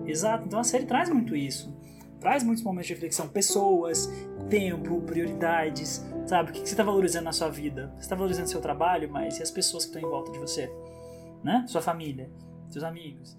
Exato, 0.07 0.47
então 0.47 0.59
a 0.59 0.65
série 0.65 0.87
traz 0.87 1.11
muito 1.11 1.37
isso. 1.37 1.75
Traz 2.21 2.43
muitos 2.43 2.65
momentos 2.65 2.89
de 2.89 2.95
reflexão, 2.95 3.29
pessoas, 3.29 4.11
tempo, 4.49 5.01
prioridades, 5.03 6.05
sabe? 6.27 6.51
O 6.51 6.53
que 6.53 6.61
você 6.61 6.73
está 6.73 6.83
valorizando 6.83 7.25
na 7.25 7.33
sua 7.33 7.49
vida? 7.49 7.93
Você 7.95 8.03
está 8.03 8.17
valorizando 8.17 8.49
seu 8.49 8.61
trabalho, 8.61 9.11
mas 9.11 9.39
e 9.39 9.43
as 9.43 9.51
pessoas 9.51 9.85
que 9.85 9.91
estão 9.91 10.03
em 10.03 10.11
volta 10.11 10.33
de 10.33 10.39
você? 10.39 10.71
Né? 11.45 11.65
Sua 11.69 11.83
família, 11.83 12.31
seus 12.69 12.85
amigos. 12.85 13.39